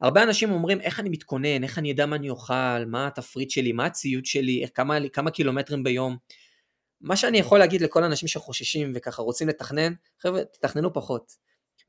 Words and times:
הרבה 0.00 0.22
אנשים 0.22 0.50
אומרים, 0.50 0.80
איך 0.80 1.00
אני 1.00 1.08
מתכונן, 1.08 1.62
איך 1.62 1.78
אני 1.78 1.92
אדע 1.92 2.06
מה 2.06 2.16
אני 2.16 2.30
אוכל, 2.30 2.84
מה 2.86 3.06
התפריט 3.06 3.50
שלי, 3.50 3.72
מה 3.72 3.86
הציוד 3.86 4.26
שלי, 4.26 4.66
כמה, 4.74 4.98
כמה 5.12 5.30
קילומטרים 5.30 5.82
ביום. 5.82 6.16
מה 7.00 7.16
שאני 7.16 7.38
יכול 7.38 7.58
להגיד 7.58 7.80
לכל 7.80 8.02
האנשים 8.02 8.28
שחוששים 8.28 8.92
וככה 8.94 9.22
רוצים 9.22 9.48
לתכנן, 9.48 9.92
חבר'ה, 10.22 10.44
תתכננו 10.44 10.92
פחות. 10.92 11.32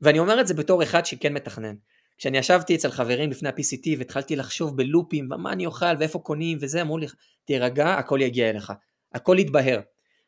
ואני 0.00 0.18
אומר 0.18 0.40
את 0.40 0.46
זה 0.46 0.54
בתור 0.54 0.82
אחד 0.82 1.06
שכן 1.06 1.32
מתכנן. 1.32 1.74
כשאני 2.18 2.38
ישבתי 2.38 2.74
אצל 2.74 2.90
חברים 2.90 3.30
לפני 3.30 3.48
ה-PCT 3.48 3.98
והתחלתי 3.98 4.36
לחשוב 4.36 4.76
בלופים, 4.76 5.28
מה 5.28 5.52
אני 5.52 5.66
אוכל 5.66 5.96
ואיפה 5.98 6.18
קונים 6.18 6.58
וזה, 6.60 6.82
אמרו 6.82 6.98
לי, 6.98 7.06
תירגע, 7.44 7.94
הכל 7.94 8.18
יגיע 8.22 8.50
אליך, 8.50 8.72
הכל 9.14 9.36
יתבהר. 9.38 9.80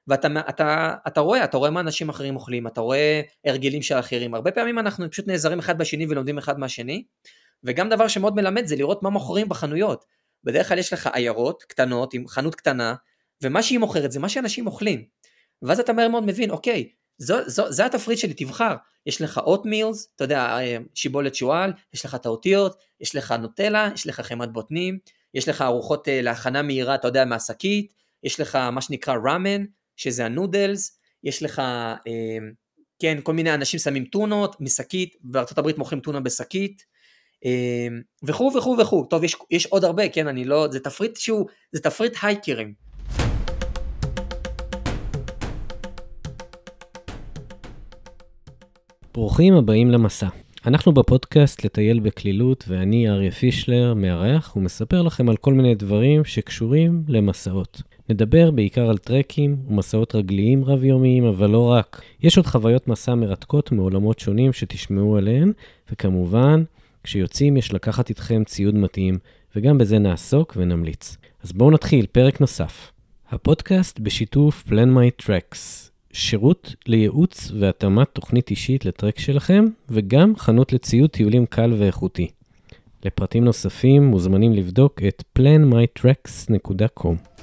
ואתה 0.08 0.28
אתה, 0.48 0.94
אתה 1.06 1.20
רואה, 1.20 1.44
אתה 1.44 1.56
רואה 1.56 1.70
מה 1.70 1.80
אנשים 1.80 2.08
אחרים 2.08 2.36
אוכלים, 2.36 2.66
אתה 2.66 2.80
רואה 2.80 3.20
הרגלים 3.44 3.82
של 3.82 3.98
אחרים. 3.98 4.34
הרבה 4.34 4.52
פעמים 4.52 4.78
אנחנו 4.78 5.10
פשוט 5.10 5.28
נעזרים 5.28 5.58
אחד 5.58 5.78
בשני 5.78 6.06
ולומדים 6.08 6.38
אחד 6.38 6.58
מהשני, 6.58 7.04
וגם 7.64 7.88
דבר 7.88 8.08
שמאוד 8.08 8.34
מלמד 8.34 8.66
זה 8.66 8.76
לראות 8.76 9.02
מה 9.02 9.10
מוכרים 9.10 9.48
בחנויות. 9.48 10.04
בדרך 10.44 10.68
כלל 10.68 10.78
יש 10.78 10.92
לך 10.92 11.10
עיירות 11.12 11.62
קטנות 11.62 12.14
עם 12.14 12.28
חנות 12.28 12.54
קטנה, 12.54 12.94
ומה 13.42 13.62
שהיא 13.62 13.78
מוכרת 13.78 14.12
זה 14.12 14.20
מה 14.20 14.28
שאנשים 14.28 14.66
אוכלים. 14.66 15.04
ואז 15.62 15.80
אתה 15.80 15.92
מהר 15.92 16.08
מאוד 16.08 16.24
מבין, 16.24 16.50
אוקיי, 16.50 16.88
זו, 17.18 17.36
זו, 17.46 17.72
זה 17.72 17.86
התפריט 17.86 18.18
שלי, 18.18 18.34
תבחר. 18.34 18.74
יש 19.06 19.20
לך 19.20 19.38
oatmeals, 19.38 20.08
אתה 20.16 20.24
יודע, 20.24 20.58
אה, 20.58 20.76
שיבולת 20.94 21.34
שועל, 21.34 21.72
יש 21.94 22.04
לך 22.04 22.14
את 22.14 22.26
הטורטיות, 22.26 22.76
יש 23.00 23.16
לך 23.16 23.32
נוטלה, 23.32 23.90
יש 23.94 24.06
לך 24.06 24.20
חמאת 24.20 24.52
בוטנים, 24.52 24.98
יש 25.34 25.48
לך 25.48 25.62
ארוחות 25.62 26.08
אה, 26.08 26.22
להכנה 26.22 26.62
מהירה, 26.62 26.94
אתה 26.94 27.08
יודע, 27.08 27.24
מהשקית, 27.24 27.92
יש 28.22 28.40
לך 28.40 28.56
מה 28.56 28.80
שנקרא 28.80 29.14
ראמן, 29.24 29.64
שזה 29.96 30.24
הנודלס, 30.24 30.98
יש 31.24 31.42
לך, 31.42 31.58
אה, 31.58 32.38
כן, 32.98 33.18
כל 33.22 33.32
מיני 33.32 33.54
אנשים 33.54 33.80
שמים 33.80 34.04
טונות 34.04 34.60
משקית, 34.60 35.14
הברית 35.56 35.78
מוכרים 35.78 36.00
טונה 36.00 36.20
בשקית, 36.20 36.82
וכו' 38.22 38.52
וכו' 38.56 38.76
וכו'. 38.80 39.04
טוב, 39.10 39.24
יש, 39.24 39.36
יש 39.50 39.66
עוד 39.66 39.84
הרבה, 39.84 40.08
כן, 40.08 40.26
אני 40.26 40.44
לא, 40.44 40.68
זה 40.70 40.80
תפריט 40.80 41.16
שהוא, 41.16 41.46
זה 41.72 41.82
תפריט 41.82 42.16
הייקרים. 42.22 42.72
ברוכים 49.14 49.54
הבאים 49.54 49.90
למסע. 49.90 50.28
אנחנו 50.66 50.92
בפודקאסט 50.92 51.64
לטייל 51.64 52.00
בקלילות, 52.00 52.64
ואני 52.68 53.08
אריה 53.10 53.30
פישלר, 53.30 53.94
מארח, 53.94 54.56
ומספר 54.56 55.02
לכם 55.02 55.28
על 55.28 55.36
כל 55.36 55.54
מיני 55.54 55.74
דברים 55.74 56.24
שקשורים 56.24 57.02
למסעות. 57.08 57.82
נדבר 58.08 58.50
בעיקר 58.50 58.90
על 58.90 58.98
טרקים 58.98 59.56
ומסעות 59.68 60.14
רגליים 60.14 60.64
רב-יומיים, 60.64 61.24
אבל 61.24 61.50
לא 61.50 61.70
רק. 61.70 62.02
יש 62.22 62.36
עוד 62.36 62.46
חוויות 62.46 62.88
מסע 62.88 63.14
מרתקות 63.14 63.72
מעולמות 63.72 64.18
שונים 64.18 64.52
שתשמעו 64.52 65.16
עליהן, 65.16 65.52
וכמובן, 65.92 66.64
כשיוצאים 67.04 67.56
יש 67.56 67.74
לקחת 67.74 68.08
איתכם 68.08 68.42
ציוד 68.44 68.74
מתאים, 68.74 69.18
וגם 69.56 69.78
בזה 69.78 69.98
נעסוק 69.98 70.54
ונמליץ. 70.56 71.16
אז 71.42 71.52
בואו 71.52 71.70
נתחיל, 71.70 72.06
פרק 72.06 72.40
נוסף. 72.40 72.92
הפודקאסט 73.30 74.00
בשיתוף 74.00 74.64
Plan 74.68 74.70
My 74.96 75.22
Tracks, 75.24 75.58
שירות 76.12 76.74
לייעוץ 76.86 77.52
והתאמת 77.60 78.08
תוכנית 78.12 78.50
אישית 78.50 78.84
לטרק 78.84 79.18
שלכם, 79.18 79.64
וגם 79.88 80.36
חנות 80.36 80.72
לציוד 80.72 81.10
טיולים 81.10 81.46
קל 81.46 81.74
ואיכותי. 81.78 82.28
לפרטים 83.04 83.44
נוספים 83.44 84.04
מוזמנים 84.04 84.52
לבדוק 84.52 85.00
את 85.08 85.22
planmytracks.com. 85.38 87.33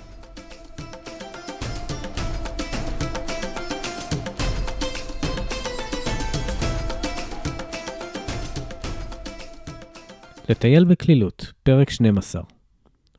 לטייל 10.52 10.85
בקלילות, 10.85 11.52
פרק 11.63 11.89
12. 11.89 12.41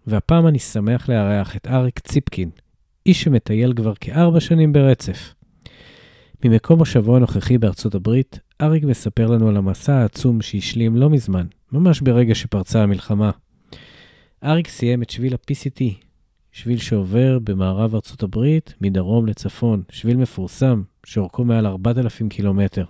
והפעם 0.06 0.46
אני 0.46 0.58
שמח 0.58 1.08
לארח 1.08 1.56
את 1.56 1.66
אריק 1.66 1.98
ציפקין, 1.98 2.50
איש 3.06 3.22
שמטייל 3.22 3.72
כבר 3.74 3.94
כארבע 4.00 4.40
שנים 4.40 4.72
ברצף. 4.72 5.34
ממקום 6.44 6.78
מושבו 6.78 7.16
הנוכחי 7.16 7.58
בארצות 7.58 7.94
הברית, 7.94 8.38
אריק 8.60 8.84
מספר 8.84 9.26
לנו 9.26 9.48
על 9.48 9.56
המסע 9.56 9.94
העצום 9.94 10.42
שהשלים 10.42 10.96
לא 10.96 11.10
מזמן, 11.10 11.46
ממש 11.72 12.00
ברגע 12.00 12.34
שפרצה 12.34 12.82
המלחמה. 12.82 13.30
אריק 14.44 14.68
סיים 14.68 15.02
את 15.02 15.10
שביל 15.10 15.34
ה-PCT, 15.34 15.82
שביל 16.52 16.78
שעובר 16.78 17.38
במערב 17.44 17.94
ארצות 17.94 18.22
הברית 18.22 18.74
מדרום 18.80 19.26
לצפון, 19.26 19.82
שביל 19.90 20.16
מפורסם 20.16 20.82
שאורכו 21.06 21.44
מעל 21.44 21.66
4,000 21.66 22.28
קילומטר. 22.28 22.84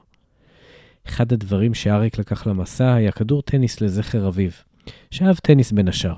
אחד 1.09 1.33
הדברים 1.33 1.75
שאריק 1.75 2.19
לקח 2.19 2.47
למסע 2.47 2.95
היה 2.95 3.13
כדור 3.13 3.43
טניס 3.43 3.81
לזכר 3.81 4.29
אביו, 4.29 4.51
שאהב 5.11 5.37
טניס 5.37 5.73
בין 5.73 5.89
השאר. 5.89 6.15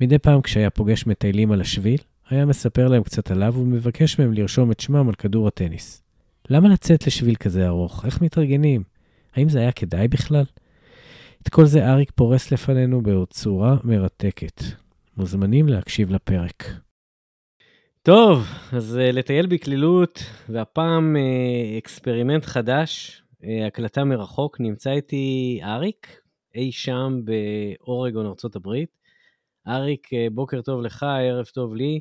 מדי 0.00 0.18
פעם 0.18 0.42
כשהיה 0.42 0.70
פוגש 0.70 1.06
מטיילים 1.06 1.52
על 1.52 1.60
השביל, 1.60 1.98
היה 2.30 2.46
מספר 2.46 2.88
להם 2.88 3.02
קצת 3.02 3.30
עליו 3.30 3.54
ומבקש 3.54 4.18
מהם 4.18 4.32
לרשום 4.32 4.70
את 4.70 4.80
שמם 4.80 5.08
על 5.08 5.14
כדור 5.14 5.48
הטניס. 5.48 6.02
למה 6.50 6.68
לצאת 6.68 7.06
לשביל 7.06 7.34
כזה 7.34 7.66
ארוך? 7.66 8.04
איך 8.04 8.22
מתארגנים? 8.22 8.82
האם 9.34 9.48
זה 9.48 9.60
היה 9.60 9.72
כדאי 9.72 10.08
בכלל? 10.08 10.44
את 11.42 11.48
כל 11.48 11.64
זה 11.64 11.90
אריק 11.90 12.10
פורס 12.14 12.52
לפנינו 12.52 13.02
בצורה 13.02 13.76
מרתקת. 13.84 14.62
מוזמנים 15.16 15.68
להקשיב 15.68 16.10
לפרק. 16.10 16.64
טוב, 18.02 18.46
אז 18.72 19.00
uh, 19.00 19.12
לטייל 19.12 19.46
בקלילות, 19.46 20.24
והפעם 20.48 21.16
uh, 21.16 21.78
experiment 21.78 22.44
חדש, 22.44 23.22
הקלטה 23.66 24.04
מרחוק, 24.04 24.60
נמצא 24.60 24.90
איתי 24.90 25.60
אריק, 25.62 26.20
אי 26.54 26.72
שם 26.72 27.20
באורגון, 27.24 28.26
ארה"ב. 28.26 28.68
אריק, 29.68 30.06
uh, 30.06 30.16
בוקר 30.32 30.62
טוב 30.62 30.80
לך, 30.80 31.02
ערב 31.02 31.46
טוב 31.46 31.74
לי. 31.74 32.00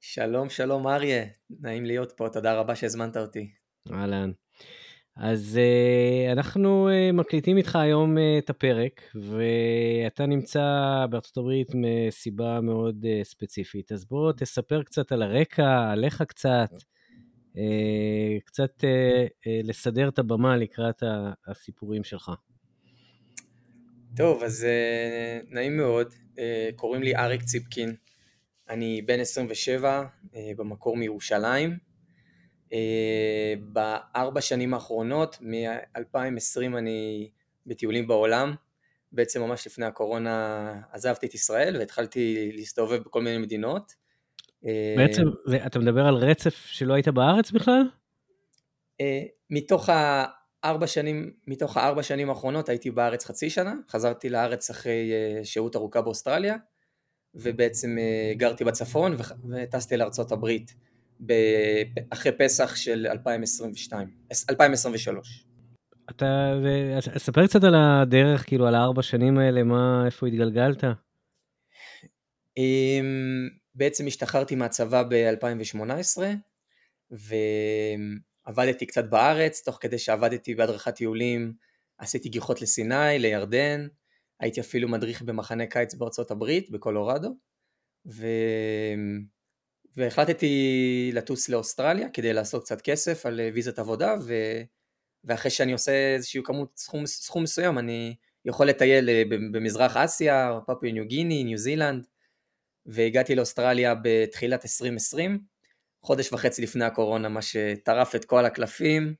שלום, 0.00 0.48
שלום 0.48 0.86
אריה, 0.86 1.24
נעים 1.60 1.84
להיות 1.84 2.12
פה, 2.12 2.28
תודה 2.32 2.60
רבה 2.60 2.74
שהזמנת 2.74 3.16
אותי. 3.16 3.50
אהלן. 3.92 4.30
אז 5.16 5.60
uh, 5.60 6.32
אנחנו 6.32 6.88
uh, 6.88 7.12
מקליטים 7.12 7.56
איתך 7.56 7.76
היום 7.76 8.16
uh, 8.16 8.20
את 8.38 8.50
הפרק, 8.50 9.02
ואתה 9.14 10.26
נמצא 10.26 10.62
בארצות 11.10 11.36
הברית 11.36 11.68
מסיבה 11.74 12.60
מאוד 12.60 13.04
uh, 13.04 13.24
ספציפית. 13.24 13.92
אז 13.92 14.04
בוא 14.04 14.32
תספר 14.32 14.82
קצת 14.82 15.12
על 15.12 15.22
הרקע, 15.22 15.90
עליך 15.92 16.22
קצת, 16.22 16.70
קצת 18.44 18.70
uh, 18.80 18.84
uh, 18.84 19.48
לסדר 19.64 20.08
את 20.08 20.18
הבמה 20.18 20.56
לקראת 20.56 21.02
הסיפורים 21.46 22.04
שלך. 22.04 22.30
טוב, 24.16 24.42
אז 24.42 24.66
נעים 25.48 25.76
מאוד, 25.76 26.14
קוראים 26.76 27.02
לי 27.02 27.16
אריק 27.16 27.42
ציפקין, 27.42 27.94
אני 28.68 29.02
בן 29.02 29.20
27, 29.20 30.04
אה, 30.34 30.50
במקור 30.56 30.96
מירושלים. 30.96 31.78
אה, 32.72 33.54
בארבע 33.60 34.40
שנים 34.40 34.74
האחרונות, 34.74 35.38
מ-2020 35.40 36.78
אני 36.78 37.30
בטיולים 37.66 38.06
בעולם. 38.06 38.54
בעצם 39.12 39.42
ממש 39.42 39.66
לפני 39.66 39.86
הקורונה 39.86 40.72
עזבתי 40.92 41.26
את 41.26 41.34
ישראל 41.34 41.76
והתחלתי 41.76 42.52
להסתובב 42.54 43.02
בכל 43.02 43.22
מיני 43.22 43.38
מדינות. 43.38 43.94
אה, 44.66 44.94
בעצם, 44.96 45.22
אתה 45.66 45.78
מדבר 45.78 46.06
על 46.06 46.14
רצף 46.14 46.66
שלא 46.66 46.94
היית 46.94 47.08
בארץ 47.08 47.50
בכלל? 47.50 47.82
מתוך 49.50 49.88
הארבע 49.92 50.86
שנים, 50.86 51.32
מתוך 51.46 51.76
הארבע 51.76 52.02
שנים 52.02 52.30
האחרונות 52.30 52.68
הייתי 52.68 52.90
בארץ 52.90 53.24
חצי 53.24 53.50
שנה, 53.50 53.74
חזרתי 53.88 54.28
לארץ 54.28 54.70
אחרי 54.70 55.12
שהות 55.44 55.76
ארוכה 55.76 56.02
באוסטרליה. 56.02 56.56
ובעצם 57.34 57.96
אה, 57.98 58.32
גרתי 58.36 58.64
בצפון 58.64 59.16
וטסתי 59.50 59.96
לארצות 59.96 60.32
הברית 60.32 60.74
אחרי 62.10 62.32
פסח 62.38 62.76
של 62.76 63.06
2022, 63.10 64.08
2023. 64.50 65.44
אתה, 66.10 66.52
ספר 67.16 67.46
קצת 67.46 67.64
על 67.64 67.74
הדרך, 67.74 68.46
כאילו 68.46 68.66
על 68.66 68.74
הארבע 68.74 69.02
שנים 69.02 69.38
האלה, 69.38 69.62
מה, 69.62 70.02
איפה 70.06 70.26
התגלגלת? 70.26 70.84
בעצם 73.78 74.06
השתחררתי 74.06 74.54
מהצבא 74.54 75.02
ב-2018, 75.02 76.18
ועבדתי 77.10 78.86
קצת 78.86 79.04
בארץ, 79.04 79.62
תוך 79.64 79.78
כדי 79.80 79.98
שעבדתי 79.98 80.54
בהדרכת 80.54 80.94
טיולים, 80.94 81.52
עשיתי 81.98 82.28
גיחות 82.28 82.62
לסיני, 82.62 83.18
לירדן, 83.18 83.86
הייתי 84.40 84.60
אפילו 84.60 84.88
מדריך 84.88 85.22
במחנה 85.22 85.66
קיץ 85.66 85.94
בארצות 85.94 86.30
הברית, 86.30 86.70
בקולורדו, 86.70 87.36
ו... 88.06 88.26
והחלטתי 89.96 91.10
לטוס 91.14 91.48
לאוסטרליה 91.48 92.08
כדי 92.08 92.32
לעשות 92.32 92.64
קצת 92.64 92.80
כסף 92.80 93.26
על 93.26 93.40
ויזת 93.54 93.78
עבודה, 93.78 94.14
ו... 94.22 94.34
ואחרי 95.24 95.50
שאני 95.50 95.72
עושה 95.72 96.14
איזשהו 96.14 96.44
כמות 96.44 96.72
סכום, 96.76 97.06
סכום 97.06 97.42
מסוים, 97.42 97.78
אני 97.78 98.14
יכול 98.44 98.66
לטייל 98.66 99.08
אה, 99.08 99.22
במזרח 99.28 99.96
אסיה, 99.96 100.58
פפוי 100.66 100.92
ניו 100.92 101.06
גיני, 101.06 101.44
ניו 101.44 101.58
זילנד, 101.58 102.06
והגעתי 102.88 103.34
לאוסטרליה 103.34 103.94
בתחילת 104.02 104.64
2020, 104.64 105.38
חודש 106.02 106.32
וחצי 106.32 106.62
לפני 106.62 106.84
הקורונה, 106.84 107.28
מה 107.28 107.42
שטרף 107.42 108.14
את 108.14 108.24
כל 108.24 108.44
הקלפים, 108.44 109.14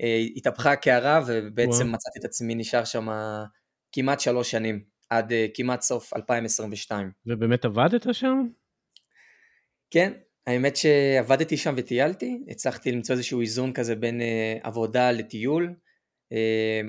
אה, 0.00 0.24
התהפכה 0.36 0.72
הקערה 0.72 1.20
ובעצם 1.26 1.70
וואו. 1.70 1.86
מצאתי 1.86 2.18
את 2.18 2.24
עצמי 2.24 2.54
נשאר 2.54 2.84
שם 2.84 3.08
כמעט 3.92 4.20
שלוש 4.20 4.50
שנים, 4.50 4.84
עד 5.10 5.32
uh, 5.32 5.34
כמעט 5.54 5.80
סוף 5.82 6.16
2022. 6.16 7.10
ובאמת 7.26 7.64
עבדת 7.64 8.14
שם? 8.14 8.46
כן, 9.90 10.12
האמת 10.46 10.76
שעבדתי 10.76 11.56
שם 11.56 11.74
וטיילתי, 11.76 12.38
הצלחתי 12.48 12.92
למצוא 12.92 13.14
איזשהו 13.14 13.40
איזון 13.40 13.72
כזה 13.72 13.96
בין 13.96 14.20
uh, 14.20 14.66
עבודה 14.66 15.12
לטיול. 15.12 15.74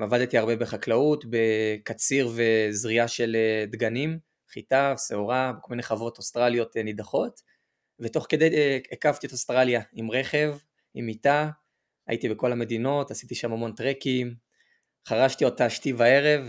עבדתי 0.02 0.38
הרבה 0.38 0.56
בחקלאות, 0.56 1.26
בקציר 1.30 2.30
וזריעה 2.36 3.08
של 3.08 3.36
דגנים, 3.68 4.20
חיטה, 4.50 4.94
שעורה, 5.08 5.54
כל 5.62 5.70
מיני 5.70 5.84
חוות 5.84 6.18
אוסטרליות 6.18 6.76
uh, 6.76 6.84
נידחות, 6.84 7.42
ותוך 8.00 8.26
כדי 8.30 8.50
uh, 8.50 8.88
הקפתי 8.92 9.28
את 9.28 9.32
אוסטרליה 9.32 9.82
עם 9.94 10.12
רכב, 10.12 10.58
עם 10.94 11.06
מיטה, 11.06 11.50
הייתי 12.08 12.30
בכל 12.30 12.52
המדינות, 12.52 13.12
עשיתי 13.12 13.36
שם 13.36 13.52
המון 13.52 13.72
טרקים, 13.72 14.36
חרשתי 15.08 15.46
אותה 15.46 15.70
שתי 15.70 15.94
וערב, 15.94 16.48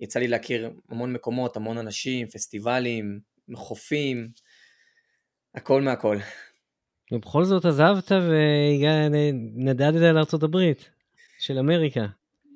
ויצא 0.00 0.18
לי 0.18 0.28
להכיר 0.28 0.70
המון 0.88 1.12
מקומות, 1.12 1.56
המון 1.56 1.78
אנשים, 1.78 2.28
פסטיבלים, 2.28 3.20
חופים, 3.54 4.28
הכל 5.54 5.82
מהכל. 5.82 6.16
ובכל 7.12 7.44
זאת 7.44 7.64
עזבת 7.64 8.12
ונדדת 8.12 9.94
לארה"ב 9.94 10.72
של 11.38 11.58
אמריקה. 11.58 12.06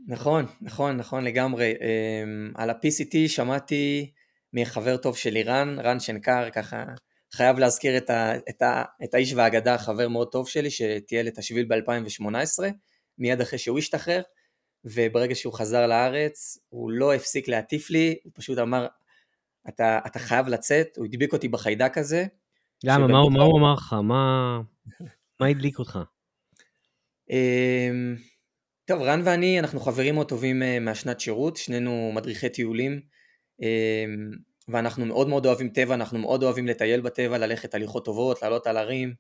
נכון, 0.09 0.47
נכון, 0.61 0.97
נכון 0.97 1.25
לגמרי. 1.25 1.73
אמ, 1.81 2.53
על 2.55 2.71
ה-PCT 2.71 3.29
שמעתי 3.29 4.11
מחבר 4.53 4.97
טוב 4.97 5.17
שלי 5.17 5.43
רן, 5.43 5.77
רן 5.81 6.01
שנקר, 6.01 6.51
ככה 6.51 6.85
חייב 7.35 7.59
להזכיר 7.59 7.97
את, 7.97 8.11
ה, 8.11 8.37
את, 8.37 8.63
ה, 8.63 8.83
את 9.05 9.15
האיש 9.15 9.33
והאגדה, 9.33 9.79
חבר 9.79 10.09
מאוד 10.09 10.29
טוב 10.33 10.49
שלי, 10.49 10.71
שטייל 10.71 11.29
את 11.29 11.39
השביל 11.39 11.67
ב-2018, 11.69 12.65
מיד 13.19 13.41
אחרי 13.41 13.59
שהוא 13.59 13.79
השתחרר, 13.79 14.23
וברגע 14.85 15.35
שהוא 15.35 15.53
חזר 15.53 15.87
לארץ, 15.87 16.59
הוא 16.69 16.91
לא 16.91 17.15
הפסיק 17.15 17.49
להטיף 17.49 17.91
לי, 17.91 18.17
הוא 18.25 18.33
פשוט 18.35 18.59
אמר, 18.59 18.87
אתה, 19.69 19.99
אתה 20.07 20.19
חייב 20.19 20.49
לצאת, 20.49 20.97
הוא 20.97 21.05
הדביק 21.05 21.33
אותי 21.33 21.49
בחיידק 21.49 21.99
הזה. 21.99 22.27
למה? 22.85 23.07
מה, 23.07 23.29
מה 23.31 23.43
הוא 23.43 23.59
אמר 23.59 23.75
לך? 23.75 23.93
מה, 23.93 24.61
מה 25.41 25.47
הדליק 25.47 25.79
אותך? 25.79 25.99
טוב, 28.89 29.03
רן 29.03 29.21
ואני, 29.25 29.59
אנחנו 29.59 29.81
חברים 29.81 30.15
מאוד 30.15 30.29
טובים 30.29 30.63
אה, 30.63 30.81
מהשנת 30.81 31.21
שירות, 31.21 31.57
שנינו 31.57 32.13
מדריכי 32.15 32.49
טיולים. 32.49 33.01
אמ, 33.63 34.31
ואנחנו 34.69 35.07
מאוד 35.07 35.29
מאוד 35.29 35.47
אוהבים 35.47 35.69
טבע, 35.69 35.95
אנחנו 35.95 36.19
מאוד 36.19 36.43
אוהבים 36.43 36.67
לטייל 36.67 37.01
בטבע, 37.01 37.39
ללכת 37.39 37.75
הליכות 37.75 38.05
טובות, 38.05 38.43
לעלות 38.43 38.67
על 38.67 38.77
הרים, 38.77 39.15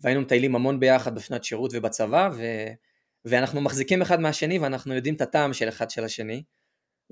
והיינו 0.00 0.20
מטיילים 0.20 0.54
המון 0.54 0.80
ביחד 0.80 1.14
בשנת 1.14 1.44
שירות 1.44 1.70
ובצבא, 1.74 2.30
ו... 2.36 2.42
ואנחנו 3.24 3.60
מחזיקים 3.60 4.02
אחד 4.02 4.20
מהשני 4.20 4.58
ואנחנו 4.58 4.94
יודעים 4.94 5.14
את 5.14 5.20
הטעם 5.20 5.52
של 5.52 5.68
אחד 5.68 5.90
של 5.90 6.04
השני, 6.04 6.42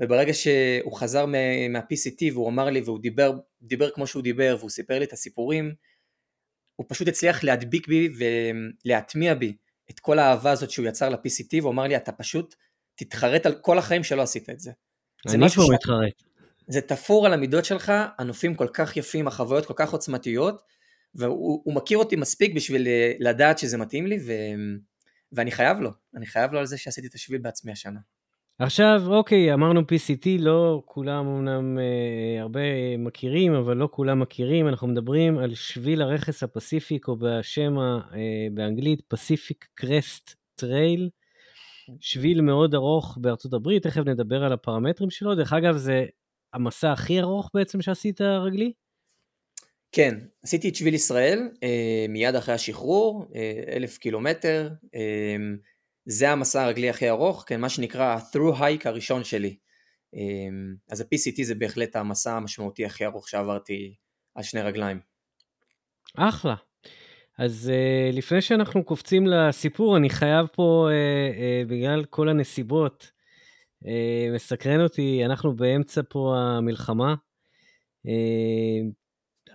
וברגע 0.01 0.35
שהוא 0.35 0.97
חזר 0.97 1.27
מה-PCT 1.27 2.33
והוא 2.33 2.49
אמר 2.49 2.71
לי 2.71 2.81
והוא 2.81 2.99
דיבר, 3.01 3.33
דיבר 3.63 3.91
כמו 3.91 4.07
שהוא 4.07 4.23
דיבר 4.23 4.57
והוא 4.59 4.71
סיפר 4.71 4.99
לי 4.99 5.05
את 5.05 5.13
הסיפורים, 5.13 5.75
הוא 6.77 6.87
פשוט 6.89 7.09
הצליח 7.09 7.45
להדביק 7.45 7.89
בי 7.89 8.09
ולהטמיע 8.85 9.35
בי 9.35 9.57
את 9.91 10.01
כל 10.01 10.19
האהבה 10.19 10.51
הזאת 10.51 10.71
שהוא 10.71 10.87
יצר 10.87 11.09
ל-PCT, 11.09 11.61
והוא 11.61 11.73
אמר 11.73 11.83
לי 11.83 11.97
אתה 11.97 12.13
פשוט 12.13 12.55
תתחרט 12.95 13.47
על 13.47 13.55
כל 13.55 13.79
החיים 13.79 14.05
שלא 14.05 14.23
עשית 14.23 14.51
את 14.51 14.61
זה. 14.61 14.71
אני 15.29 15.49
כבר 15.51 15.65
מתחרט. 15.75 16.23
זה 16.69 16.81
תפור 16.81 17.27
על 17.27 17.33
המידות 17.33 17.65
שלך, 17.65 17.93
הנופים 18.19 18.55
כל 18.55 18.69
כך 18.73 18.97
יפים, 18.97 19.29
החוויות 19.29 19.67
כל 19.67 19.75
כך 19.77 19.93
עוצמתיות, 19.93 20.63
והוא 21.15 21.75
מכיר 21.75 21.99
אותי 21.99 22.17
מספיק 22.17 22.55
בשביל 22.55 22.87
אה, 22.87 23.13
לדעת 23.21 23.59
שזה 23.59 23.79
מתאים 23.79 24.07
לי, 24.07 24.19
ו... 24.27 24.33
ואני 25.33 25.51
חייב 25.51 25.81
לו, 25.81 25.91
אני 26.15 26.27
חייב 26.27 26.53
לו 26.53 26.59
על 26.59 26.67
זה 26.67 26.79
שעשיתי 26.79 27.07
את 27.07 27.15
השביל 27.15 27.41
בעצמי 27.41 27.73
השנה. 27.73 28.01
עכשיו, 28.59 29.03
אוקיי, 29.07 29.55
אמרנו 29.55 29.81
PCT, 29.81 30.29
לא 30.39 30.83
כולם 30.85 31.27
אמנם 31.27 31.79
אה, 31.79 32.43
הרבה 32.43 32.61
מכירים, 32.99 33.55
אבל 33.55 33.77
לא 33.77 33.89
כולם 33.91 34.21
מכירים, 34.21 34.69
אנחנו 34.69 34.89
מדברים 34.89 35.39
על 35.39 35.55
שביל 35.55 36.03
הרכס 36.03 36.43
הפסיפיק, 36.43 37.09
או 37.09 37.17
בשם 37.17 37.79
אה, 37.79 37.99
באנגלית 38.55 39.01
Pacific 39.09 39.67
Crest 39.75 40.35
Trail, 40.55 41.11
שביל 42.01 42.41
מאוד 42.41 42.75
ארוך 42.75 43.19
בארצות 43.21 43.53
הברית, 43.53 43.83
תכף 43.83 44.03
נדבר 44.07 44.45
על 44.45 44.53
הפרמטרים 44.53 45.11
שלו. 45.11 45.35
דרך 45.35 45.53
אגב, 45.53 45.77
זה 45.77 46.05
המסע 46.53 46.93
הכי 46.93 47.21
ארוך 47.21 47.51
בעצם 47.55 47.83
שעשית 47.83 48.21
רגלי? 48.21 48.73
כן, 49.93 50.19
עשיתי 50.43 50.69
את 50.69 50.75
שביל 50.75 50.95
ישראל 50.95 51.49
אה, 51.63 52.07
מיד 52.09 52.35
אחרי 52.35 52.55
השחרור, 52.55 53.27
אה, 53.35 53.63
אלף 53.77 53.99
קילומטר, 53.99 54.69
אה, 54.95 55.37
זה 56.07 56.31
המסע 56.31 56.63
הרגלי 56.63 56.91
הכי 56.91 57.11
ארוך, 57.11 57.45
כן, 57.47 57.61
מה 57.61 57.69
שנקרא 57.69 58.05
ה-through 58.05 58.59
hike 58.59 58.89
הראשון 58.89 59.25
שלי. 59.25 59.57
אז 60.91 61.01
ה-PCT 61.01 61.43
זה 61.43 61.55
בהחלט 61.55 61.97
המסע 61.97 62.37
המשמעותי 62.37 62.85
הכי 62.85 63.05
ארוך 63.05 63.29
שעברתי 63.29 63.95
על 64.35 64.43
שני 64.43 64.61
רגליים. 64.63 65.01
אחלה. 66.17 66.55
אז 67.39 67.73
uh, 67.73 68.17
לפני 68.17 68.41
שאנחנו 68.41 68.85
קופצים 68.85 69.27
לסיפור, 69.27 69.97
אני 69.97 70.11
חייב 70.11 70.47
פה, 70.53 70.89
uh, 70.91 71.37
uh, 71.37 71.71
בגלל 71.71 72.05
כל 72.05 72.29
הנסיבות, 72.29 73.11
אה, 73.87 74.35
מסקרן 74.35 74.81
אותי, 74.81 75.25
אנחנו 75.25 75.57
באמצע 75.57 76.01
פה 76.09 76.35
המלחמה. 76.39 77.15
אה, 78.07 78.81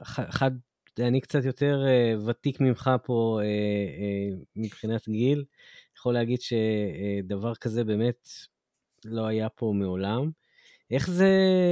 אחד, 0.02 0.52
אני 1.00 1.22
קצת 1.22 1.46
יותר 1.46 1.86
אה, 1.88 2.14
ותיק 2.26 2.62
ממך 2.62 2.92
פה 3.04 3.40
מבחינת 4.56 5.10
גיל. 5.10 5.46
יכול 6.02 6.14
להגיד 6.14 6.40
שדבר 6.42 7.56
כזה 7.56 7.84
באמת 7.84 8.30
לא 9.06 9.26
היה 9.26 9.50
פה 9.50 9.74
מעולם. 9.76 10.32
איך 10.92 11.10
זה 11.10 11.30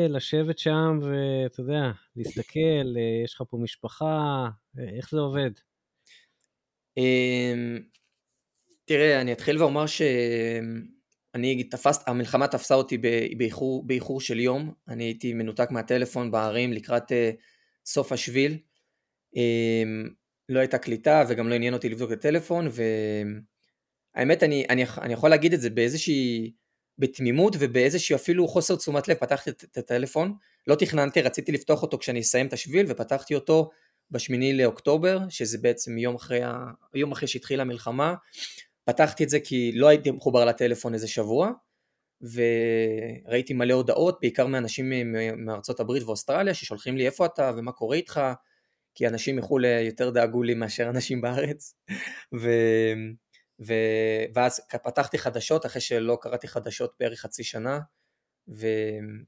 לשבת 0.09 0.59
שם 0.59 0.99
ואתה 1.01 1.61
יודע, 1.61 1.91
להסתכל, 2.15 2.95
יש 3.23 3.33
לך 3.33 3.43
פה 3.49 3.57
משפחה, 3.57 4.47
איך 4.97 5.11
זה 5.11 5.19
עובד? 5.19 5.51
אמ, 6.97 7.79
תראה, 8.85 9.21
אני 9.21 9.33
אתחיל 9.33 9.61
ואומר 9.61 9.85
ש... 9.85 10.01
אני 11.35 11.63
תפס, 11.63 12.03
המלחמה 12.07 12.47
תפסה 12.47 12.75
אותי 12.75 12.97
באיחור, 13.37 13.87
באיחור 13.87 14.21
של 14.21 14.39
יום, 14.39 14.73
אני 14.87 15.03
הייתי 15.03 15.33
מנותק 15.33 15.67
מהטלפון 15.71 16.31
בערים 16.31 16.73
לקראת 16.73 17.11
uh, 17.11 17.15
סוף 17.85 18.11
השביל, 18.11 18.57
um, 19.35 19.39
לא 20.49 20.59
הייתה 20.59 20.77
קליטה 20.77 21.23
וגם 21.29 21.49
לא 21.49 21.55
עניין 21.55 21.73
אותי 21.73 21.89
לבדוק 21.89 22.11
את 22.11 22.17
הטלפון, 22.17 22.67
והאמת 24.15 24.43
אני, 24.43 24.65
אני, 24.69 24.85
אני 25.01 25.13
יכול 25.13 25.29
להגיד 25.29 25.53
את 25.53 25.61
זה 25.61 25.69
באיזושהי, 25.69 26.51
בתמימות 26.97 27.55
ובאיזושהי 27.59 28.15
אפילו 28.15 28.47
חוסר 28.47 28.75
תשומת 28.75 29.07
לב, 29.07 29.17
פתחתי 29.17 29.49
את, 29.49 29.77
הטלפון, 29.77 30.33
לא 30.67 30.75
תכננתי, 30.75 31.21
רציתי 31.21 31.51
לפתוח 31.51 31.81
אותו 31.81 31.97
כשאני 31.97 32.19
אסיים 32.19 32.47
את 32.47 32.53
השביל 32.53 32.85
ופתחתי 32.89 33.35
אותו 33.35 33.69
בשמיני 34.11 34.57
לאוקטובר, 34.57 35.19
שזה 35.29 35.57
בעצם 35.57 35.97
יום 35.97 36.15
אחרי, 36.15 36.39
יום 36.93 37.11
אחרי 37.11 37.27
שהתחילה 37.27 37.61
המלחמה, 37.61 38.15
פתחתי 38.85 39.23
את 39.23 39.29
זה 39.29 39.39
כי 39.39 39.71
לא 39.71 39.87
הייתי 39.87 40.11
מחובר 40.11 40.45
לטלפון 40.45 40.93
איזה 40.93 41.07
שבוע, 41.07 41.51
וראיתי 42.21 43.53
מלא 43.53 43.73
הודעות, 43.73 44.17
בעיקר 44.21 44.47
מאנשים 44.47 44.91
מארצות 45.37 45.79
הברית 45.79 46.03
ואוסטרליה, 46.03 46.53
ששולחים 46.53 46.97
לי 46.97 47.05
איפה 47.05 47.25
אתה? 47.25 47.51
ומה 47.57 47.71
קורה 47.71 47.95
איתך, 47.95 48.21
כי 48.95 49.07
אנשים 49.07 49.35
מחו"ל 49.35 49.65
יותר 49.65 50.09
דאגו 50.09 50.43
לי 50.43 50.53
מאשר 50.53 50.89
אנשים 50.89 51.21
בארץ. 51.21 51.75
ו... 52.41 52.49
ו... 53.59 53.73
ואז 54.33 54.61
פתחתי 54.83 55.17
חדשות 55.17 55.65
אחרי 55.65 55.81
שלא 55.81 56.17
קראתי 56.21 56.47
חדשות 56.47 56.93
בערך 56.99 57.19
חצי 57.19 57.43
שנה, 57.43 57.79
ו... 58.47 58.67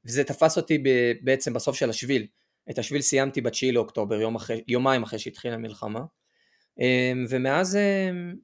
וזה 0.06 0.24
תפס 0.24 0.58
אותי 0.58 0.78
ב... 0.78 1.12
בעצם 1.22 1.54
בסוף 1.54 1.76
של 1.76 1.90
השביל. 1.90 2.28
את 2.70 2.80
השביל 2.80 3.02
סיימתי 3.02 3.42
ב-9 3.42 3.74
לאוקטובר, 3.74 4.22
יום 4.22 4.36
אחרי, 4.36 4.62
יומיים 4.68 5.04
אחרי 5.04 5.20
שהתחילה 5.20 5.54
המלחמה. 5.54 6.02
אמ, 6.80 7.26
ומאז 7.30 7.76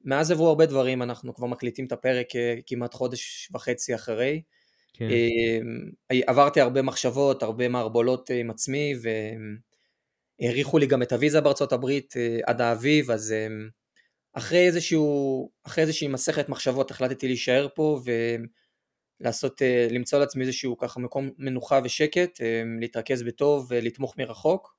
אמ, 0.06 0.22
עברו 0.30 0.48
הרבה 0.48 0.66
דברים, 0.66 1.02
אנחנו 1.02 1.34
כבר 1.34 1.46
מקליטים 1.46 1.86
את 1.86 1.92
הפרק 1.92 2.36
אה, 2.36 2.54
כמעט 2.66 2.94
חודש 2.94 3.50
וחצי 3.54 3.94
אחרי. 3.94 4.42
כן. 4.94 5.08
אמ, 5.10 5.90
עברתי 6.26 6.60
הרבה 6.60 6.82
מחשבות, 6.82 7.42
הרבה 7.42 7.68
מערבולות 7.68 8.30
עם 8.30 8.50
עצמי, 8.50 8.94
והאריכו 10.40 10.78
לי 10.78 10.86
גם 10.86 11.02
את 11.02 11.12
הוויזה 11.12 11.40
בארצות 11.40 11.72
הברית 11.72 12.14
אה, 12.16 12.38
עד 12.46 12.60
האביב, 12.60 13.10
אז 13.10 13.34
אחרי, 14.32 14.66
איזשהו, 14.66 15.50
אחרי 15.64 15.82
איזושהי 15.82 16.08
מסכת 16.08 16.48
מחשבות 16.48 16.90
החלטתי 16.90 17.26
להישאר 17.26 17.68
פה 17.74 18.00
ולעשות, 19.20 19.62
אה, 19.62 19.88
למצוא 19.90 20.18
לעצמי 20.18 20.44
איזשהו 20.44 20.76
ככה 20.76 21.00
מקום 21.00 21.30
מנוחה 21.38 21.80
ושקט, 21.84 22.40
להתרכז 22.80 23.22
בטוב 23.22 23.66
ולתמוך 23.70 24.18
מרחוק. 24.18 24.78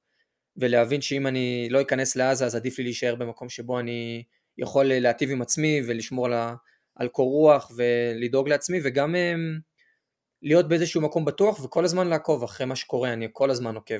ולהבין 0.60 1.02
שאם 1.02 1.28
אני 1.28 1.68
לא 1.70 1.82
אכנס 1.82 2.16
לעזה 2.16 2.46
אז 2.46 2.56
עדיף 2.56 2.78
לי 2.78 2.84
להישאר 2.84 3.16
במקום 3.16 3.50
שבו 3.50 3.80
אני 3.80 4.24
יכול 4.58 4.86
להטיב 4.86 5.32
עם 5.32 5.42
עצמי 5.42 5.82
ולשמור 5.88 6.26
על, 6.26 6.34
על 6.96 7.08
קור 7.08 7.30
רוח 7.30 7.72
ולדאוג 7.76 8.50
לעצמי 8.50 8.80
וגם 8.84 9.16
אמ, 9.16 9.60
להיות 10.42 10.68
באיזשהו 10.68 11.02
מקום 11.02 11.26
בטוח 11.26 11.64
וכל 11.64 11.86
הזמן 11.86 12.08
לעקוב 12.08 12.44
אחרי 12.44 12.66
מה 12.66 12.76
שקורה, 12.76 13.14
אני 13.14 13.28
כל 13.34 13.52
הזמן 13.52 13.76
עוקב. 13.76 14.00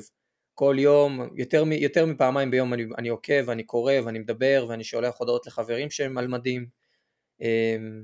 כל 0.60 0.76
יום, 0.80 1.30
יותר, 1.36 1.64
יותר 1.72 2.06
מפעמיים 2.06 2.52
ביום 2.52 2.74
אני, 2.74 2.86
אני 2.98 3.10
עוקב 3.10 3.44
ואני 3.46 3.64
קורא 3.64 3.94
ואני 4.06 4.20
מדבר 4.20 4.66
ואני 4.70 4.84
שולח 4.84 5.16
הודעות 5.18 5.48
לחברים 5.48 5.90
שהם 5.90 6.18
על 6.18 6.28
מדים. 6.28 6.66
אמ, 7.42 8.04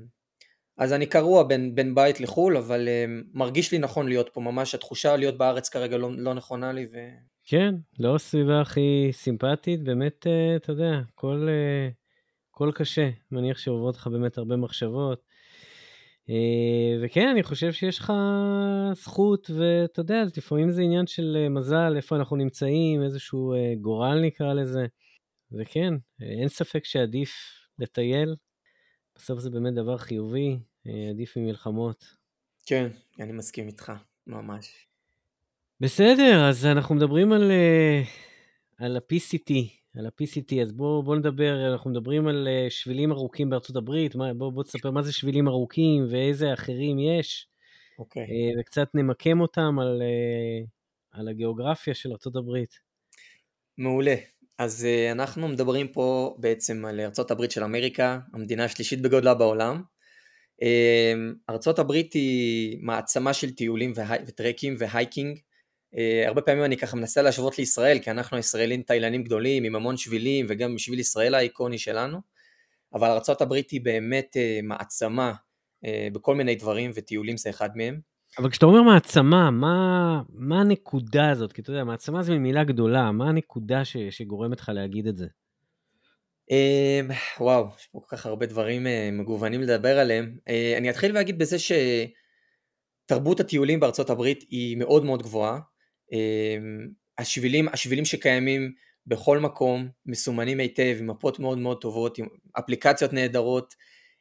אז 0.78 0.92
אני 0.92 1.06
קרוע 1.06 1.42
בין, 1.42 1.74
בין 1.74 1.94
בית 1.94 2.20
לחו"ל, 2.20 2.56
אבל 2.56 2.88
uh, 2.88 3.26
מרגיש 3.34 3.72
לי 3.72 3.78
נכון 3.78 4.08
להיות 4.08 4.30
פה, 4.32 4.40
ממש 4.40 4.74
התחושה 4.74 5.16
להיות 5.16 5.38
בארץ 5.38 5.68
כרגע 5.68 5.96
לא, 5.96 6.10
לא 6.16 6.34
נכונה 6.34 6.72
לי. 6.72 6.86
ו... 6.92 6.96
כן, 7.44 7.74
לא 7.98 8.14
הסביבה 8.14 8.60
הכי 8.60 9.08
סימפטית, 9.12 9.82
באמת, 9.82 10.26
uh, 10.26 10.56
אתה 10.56 10.72
יודע, 10.72 11.00
כל, 11.14 11.48
uh, 11.48 11.94
כל 12.50 12.70
קשה. 12.74 13.10
מניח 13.30 13.58
שעוברות 13.58 13.96
לך 13.96 14.06
באמת 14.06 14.38
הרבה 14.38 14.56
מחשבות. 14.56 15.25
Uh, 16.28 16.32
וכן, 17.02 17.28
אני 17.28 17.42
חושב 17.42 17.72
שיש 17.72 17.98
לך 17.98 18.12
זכות, 18.92 19.50
ואתה 19.50 20.00
יודע, 20.00 20.22
לפעמים 20.36 20.70
זה 20.70 20.82
עניין 20.82 21.06
של 21.06 21.46
מזל, 21.50 21.96
איפה 21.96 22.16
אנחנו 22.16 22.36
נמצאים, 22.36 23.02
איזשהו 23.02 23.54
uh, 23.54 23.78
גורל 23.80 24.20
נקרא 24.20 24.52
לזה. 24.52 24.86
וכן, 25.52 25.94
אין 26.20 26.48
ספק 26.48 26.84
שעדיף 26.84 27.30
לטייל 27.78 28.36
בסוף 29.16 29.40
זה 29.40 29.50
באמת 29.50 29.74
דבר 29.74 29.96
חיובי, 29.96 30.58
אה, 30.86 31.10
עדיף 31.10 31.36
ממלחמות. 31.36 32.04
כן, 32.66 32.88
אני 33.20 33.32
מסכים 33.32 33.66
איתך, 33.66 33.92
ממש. 34.26 34.86
בסדר, 35.80 36.48
אז 36.48 36.66
אנחנו 36.66 36.94
מדברים 36.94 37.32
על, 37.32 37.50
אה, 37.50 38.02
על 38.78 38.96
ה-PCT, 38.96 39.52
על 39.98 40.06
ה-PCT, 40.06 40.62
אז 40.62 40.72
בואו 40.72 41.02
בוא 41.02 41.16
נדבר, 41.16 41.72
אנחנו 41.72 41.90
מדברים 41.90 42.26
על 42.26 42.48
אה, 42.48 42.66
שבילים 42.70 43.12
ארוכים 43.12 43.50
בארצות 43.50 43.76
הברית, 43.76 44.16
בואו 44.36 44.52
בוא 44.52 44.62
תספר 44.62 44.90
מה 44.90 45.02
זה 45.02 45.12
שבילים 45.12 45.48
ארוכים 45.48 46.06
ואיזה 46.10 46.52
אחרים 46.52 46.98
יש, 46.98 47.48
אוקיי. 47.98 48.22
Okay. 48.22 48.60
וקצת 48.60 48.88
נמקם 48.94 49.40
אותם 49.40 49.78
על, 49.78 50.02
על 51.10 51.28
הגיאוגרפיה 51.28 51.94
של 51.94 52.12
ארצות 52.12 52.36
הברית. 52.36 52.70
מעולה. 53.78 54.14
אז 54.58 54.86
אנחנו 55.12 55.48
מדברים 55.48 55.88
פה 55.88 56.36
בעצם 56.38 56.84
על 56.84 57.00
ארצות 57.00 57.30
הברית 57.30 57.50
של 57.50 57.64
אמריקה, 57.64 58.18
המדינה 58.32 58.64
השלישית 58.64 59.02
בגודלה 59.02 59.34
בעולם. 59.34 59.82
ארצות 61.50 61.78
הברית 61.78 62.12
היא 62.12 62.78
מעצמה 62.82 63.32
של 63.32 63.50
טיולים 63.50 63.92
והי... 63.96 64.18
וטרקים 64.26 64.74
והייקינג. 64.78 65.38
Uh, 65.94 65.98
הרבה 66.26 66.42
פעמים 66.42 66.64
אני 66.64 66.76
ככה 66.76 66.96
מנסה 66.96 67.22
להשוות 67.22 67.58
לישראל, 67.58 67.98
כי 67.98 68.10
אנחנו 68.10 68.38
ישראלים 68.38 68.82
טיילנים 68.82 69.24
גדולים 69.24 69.64
עם 69.64 69.76
המון 69.76 69.96
שבילים 69.96 70.46
וגם 70.48 70.78
שביל 70.78 70.98
ישראל 70.98 71.34
האיקוני 71.34 71.78
שלנו, 71.78 72.18
אבל 72.94 73.18
הברית 73.40 73.70
היא 73.70 73.80
באמת 73.84 74.36
uh, 74.36 74.66
מעצמה 74.66 75.32
uh, 75.84 75.88
בכל 76.12 76.34
מיני 76.34 76.54
דברים 76.54 76.90
וטיולים 76.94 77.36
זה 77.36 77.50
אחד 77.50 77.70
מהם. 77.76 78.00
אבל 78.38 78.50
כשאתה 78.50 78.66
אומר 78.66 78.82
מעצמה, 78.82 79.50
מה, 79.50 80.22
מה 80.28 80.60
הנקודה 80.60 81.30
הזאת? 81.30 81.52
כי 81.52 81.60
אתה 81.60 81.70
יודע, 81.70 81.84
מעצמה 81.84 82.22
זו 82.22 82.32
מילה 82.38 82.64
גדולה, 82.64 83.12
מה 83.12 83.28
הנקודה 83.28 83.84
ש, 83.84 83.96
שגורמת 83.96 84.60
לך 84.60 84.68
להגיד 84.74 85.06
את 85.06 85.16
זה? 85.16 85.26
וואו, 87.40 87.68
יש 87.78 87.86
פה 87.86 88.00
כל 88.00 88.16
כך 88.16 88.26
הרבה 88.26 88.46
דברים 88.46 88.86
אה, 88.86 89.10
מגוונים 89.12 89.62
לדבר 89.62 89.98
עליהם. 89.98 90.36
אה, 90.48 90.74
אני 90.78 90.90
אתחיל 90.90 91.16
ואגיד 91.16 91.38
בזה 91.38 91.56
שתרבות 93.06 93.40
הטיולים 93.40 93.80
בארצות 93.80 94.10
הברית 94.10 94.44
היא 94.50 94.76
מאוד 94.76 95.04
מאוד 95.04 95.22
גבוהה. 95.22 95.58
אמ, 96.12 96.88
השבילים, 97.18 97.68
השבילים 97.68 98.04
שקיימים 98.04 98.72
בכל 99.06 99.38
מקום 99.38 99.88
מסומנים 100.06 100.60
היטב, 100.60 100.96
עם 101.00 101.10
מפות 101.10 101.38
מאוד 101.38 101.58
מאוד 101.58 101.80
טובות, 101.80 102.18
עם 102.18 102.26
אפליקציות 102.58 103.12
נהדרות. 103.12 103.74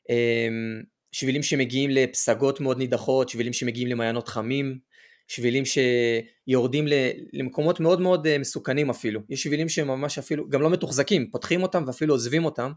אמ, 0.10 0.82
שבילים 1.12 1.44
שמגיעים 1.44 1.90
לפסגות 1.90 2.60
מאוד 2.60 2.78
נידחות, 2.78 3.30
שבילים 3.30 3.54
שמגיעים 3.54 3.88
למעיינות 3.88 4.28
חמים, 4.28 4.80
שבילים 5.28 5.64
שיורדים 5.66 6.86
למקומות 7.34 7.80
מאוד 7.80 8.02
מאוד 8.02 8.28
אה, 8.28 8.38
מסוכנים 8.38 8.90
אפילו. 8.90 9.22
יש 9.30 9.44
שבילים 9.44 9.70
שממש 9.70 10.18
אפילו, 10.18 10.50
גם 10.50 10.62
לא 10.62 10.70
מתוחזקים, 10.70 11.32
פותחים 11.32 11.64
אותם 11.64 11.84
ואפילו 11.88 12.14
עוזבים 12.14 12.46
אותם, 12.46 12.72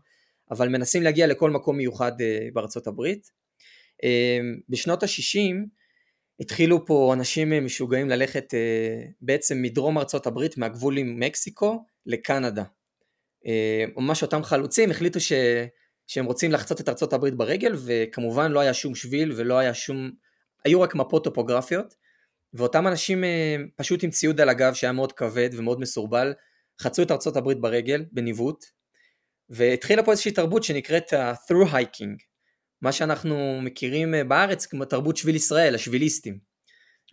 אבל 0.51 0.69
מנסים 0.69 1.03
להגיע 1.03 1.27
לכל 1.27 1.51
מקום 1.51 1.77
מיוחד 1.77 2.21
אה, 2.21 2.49
בארצות 2.53 2.87
הברית. 2.87 3.31
אה, 4.05 4.39
בשנות 4.69 5.03
ה-60 5.03 5.55
התחילו 6.41 6.87
פה 6.87 7.15
אנשים 7.15 7.65
משוגעים 7.65 8.09
ללכת 8.09 8.55
בעצם 9.21 9.63
מדרום 9.63 9.99
ארצות 9.99 10.27
הברית, 10.27 10.59
מהגבול 10.59 10.99
עם 10.99 11.21
מקסיקו 11.21 11.85
לקנדה. 12.07 12.65
ממש 13.97 14.23
אותם 14.23 14.43
חלוצים 14.43 14.91
החליטו 14.91 15.21
ש... 15.21 15.33
שהם 16.09 16.25
רוצים 16.25 16.53
לחצות 16.53 16.81
את 16.81 16.89
ארצות 16.89 17.13
הברית 17.13 17.35
ברגל, 17.35 17.75
וכמובן 17.85 18.53
לא 18.53 18.61
היה 18.61 18.75
שום 18.75 18.95
שביל 18.95 19.33
ולא 19.37 19.59
היה 19.59 19.75
שום, 19.75 20.11
היו 20.65 20.81
רק 20.81 20.95
מפות 20.95 21.25
טופוגרפיות, 21.25 21.95
ואותם 22.55 22.87
אנשים 22.87 23.25
אה, 23.25 23.57
פשוט 23.77 24.05
עם 24.05 24.11
ציוד 24.11 24.41
על 24.41 24.49
הגב 24.49 24.75
שהיה 24.75 24.93
מאוד 24.93 25.13
כבד 25.13 25.51
ומאוד 25.53 25.81
מסורבל, 25.81 26.35
חצו 26.81 27.03
את 27.03 27.11
ארצות 27.11 27.37
הברית 27.37 27.61
ברגל, 27.61 28.05
בניווט, 28.13 28.65
והתחילה 29.51 30.03
פה 30.03 30.11
איזושהי 30.11 30.33
תרבות 30.33 30.65
שנקראת 30.65 31.13
ה-through 31.13 31.73
hiking, 31.73 32.28
מה 32.83 32.93
שאנחנו 32.93 33.61
מכירים 33.63 34.15
אה, 34.15 34.25
בארץ 34.25 34.67
כמו 34.67 34.85
תרבות 34.85 35.17
שביל 35.17 35.37
ישראל, 35.37 35.75
השביליסטים. 35.75 36.39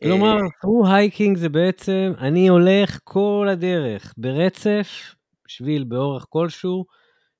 כלומר, 0.03 0.35
אה, 0.35 0.39
through 0.39 0.87
hiking 0.87 1.37
זה 1.37 1.49
בעצם, 1.49 2.11
אני 2.19 2.47
הולך 2.47 2.99
כל 3.03 3.47
הדרך, 3.51 4.13
ברצף, 4.17 5.15
שביל 5.47 5.83
באורך 5.83 6.25
כלשהו, 6.29 6.85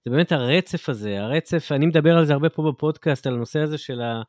זה 0.06 0.12
באמת 0.12 0.32
הרצף 0.32 0.90
הזה, 0.90 1.22
הרצף, 1.22 1.72
אני 1.72 1.86
מדבר 1.86 2.18
על 2.18 2.26
זה 2.26 2.34
הרבה 2.34 2.50
פה 2.50 2.72
בפודקאסט, 2.72 3.28
על 3.28 3.34
הנושא 3.34 3.60
הזה 3.60 3.78
של 3.78 4.02
ה... 4.02 4.22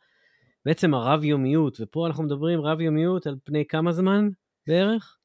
בעצם 0.66 0.94
הרב-יומיות, 0.94 1.80
ופה 1.80 2.06
אנחנו 2.06 2.24
מדברים 2.24 2.60
רב-יומיות 2.60 3.26
על 3.26 3.36
פני 3.44 3.64
כמה 3.68 3.92
זמן 3.92 4.28
בערך? 4.66 5.16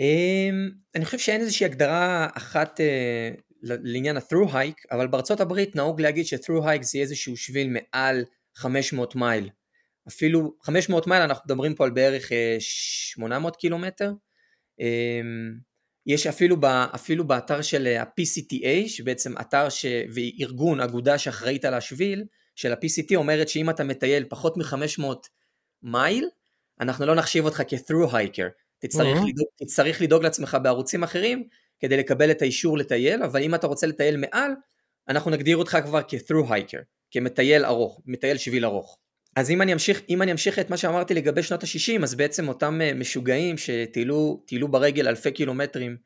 אמ, 0.00 0.70
אני 0.94 1.04
חושב 1.04 1.18
שאין 1.18 1.40
איזושהי 1.40 1.66
הגדרה 1.66 2.28
אחת 2.36 2.80
אה, 2.80 3.30
לעניין 3.62 4.16
ה-through 4.16 4.52
hike, 4.52 4.86
אבל 4.90 5.06
בארצות 5.06 5.40
הברית 5.40 5.76
נהוג 5.76 6.00
להגיד 6.00 6.26
ש-through 6.26 6.64
hike 6.64 6.82
זה 6.82 6.98
איזשהו 6.98 7.36
שביל 7.36 7.68
מעל 7.70 8.24
500 8.54 9.14
מייל. 9.16 9.50
אפילו 10.08 10.54
500 10.62 11.06
מייל 11.06 11.22
אנחנו 11.22 11.42
מדברים 11.46 11.74
פה 11.74 11.84
על 11.84 11.90
בערך 11.90 12.30
800 12.58 13.54
אה, 13.54 13.58
קילומטר. 13.58 14.12
אמ, 14.80 15.54
יש 16.06 16.26
אפילו, 16.26 16.60
ב, 16.60 16.64
אפילו 16.64 17.26
באתר 17.26 17.62
של 17.62 17.86
ה-PCTA, 17.86 18.88
שבעצם 18.88 19.38
אתר 19.40 19.68
ש... 19.68 19.86
וארגון, 20.14 20.80
אגודה 20.80 21.18
שאחראית 21.18 21.64
על 21.64 21.74
השביל, 21.74 22.24
של 22.54 22.72
ה-PCT 22.72 23.14
אומרת 23.14 23.48
שאם 23.48 23.70
אתה 23.70 23.84
מטייל 23.84 24.24
פחות 24.28 24.56
מ-500 24.56 25.04
מייל, 25.82 26.28
אנחנו 26.80 27.06
לא 27.06 27.14
נחשיב 27.14 27.44
אותך 27.44 27.62
כ-through 27.68 28.12
hiker. 28.12 28.48
תצטרך, 28.78 29.18
mm-hmm. 29.18 29.28
לדאוג, 29.28 29.48
תצטרך 29.58 30.00
לדאוג 30.00 30.22
לעצמך 30.22 30.56
בערוצים 30.62 31.02
אחרים 31.02 31.48
כדי 31.82 31.96
לקבל 31.96 32.30
את 32.30 32.42
האישור 32.42 32.78
לטייל, 32.78 33.22
אבל 33.22 33.42
אם 33.42 33.54
אתה 33.54 33.66
רוצה 33.66 33.86
לטייל 33.86 34.16
מעל, 34.16 34.52
אנחנו 35.08 35.30
נגדיר 35.30 35.56
אותך 35.56 35.78
כבר 35.84 36.00
כ-through 36.08 36.48
hiker, 36.48 36.82
כמטייל 37.10 37.64
ארוך, 37.64 38.00
מטייל 38.06 38.36
שביל 38.36 38.64
ארוך. 38.64 38.98
אז 39.36 39.50
אם 39.50 39.62
אני 39.62 39.72
אמשיך, 39.72 40.02
אם 40.08 40.22
אני 40.22 40.32
אמשיך 40.32 40.58
את 40.58 40.70
מה 40.70 40.76
שאמרתי 40.76 41.14
לגבי 41.14 41.42
שנות 41.42 41.62
ה-60, 41.62 42.02
אז 42.02 42.14
בעצם 42.14 42.48
אותם 42.48 42.80
אה, 42.82 42.94
משוגעים 42.94 43.58
שטיילו 43.58 44.68
ברגל 44.70 45.08
אלפי 45.08 45.30
קילומטרים 45.30 45.96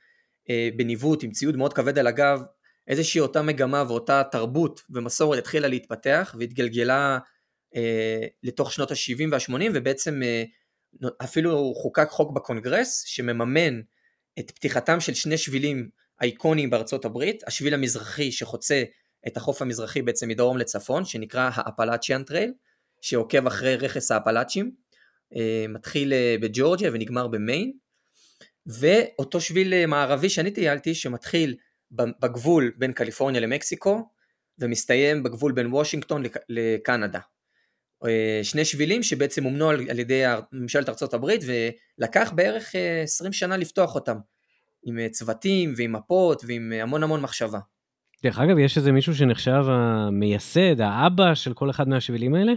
אה, 0.50 0.68
בניווט 0.76 1.22
עם 1.22 1.30
ציוד 1.30 1.56
מאוד 1.56 1.72
כבד 1.72 1.98
על 1.98 2.06
הגב, 2.06 2.40
איזושהי 2.88 3.20
אותה 3.20 3.42
מגמה 3.42 3.84
ואותה 3.88 4.22
תרבות 4.32 4.80
ומסורת 4.90 5.38
התחילה 5.38 5.68
להתפתח 5.68 6.34
והתגלגלה 6.38 7.18
אה, 7.76 8.26
לתוך 8.42 8.72
שנות 8.72 8.90
ה-70 8.90 9.28
וה-80 9.30 9.70
ובעצם 9.74 10.22
אה, 10.22 10.44
אפילו 11.24 11.74
חוקק 11.74 12.08
חוק 12.10 12.32
בקונגרס 12.34 13.02
שמממן 13.06 13.80
את 14.38 14.50
פתיחתם 14.50 15.00
של 15.00 15.14
שני 15.14 15.38
שבילים 15.38 15.88
אייקוניים 16.20 16.70
בארצות 16.70 17.04
הברית, 17.04 17.42
השביל 17.46 17.74
המזרחי 17.74 18.32
שחוצה 18.32 18.82
את 19.26 19.36
החוף 19.36 19.62
המזרחי 19.62 20.02
בעצם 20.02 20.28
מדרום 20.28 20.58
לצפון, 20.58 21.04
שנקרא 21.04 21.50
ה 21.54 21.60
Appalachian 21.60 22.22
Trail, 22.22 22.52
שעוקב 23.00 23.46
אחרי 23.46 23.76
רכס 23.76 24.10
האפלאצ'ים, 24.10 24.70
אה, 25.36 25.66
מתחיל 25.68 26.12
אה, 26.12 26.36
בג'ורג'יה 26.40 26.90
ונגמר 26.92 27.28
במיין, 27.28 27.72
ואותו 28.66 29.40
שביל 29.40 29.74
אה, 29.74 29.86
מערבי 29.86 30.28
שאני 30.28 30.50
טיילתי 30.50 30.94
שמתחיל 30.94 31.56
בגבול 31.90 32.72
בין 32.76 32.92
קליפורניה 32.92 33.40
למקסיקו 33.40 34.08
ומסתיים 34.58 35.22
בגבול 35.22 35.52
בין 35.52 35.66
וושינגטון 35.66 36.22
לקנדה. 36.48 37.20
שני 38.42 38.64
שבילים 38.64 39.02
שבעצם 39.02 39.44
אומנו 39.44 39.70
על 39.70 39.98
ידי 39.98 40.22
ממשלת 40.52 40.88
ארצות 40.88 41.14
הברית 41.14 41.40
ולקח 41.46 42.32
בערך 42.34 42.74
20 43.02 43.32
שנה 43.32 43.56
לפתוח 43.56 43.94
אותם 43.94 44.16
עם 44.86 45.08
צוותים 45.08 45.74
ועם 45.76 45.92
מפות 45.92 46.42
ועם 46.46 46.72
המון 46.72 47.02
המון 47.02 47.20
מחשבה. 47.20 47.58
דרך 48.22 48.38
אגב, 48.38 48.58
יש 48.58 48.76
איזה 48.76 48.92
מישהו 48.92 49.14
שנחשב 49.14 49.62
המייסד, 49.66 50.80
האבא 50.80 51.34
של 51.34 51.54
כל 51.54 51.70
אחד 51.70 51.88
מהשבילים 51.88 52.34
האלה? 52.34 52.52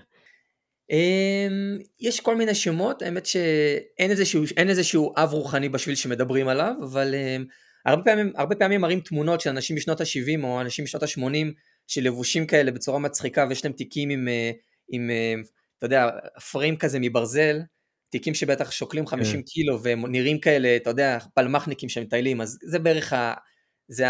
אמ, 0.91 1.77
יש 1.99 2.19
כל 2.19 2.35
מיני 2.35 2.55
שמות, 2.55 3.01
האמת 3.01 3.25
שאין 3.25 4.11
איזשהו, 4.11 4.43
איזשהו 4.57 5.13
אב 5.17 5.33
רוחני 5.33 5.69
בשביל 5.69 5.95
שמדברים 5.95 6.47
עליו, 6.47 6.73
אבל 6.83 7.15
אמ, 7.15 7.45
הרבה 7.85 8.03
פעמים, 8.03 8.33
הרבה 8.35 8.55
פעמים 8.55 8.81
מראים 8.81 8.99
תמונות 8.99 9.41
של 9.41 9.49
אנשים 9.49 9.75
משנות 9.75 10.01
ה-70 10.01 10.43
או 10.43 10.61
אנשים 10.61 10.85
משנות 10.85 11.03
ה-80 11.03 11.53
שלבושים 11.87 12.47
כאלה 12.47 12.71
בצורה 12.71 12.99
מצחיקה 12.99 13.45
ויש 13.49 13.65
להם 13.65 13.73
תיקים 13.73 14.09
עם, 14.09 14.27
אה, 14.27 14.51
עם, 14.89 15.09
אה, 15.09 15.33
אתה 15.77 15.85
יודע, 15.85 16.09
פריים 16.51 16.77
כזה 16.77 16.99
מברזל, 17.01 17.59
תיקים 18.09 18.33
שבטח 18.33 18.71
שוקלים 18.71 19.07
50 19.07 19.35
כן. 19.35 19.41
קילו 19.41 19.83
והם 19.83 20.05
נראים 20.05 20.39
כאלה, 20.39 20.75
אתה 20.75 20.89
יודע, 20.89 21.17
פלמחניקים 21.33 21.89
שמטיילים, 21.89 22.41
אז 22.41 22.59
זה 22.63 22.79
בערך, 22.79 23.13
ה, 23.13 23.33
זה 23.87 24.05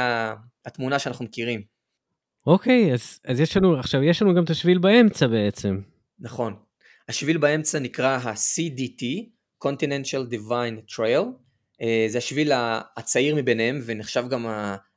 התמונה 0.65 1.00
שאנחנו 1.00 1.25
מכירים. 1.25 1.62
אוקיי, 2.48 2.93
אז, 2.93 3.19
אז 3.25 3.39
יש 3.39 3.57
לנו, 3.57 3.79
עכשיו 3.79 4.03
יש 4.03 4.21
לנו 4.21 4.36
גם 4.36 4.43
את 4.43 4.50
השביל 4.50 4.77
באמצע 4.77 5.27
בעצם. 5.27 5.81
נכון. 6.19 6.53
השביל 7.09 7.38
באמצע 7.38 7.79
נקרא 7.79 8.17
ה-CDT, 8.17 9.03
Continental 9.65 10.33
Divine 10.33 10.95
Trail. 10.95 11.25
אה, 11.81 12.05
זה 12.07 12.17
השביל 12.17 12.51
הצעיר 12.98 13.36
מביניהם 13.36 13.79
ונחשב 13.86 14.25
גם 14.29 14.45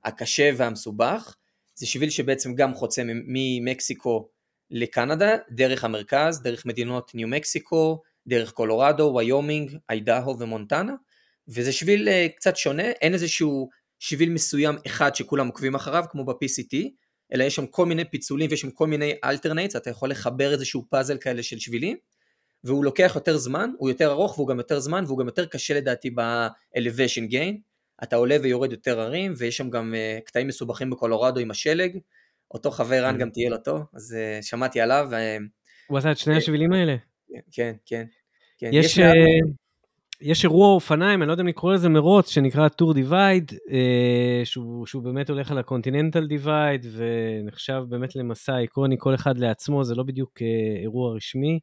הקשה 0.04 0.50
והמסובך. 0.56 1.36
זה 1.74 1.86
שביל 1.86 2.10
שבעצם 2.10 2.54
גם 2.54 2.74
חוצה 2.74 3.02
ממקסיקו 3.06 4.28
לקנדה, 4.72 5.36
דרך 5.50 5.84
המרכז, 5.84 6.42
דרך 6.42 6.66
מדינות 6.66 7.14
ניו 7.14 7.28
מקסיקו, 7.28 8.02
דרך 8.26 8.52
קולורדו, 8.52 9.14
ויומינג, 9.16 9.76
איידהו 9.90 10.38
ומונטנה, 10.38 10.92
וזה 11.48 11.72
שביל 11.72 12.08
אה, 12.08 12.26
קצת 12.36 12.56
שונה, 12.56 12.82
אין 12.82 13.14
איזשהו 13.14 13.68
שביל 13.98 14.30
מסוים 14.30 14.74
אחד 14.86 15.14
שכולם 15.14 15.46
עוקבים 15.46 15.74
אחריו, 15.74 16.04
כמו 16.10 16.24
ב-PCT, 16.24 16.76
אלא 17.32 17.44
יש 17.44 17.54
שם 17.54 17.66
כל 17.66 17.86
מיני 17.86 18.04
פיצולים 18.04 18.50
ויש 18.50 18.60
שם 18.60 18.70
כל 18.70 18.86
מיני 18.86 19.12
alternates, 19.24 19.76
אתה 19.76 19.90
יכול 19.90 20.10
לחבר 20.10 20.52
איזשהו 20.52 20.86
פאזל 20.90 21.18
כאלה 21.18 21.42
של 21.42 21.58
שבילים, 21.58 21.96
והוא 22.64 22.84
לוקח 22.84 23.12
יותר 23.14 23.36
זמן, 23.36 23.70
הוא 23.78 23.90
יותר 23.90 24.10
ארוך 24.10 24.38
והוא 24.38 24.48
גם 24.48 24.58
יותר 24.58 24.80
זמן, 24.80 25.04
והוא 25.06 25.18
גם 25.18 25.26
יותר 25.26 25.46
קשה 25.46 25.74
לדעתי 25.74 26.10
ב-elevation 26.10 27.32
gain, 27.32 27.56
אתה 28.02 28.16
עולה 28.16 28.36
ויורד 28.42 28.72
יותר 28.72 29.00
הרים, 29.00 29.34
ויש 29.36 29.56
שם 29.56 29.70
גם 29.70 29.94
uh, 29.94 30.24
קטעים 30.24 30.46
מסובכים 30.46 30.90
בקולורדו 30.90 31.40
עם 31.40 31.50
השלג, 31.50 31.98
אותו 32.54 32.70
חבר 32.70 33.04
רן 33.04 33.12
כן. 33.12 33.18
גם 33.18 33.30
טייל 33.30 33.52
אותו, 33.52 33.84
אז 33.94 34.16
uh, 34.16 34.44
שמעתי 34.44 34.80
עליו. 34.80 35.08
Uh, 35.10 35.42
הוא 35.86 35.98
עשה 35.98 36.12
את 36.12 36.18
שני 36.18 36.36
השבילים 36.36 36.72
האלה? 36.72 36.96
כן, 37.52 37.72
כן. 37.86 38.04
כן. 38.58 38.70
יש, 38.72 38.98
יש, 38.98 39.04
יש 40.20 40.44
אירוע 40.44 40.68
אופניים, 40.68 41.22
אני 41.22 41.28
לא 41.28 41.32
יודע 41.32 41.42
אם 41.42 41.48
לקרוא 41.48 41.72
לזה 41.72 41.88
מרוץ, 41.88 42.30
שנקרא 42.30 42.68
Tour 42.68 42.94
Divide, 42.94 43.52
שהוא, 44.44 44.86
שהוא 44.86 45.02
באמת 45.02 45.30
הולך 45.30 45.50
על 45.50 45.58
ה 45.58 45.64
Continental 45.64 46.26
Divide, 46.26 46.86
ונחשב 46.92 47.82
באמת 47.88 48.16
למסע 48.16 48.58
איקוני, 48.58 48.96
כל 48.98 49.14
אחד 49.14 49.38
לעצמו, 49.38 49.84
זה 49.84 49.94
לא 49.94 50.02
בדיוק 50.02 50.42
אירוע 50.82 51.16
רשמי. 51.16 51.58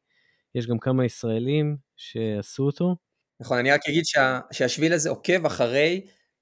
יש 0.55 0.67
גם 0.67 0.79
כמה 0.79 1.05
ישראלים 1.05 1.77
שעשו 1.97 2.63
אותו. 2.63 2.95
נכון, 3.39 3.57
אני 3.57 3.71
רק 3.71 3.81
אגיד 3.89 4.05
שה, 4.05 4.39
שהשביל 4.51 4.93
הזה 4.93 5.09
עוקב 5.09 5.45
אחרי 5.45 6.01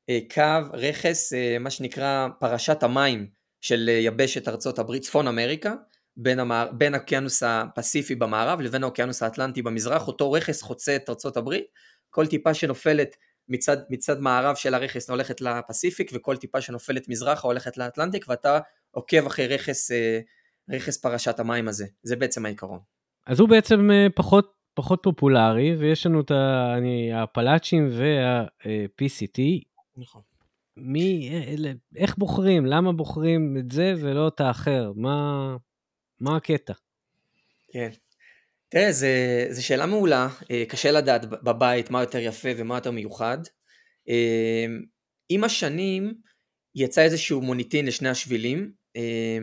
אה, 0.10 0.20
קו 0.34 0.72
רכס, 0.74 1.34
אה, 1.34 1.60
מה 1.60 1.70
שנקרא 1.70 2.27
פרשת 2.39 2.84
המים 2.84 3.27
של 3.67 3.89
אה, 3.89 3.93
יבשת 3.93 4.47
ארצות 4.47 4.79
הברית, 4.79 5.01
צפון 5.01 5.27
אמריקה, 5.27 5.74
בין, 6.17 6.39
המער, 6.39 6.71
בין 6.71 6.93
האוקיינוס 6.93 7.43
הפסיפי 7.43 8.15
במערב 8.15 8.62
לבין 8.62 8.83
האוקיינוס 8.83 9.24
האטלנטי 9.24 9.62
במזרח, 9.62 10.07
אותו 10.07 10.31
רכס 10.31 10.62
חוצה 10.62 10.95
את 10.95 11.09
ארצות 11.09 11.38
הברית, 11.38 11.65
כל 12.09 12.27
טיפה 12.27 12.53
שנופלת 12.53 13.15
מצד, 13.50 13.77
מצד 13.89 14.19
מערב 14.19 14.55
של 14.55 14.74
הרכס 14.74 15.09
הולכת 15.09 15.41
לפסיפיק 15.41 16.12
וכל 16.13 16.38
טיפה 16.38 16.62
שנופלת 16.62 17.09
מזרחה 17.09 17.47
הולכת 17.47 17.77
לאטלנטיק 17.77 18.25
ואתה 18.29 18.59
עוקב 18.91 19.25
אחרי 19.25 19.47
רכס, 19.47 19.91
רכס 20.69 20.97
פרשת 20.97 21.39
המים 21.39 21.67
הזה, 21.67 21.86
זה 22.03 22.15
בעצם 22.15 22.45
העיקרון. 22.45 22.79
אז 23.25 23.39
הוא 23.39 23.50
בעצם 23.50 23.89
פחות 24.15 24.57
פחות 24.74 25.00
פופולרי, 25.03 25.75
ויש 25.75 26.05
לנו 26.05 26.21
את 26.21 26.31
הפלאצ'ים 27.15 27.89
וה-PCT. 27.91 29.41
נכון. 29.97 30.21
מי, 30.77 31.29
איך 31.96 32.17
בוחרים? 32.17 32.65
למה 32.65 32.91
בוחרים 32.91 33.57
את 33.60 33.72
זה 33.72 33.93
ולא 33.98 34.27
את 34.27 34.39
האחר? 34.39 34.91
מה, 34.96 35.55
מה 36.19 36.38
הקטע? 36.38 36.74
כן. 37.72 37.89
תראה, 38.69 38.91
זו 39.51 39.65
שאלה 39.65 39.86
מעולה, 39.86 40.27
אה, 40.51 40.63
קשה 40.69 40.91
לדעת 40.91 41.25
בבית 41.25 41.89
מה 41.89 42.01
יותר 42.01 42.19
יפה 42.19 42.50
ומה 42.57 42.75
יותר 42.75 42.91
מיוחד. 42.91 43.38
אה, 44.10 44.65
עם 45.29 45.43
השנים 45.43 46.13
יצא 46.75 47.01
איזשהו 47.01 47.41
מוניטין 47.41 47.86
לשני 47.86 48.10
השבילים. 48.10 48.72
אה, 48.96 49.38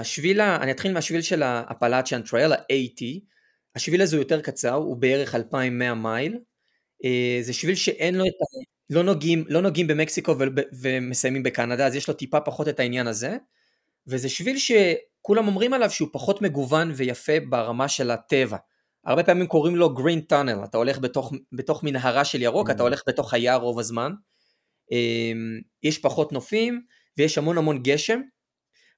השביל, 0.00 0.40
אני 0.40 0.70
אתחיל 0.70 0.92
מהשביל 0.92 1.20
של 1.20 1.42
ה 1.42 1.49
Appalachian 1.49 2.22
Trail, 2.22 2.52
ה-AT, 2.52 3.02
השביל 3.76 4.02
הזה 4.02 4.16
הוא 4.16 4.22
יותר 4.22 4.40
קצר, 4.40 4.74
הוא 4.74 4.96
בערך 4.96 5.34
2,100 5.34 5.94
מייל. 5.94 6.38
אה, 7.04 7.38
זה 7.42 7.52
שביל 7.52 7.74
שאין 7.74 8.14
לו 8.14 8.24
את 8.24 8.34
ה... 8.42 8.75
לא 8.90 9.02
נוגעים, 9.02 9.44
לא 9.48 9.60
נוגעים 9.60 9.86
במקסיקו 9.86 10.38
ו... 10.38 10.44
ומסיימים 10.80 11.42
בקנדה, 11.42 11.86
אז 11.86 11.94
יש 11.94 12.08
לו 12.08 12.14
טיפה 12.14 12.40
פחות 12.40 12.68
את 12.68 12.80
העניין 12.80 13.06
הזה. 13.06 13.36
וזה 14.06 14.28
שביל 14.28 14.56
שכולם 14.58 15.46
אומרים 15.46 15.72
עליו 15.72 15.90
שהוא 15.90 16.08
פחות 16.12 16.42
מגוון 16.42 16.92
ויפה 16.94 17.32
ברמה 17.48 17.88
של 17.88 18.10
הטבע. 18.10 18.56
הרבה 19.04 19.22
פעמים 19.22 19.46
קוראים 19.46 19.76
לו 19.76 19.94
green 19.98 20.32
tunnel, 20.32 20.64
אתה 20.64 20.78
הולך 20.78 20.98
בתוך, 20.98 21.32
בתוך 21.52 21.82
מנהרה 21.82 22.24
של 22.24 22.42
ירוק, 22.42 22.70
אתה 22.70 22.78
mm. 22.78 22.82
הולך 22.82 23.02
בתוך 23.06 23.34
היער 23.34 23.60
רוב 23.60 23.78
הזמן. 23.78 24.12
אמ, 24.92 25.60
יש 25.82 25.98
פחות 25.98 26.32
נופים 26.32 26.82
ויש 27.18 27.38
המון 27.38 27.58
המון 27.58 27.82
גשם 27.82 28.20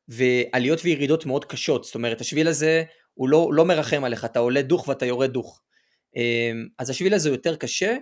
ועליות 0.09 0.81
וירידות 0.85 1.27
מאוד 1.27 1.45
קשות, 1.45 1.85
זאת 1.85 1.95
אומרת 1.95 2.21
השביל 2.21 2.49
הזה 2.49 2.83
הוא 3.15 3.29
לא, 3.29 3.51
לא 3.53 3.65
מרחם 3.65 4.05
עליך, 4.05 4.25
אתה 4.25 4.39
עולה 4.39 4.63
דוך 4.63 4.89
ואתה 4.89 5.07
יורד 5.07 5.31
דוך. 5.33 5.63
אמ, 6.17 6.69
אז 6.79 6.91
השביל 6.91 7.15
הזה 7.15 7.29
הוא 7.29 7.37
יותר 7.37 7.57
קשה, 7.57 7.97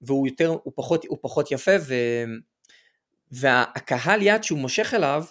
והוא 0.00 0.26
יותר, 0.26 0.56
הוא 0.62 0.72
פחות, 0.76 1.04
הוא 1.08 1.18
פחות 1.20 1.52
יפה, 1.52 1.72
ו, 1.80 1.94
והקהל 3.30 4.22
יד 4.22 4.44
שהוא 4.44 4.58
מושך 4.58 4.94
אליו, 4.94 5.24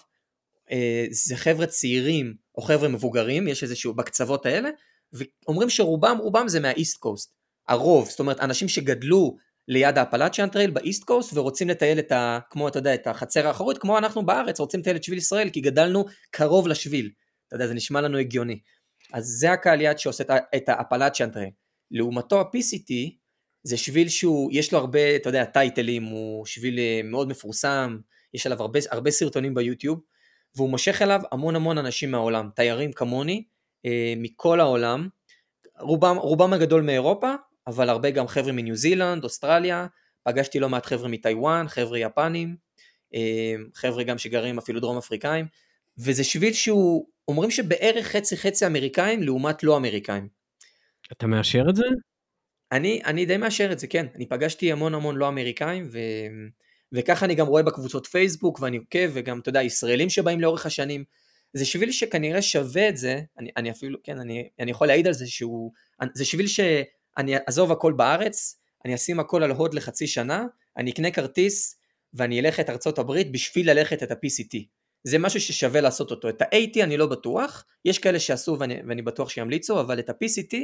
אה, 0.70 1.06
זה 1.10 1.36
חבר'ה 1.36 1.66
צעירים 1.66 2.34
או 2.54 2.62
חבר'ה 2.62 2.88
מבוגרים, 2.88 3.48
יש 3.48 3.62
איזשהו 3.62 3.94
בקצוות 3.94 4.46
האלה, 4.46 4.70
ואומרים 5.12 5.70
שרובם 5.70 6.16
רובם 6.20 6.48
זה 6.48 6.60
מה 6.60 6.72
East 6.72 6.96
Coast, 6.96 7.34
הרוב, 7.68 8.08
זאת 8.08 8.20
אומרת 8.20 8.40
אנשים 8.40 8.68
שגדלו 8.68 9.36
ליד 9.68 9.98
ה 9.98 10.02
Appalachian 10.02 10.48
Trail 10.48 10.70
ב 10.70 10.77
East 10.77 11.04
Coast 11.04 11.36
ורוצים 11.36 11.68
לטייל 11.68 11.98
את 11.98 12.12
ה... 12.12 12.38
כמו 12.50 12.68
אתה 12.68 12.78
יודע, 12.78 12.94
את 12.94 13.06
החצר 13.06 13.46
האחורית, 13.46 13.78
כמו 13.78 13.98
אנחנו 13.98 14.26
בארץ 14.26 14.60
רוצים 14.60 14.80
לטייל 14.80 14.96
את 14.96 15.04
שביל 15.04 15.18
ישראל 15.18 15.50
כי 15.50 15.60
גדלנו 15.60 16.04
קרוב 16.30 16.68
לשביל, 16.68 17.10
אתה 17.46 17.56
יודע, 17.56 17.66
זה 17.66 17.74
נשמע 17.74 18.00
לנו 18.00 18.18
הגיוני. 18.18 18.58
אז 19.12 19.24
זה 19.24 19.52
הקהל 19.52 19.80
יעד 19.80 19.98
שעושה 19.98 20.24
את 20.56 20.68
ה 20.68 20.73
Appalachian 20.73 21.30
Trail. 21.30 21.50
לעומתו 21.90 22.40
ה-PCT 22.40 22.92
זה 23.62 23.76
שביל 23.76 24.08
שהוא, 24.08 24.50
יש 24.52 24.72
לו 24.72 24.78
הרבה, 24.78 25.16
אתה 25.16 25.28
יודע, 25.28 25.44
טייטלים, 25.44 26.04
הוא 26.04 26.46
שביל 26.46 26.78
אה, 26.78 27.00
מאוד 27.04 27.28
מפורסם, 27.28 27.98
יש 28.34 28.46
עליו 28.46 28.60
הרבה, 28.62 28.80
הרבה 28.90 29.10
סרטונים 29.10 29.54
ביוטיוב, 29.54 30.00
והוא 30.56 30.70
מושך 30.70 31.02
אליו 31.02 31.20
המון 31.32 31.56
המון 31.56 31.78
אנשים 31.78 32.10
מהעולם, 32.10 32.48
תיירים 32.54 32.92
כמוני, 32.92 33.44
אה, 33.86 34.14
מכל 34.16 34.60
העולם, 34.60 35.08
רובם, 35.80 36.16
רובם 36.16 36.52
הגדול 36.52 36.82
מאירופה, 36.82 37.34
אבל 37.66 37.88
הרבה 37.88 38.10
גם 38.10 38.28
חבר'ה 38.28 38.52
מניו 38.52 38.76
זילנד, 38.76 39.24
אוסטרליה, 39.24 39.86
פגשתי 40.22 40.60
לא 40.60 40.68
מעט 40.68 40.86
חבר'ה 40.86 41.08
מטיוואן, 41.08 41.68
חבר'ה 41.68 41.98
יפנים, 41.98 42.56
אה, 43.14 43.54
חבר'ה 43.74 44.02
גם 44.02 44.18
שגרים 44.18 44.58
אפילו 44.58 44.80
דרום 44.80 44.96
אפריקאים, 44.96 45.46
וזה 45.98 46.24
שביל 46.24 46.52
שהוא, 46.52 47.06
אומרים 47.28 47.50
שבערך 47.50 48.06
חצי 48.06 48.36
חצי 48.36 48.66
אמריקאים 48.66 49.22
לעומת 49.22 49.62
לא 49.62 49.76
אמריקאים. 49.76 50.28
אתה 51.12 51.26
מאשר 51.26 51.62
את 51.70 51.76
זה? 51.76 51.84
אני, 52.72 53.00
אני 53.04 53.26
די 53.26 53.36
מאשר 53.36 53.72
את 53.72 53.78
זה, 53.78 53.86
כן. 53.86 54.06
אני 54.14 54.26
פגשתי 54.26 54.72
המון 54.72 54.94
המון 54.94 55.16
לא 55.16 55.28
אמריקאים, 55.28 55.88
ו... 55.92 55.98
וככה 56.92 57.26
אני 57.26 57.34
גם 57.34 57.46
רואה 57.46 57.62
בקבוצות 57.62 58.06
פייסבוק, 58.06 58.60
ואני 58.60 58.76
עוקב, 58.76 59.10
וגם, 59.12 59.40
אתה 59.40 59.48
יודע, 59.48 59.62
ישראלים 59.62 60.10
שבאים 60.10 60.40
לאורך 60.40 60.66
השנים. 60.66 61.04
זה 61.52 61.64
שביל 61.64 61.92
שכנראה 61.92 62.42
שווה 62.42 62.88
את 62.88 62.96
זה, 62.96 63.20
אני, 63.38 63.50
אני 63.56 63.70
אפילו, 63.70 63.98
כן, 64.04 64.18
אני, 64.18 64.48
אני 64.60 64.70
יכול 64.70 64.86
להעיד 64.86 65.06
על 65.06 65.12
זה 65.12 65.26
שהוא, 65.26 65.72
זה 66.14 66.24
שביל 66.24 66.46
שאני 66.46 67.36
אעזוב 67.36 67.72
הכל 67.72 67.92
בארץ, 67.92 68.60
אני 68.84 68.94
אשים 68.94 69.20
הכל 69.20 69.42
על 69.42 69.50
הוד 69.50 69.74
לחצי 69.74 70.06
שנה, 70.06 70.46
אני 70.76 70.90
אקנה 70.90 71.10
כרטיס, 71.10 71.78
ואני 72.14 72.40
אלך 72.40 72.60
את 72.60 72.70
ארצות 72.70 72.98
הברית 72.98 73.32
בשביל 73.32 73.70
ללכת 73.70 74.02
את 74.02 74.10
ה-PCT. 74.10 74.58
זה 75.04 75.18
משהו 75.18 75.40
ששווה 75.40 75.80
לעשות 75.80 76.10
אותו. 76.10 76.28
את 76.28 76.42
ה-AT 76.42 76.82
אני 76.82 76.96
לא 76.96 77.06
בטוח, 77.06 77.64
יש 77.84 77.98
כאלה 77.98 78.20
שעשו 78.20 78.56
ואני, 78.58 78.74
ואני 78.88 79.02
בטוח 79.02 79.28
שימליצו, 79.28 79.80
אבל 79.80 79.98
את 79.98 80.10
ה-PCT 80.10 80.56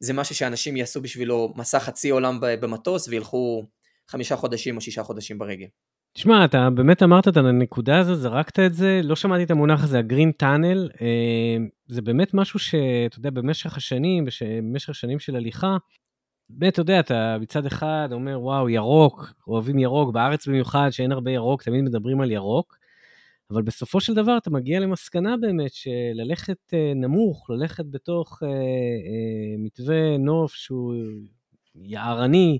זה 0.00 0.12
משהו 0.12 0.34
שאנשים 0.34 0.76
יעשו 0.76 1.00
בשבילו 1.00 1.52
מסע 1.56 1.80
חצי 1.80 2.10
עולם 2.10 2.38
במטוס 2.40 3.08
וילכו 3.08 3.66
חמישה 4.08 4.36
חודשים 4.36 4.76
או 4.76 4.80
שישה 4.80 5.02
חודשים 5.02 5.38
ברגל. 5.38 5.66
תשמע, 6.12 6.44
אתה 6.44 6.68
באמת 6.70 7.02
אמרת 7.02 7.28
את 7.28 7.36
הנקודה 7.36 7.98
הזו, 7.98 8.14
זרקת 8.14 8.58
את 8.58 8.74
זה, 8.74 9.00
לא 9.04 9.16
שמעתי 9.16 9.42
את 9.44 9.50
המונח 9.50 9.84
הזה, 9.84 9.98
הגרין 9.98 10.32
טאנל, 10.32 10.90
אה, 11.00 11.56
זה 11.86 12.02
באמת 12.02 12.34
משהו 12.34 12.58
שאתה 12.58 13.18
יודע, 13.18 13.30
במשך 13.30 13.76
השנים, 13.76 14.24
במשך 14.62 14.90
השנים 14.90 15.18
של 15.18 15.36
הליכה, 15.36 15.76
באמת, 16.48 16.72
אתה 16.72 16.80
יודע, 16.80 17.00
אתה 17.00 17.36
מצד 17.40 17.66
אחד 17.66 18.08
אומר, 18.12 18.40
וואו, 18.40 18.68
ירוק, 18.68 19.32
אוהבים 19.46 19.78
ירוק, 19.78 20.14
בארץ 20.14 20.48
במיוחד, 20.48 20.88
שאין 20.90 21.12
הרבה 21.12 21.30
ירוק, 21.30 21.62
תמיד 21.62 21.84
מדברים 21.84 22.20
על 22.20 22.30
ירוק, 22.30 22.76
אבל 23.50 23.62
בסופו 23.62 24.00
של 24.00 24.14
דבר 24.14 24.38
אתה 24.38 24.50
מגיע 24.50 24.80
למסקנה 24.80 25.36
באמת 25.36 25.72
שללכת 25.72 26.74
אה, 26.74 26.92
נמוך, 26.94 27.50
ללכת 27.50 27.84
בתוך 27.90 28.42
אה, 28.42 28.48
אה, 28.48 29.54
מתווה 29.58 30.16
נוף 30.18 30.54
שהוא 30.54 30.94
יערני 31.74 32.58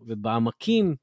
ובעמקים, 0.00 0.94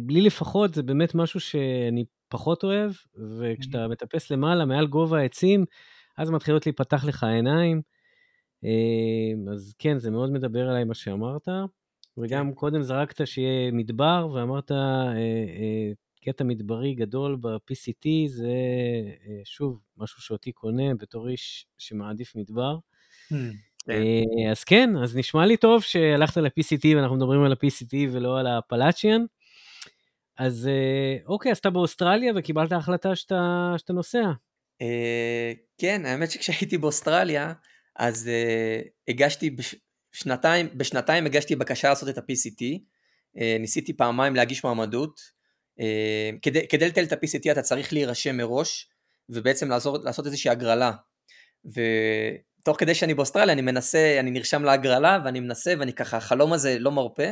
בלי 0.00 0.20
לפחות, 0.20 0.74
זה 0.74 0.82
באמת 0.82 1.14
משהו 1.14 1.40
שאני 1.40 2.04
פחות 2.28 2.64
אוהב, 2.64 2.92
וכשאתה 3.38 3.84
mm-hmm. 3.84 3.88
מטפס 3.88 4.30
למעלה, 4.30 4.64
מעל 4.64 4.86
גובה 4.86 5.18
העצים, 5.18 5.64
אז 6.16 6.30
מתחילות 6.30 6.66
להיפתח 6.66 7.04
לך 7.04 7.24
העיניים. 7.24 7.82
אז 9.52 9.74
כן, 9.78 9.98
זה 9.98 10.10
מאוד 10.10 10.30
מדבר 10.30 10.68
עליי 10.68 10.84
מה 10.84 10.94
שאמרת. 10.94 11.48
וגם 12.18 12.48
כן. 12.48 12.54
קודם 12.54 12.82
זרקת 12.82 13.26
שיהיה 13.26 13.70
מדבר, 13.72 14.28
ואמרת, 14.34 14.70
קטע 16.24 16.44
מדברי 16.44 16.94
גדול 16.94 17.36
ב-PCT 17.40 18.08
זה, 18.26 18.52
אה, 19.26 19.40
שוב, 19.44 19.80
משהו 19.96 20.22
שאותי 20.22 20.52
קונה 20.52 20.94
בתור 20.94 21.28
איש 21.28 21.66
שמעדיף 21.78 22.36
מדבר. 22.36 22.76
Hmm, 23.32 23.34
כן. 23.86 24.02
אז 24.50 24.64
כן, 24.64 24.90
אז 25.02 25.16
נשמע 25.16 25.46
לי 25.46 25.56
טוב 25.56 25.82
שהלכת 25.82 26.36
ל-PCT 26.36 26.96
ואנחנו 26.96 27.16
מדברים 27.16 27.42
על 27.42 27.52
ה-PCT 27.52 27.94
ולא 28.12 28.38
על 28.38 28.46
הפלאצ'יאן. 28.46 29.24
אז 30.38 30.70
אוקיי, 31.26 31.52
אז 31.52 31.58
אתה 31.58 31.70
באוסטרליה 31.70 32.32
וקיבלת 32.36 32.72
החלטה 32.72 33.16
שאתה, 33.16 33.74
שאתה 33.76 33.92
נוסע. 33.92 34.30
כן, 35.78 36.06
האמת 36.06 36.30
שכשהייתי 36.30 36.78
באוסטרליה, 36.78 37.52
אז 37.96 38.30
הגשתי 39.08 39.56
בשנתיים, 40.14 40.68
בשנתיים 40.74 41.26
הגשתי 41.26 41.56
בקשה 41.56 41.88
לעשות 41.88 42.08
את 42.08 42.18
ה-PCT, 42.18 42.78
אה, 43.38 43.56
ניסיתי 43.60 43.92
פעמיים 43.96 44.36
להגיש 44.36 44.64
מועמדות, 44.64 45.20
אה, 45.20 45.33
כדי, 46.42 46.68
כדי 46.68 46.88
לתל 46.88 47.04
את 47.04 47.12
ה-PCT 47.12 47.52
אתה 47.52 47.62
צריך 47.62 47.92
להירשם 47.92 48.36
מראש, 48.36 48.88
ובעצם 49.28 49.70
לעזור, 49.70 49.98
לעשות 49.98 50.26
איזושהי 50.26 50.50
הגרלה. 50.50 50.92
ותוך 51.64 52.78
כדי 52.78 52.94
שאני 52.94 53.14
באוסטרליה 53.14 53.52
אני 53.52 53.62
מנסה, 53.62 54.16
אני 54.20 54.30
נרשם 54.30 54.64
להגרלה 54.64 55.18
ואני 55.24 55.40
מנסה 55.40 55.74
ואני 55.78 55.92
ככה, 55.92 56.16
החלום 56.16 56.52
הזה 56.52 56.78
לא 56.78 56.92
מרפה, 56.92 57.28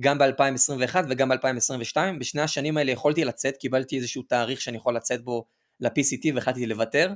גם 0.00 0.18
ב-2021 0.18 0.96
וגם 1.08 1.28
ב-2022, 1.28 1.96
בשני 2.20 2.42
השנים 2.42 2.76
האלה 2.76 2.92
יכולתי 2.92 3.24
לצאת, 3.24 3.56
קיבלתי 3.56 3.96
איזשהו 3.96 4.22
תאריך 4.22 4.60
שאני 4.60 4.76
יכול 4.76 4.96
לצאת 4.96 5.24
בו 5.24 5.44
ל-PCT 5.80 6.34
והחלטתי 6.34 6.66
לוותר, 6.66 7.12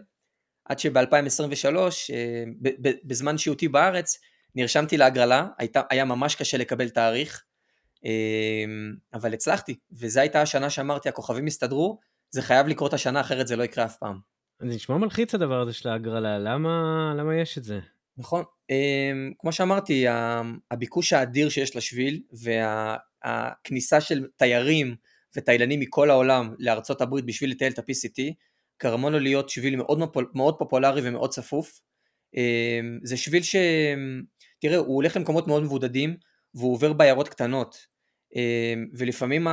עד 0.64 0.78
שב-2023, 0.78 1.76
אה, 2.12 2.44
בזמן 3.04 3.38
שהותי 3.38 3.68
בארץ, 3.68 4.18
נרשמתי 4.54 4.96
להגרלה, 4.96 5.46
היה 5.90 6.04
ממש 6.04 6.34
קשה 6.34 6.56
לקבל 6.56 6.88
תאריך, 6.88 7.44
אבל 9.14 9.34
הצלחתי, 9.34 9.78
וזו 9.92 10.20
הייתה 10.20 10.42
השנה 10.42 10.70
שאמרתי, 10.70 11.08
הכוכבים 11.08 11.46
הסתדרו, 11.46 11.98
זה 12.30 12.42
חייב 12.42 12.66
לקרות 12.66 12.94
השנה, 12.94 13.20
אחרת 13.20 13.46
זה 13.46 13.56
לא 13.56 13.62
יקרה 13.62 13.84
אף 13.84 13.96
פעם. 13.96 14.18
זה 14.60 14.66
נשמע 14.66 14.96
מלחיץ 14.96 15.34
הדבר 15.34 15.60
הזה 15.60 15.72
של 15.72 15.88
ההגרלה, 15.88 16.38
למה, 16.38 17.14
למה 17.16 17.36
יש 17.36 17.58
את 17.58 17.64
זה? 17.64 17.80
נכון, 18.16 18.44
אמ, 18.70 19.32
כמו 19.38 19.52
שאמרתי, 19.52 20.04
הביקוש 20.70 21.12
האדיר 21.12 21.48
שיש 21.48 21.76
לשביל, 21.76 22.22
והכניסה 22.32 24.00
של 24.00 24.26
תיירים 24.36 24.96
וטיילנים 25.36 25.80
מכל 25.80 26.10
העולם 26.10 26.54
לארצות 26.58 27.00
הברית 27.00 27.24
בשביל 27.24 27.50
לטייל 27.50 27.72
את 27.72 27.78
ה-PCT, 27.78 28.22
גרמו 28.82 29.10
לו 29.10 29.18
להיות 29.18 29.48
שביל 29.48 29.76
מאוד, 29.76 29.98
מאוד 30.34 30.58
פופולרי 30.58 31.00
ומאוד 31.04 31.30
צפוף. 31.30 31.80
אמ, 32.36 32.98
זה 33.02 33.16
שביל 33.16 33.42
ש... 33.42 33.56
תראה, 34.60 34.76
הוא 34.76 34.94
הולך 34.94 35.16
למקומות 35.16 35.46
מאוד 35.46 35.62
מבודדים, 35.62 36.16
והוא 36.54 36.74
עובר 36.74 36.92
בעיירות 36.92 37.28
קטנות. 37.28 37.90
אמ, 38.36 38.86
ולפעמים 38.94 39.46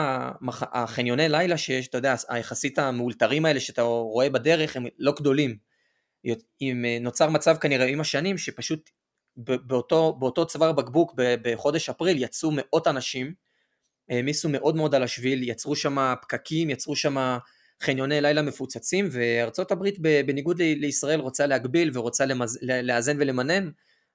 החניוני 0.62 1.30
לילה 1.30 1.58
שיש, 1.58 1.88
אתה 1.88 1.98
יודע, 1.98 2.16
היחסית 2.30 2.80
המאולתרים 2.80 3.46
האלה 3.46 3.60
שאתה 3.60 3.82
רואה 3.82 4.30
בדרך, 4.30 4.76
הם 4.76 4.86
לא 5.00 5.12
גדולים. 5.12 5.58
אם 6.62 6.86
אה, 6.86 6.98
נוצר 7.02 7.30
מצב 7.30 7.58
כנראה 7.58 7.86
עם 7.86 8.02
השנים, 8.02 8.38
שפשוט 8.38 8.90
באותו, 9.38 10.18
באותו 10.20 10.46
צוואר 10.46 10.72
בקבוק 10.72 11.14
בחודש 11.18 11.90
אפריל 11.90 12.24
יצאו 12.24 12.52
מאות 12.54 12.88
אנשים, 12.88 13.34
העמיסו 14.10 14.50
מאוד 14.50 14.76
מאוד 14.76 14.96
על 14.96 15.04
השביל, 15.04 15.50
יצרו 15.50 15.76
שם 15.76 16.14
פקקים, 16.22 16.70
יצרו 16.70 16.96
שם 16.96 17.38
חניוני 17.84 18.22
לילה 18.22 18.42
מפוצצים, 18.42 19.08
וארצות 19.12 19.72
הברית 19.72 20.00
בניגוד 20.00 20.62
לישראל 20.62 21.20
רוצה 21.20 21.46
להגביל 21.46 21.92
ורוצה 21.94 22.26
למז... 22.26 22.60
לאזן 22.62 23.18
ולמנן, 23.20 23.70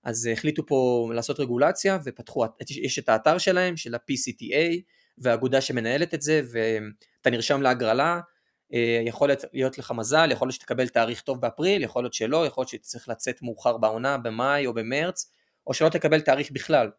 אז 0.05 0.29
החליטו 0.33 0.67
פה 0.67 1.11
לעשות 1.15 1.41
רגולציה 1.41 1.99
ופתחו, 2.05 2.45
יש 2.71 2.99
את 2.99 3.09
האתר 3.09 3.39
שלהם, 3.39 3.77
של 3.77 3.95
ה-PCTA, 3.95 4.81
והאגודה 5.19 5.61
שמנהלת 5.61 6.15
את 6.15 6.23
זה, 6.23 6.43
ואתה 6.53 7.31
נרשם 7.31 7.63
להגרלה, 7.63 8.21
אה, 8.75 9.03
יכול 9.07 9.31
להיות 9.53 9.79
לך 9.79 9.91
מזל, 9.91 10.31
יכול 10.33 10.49
להיות 10.49 10.55
שתקבל 10.55 10.89
תאריך 10.89 11.21
טוב 11.21 11.41
באפריל, 11.41 11.83
יכול 11.83 12.03
להיות 12.03 12.15
שלא, 12.15 12.47
יכול 12.47 12.63
להיות 12.63 12.69
שתצטרך 12.69 13.09
לצאת 13.09 13.43
מאוחר 13.43 13.77
בעונה, 13.77 14.19
במאי 14.19 14.67
או 14.67 14.75
במרץ, 14.75 15.33
או 15.67 15.75
שלא 15.75 15.89
תקבל 15.89 16.21
תאריך 16.21 16.51
בכלל. 16.51 16.91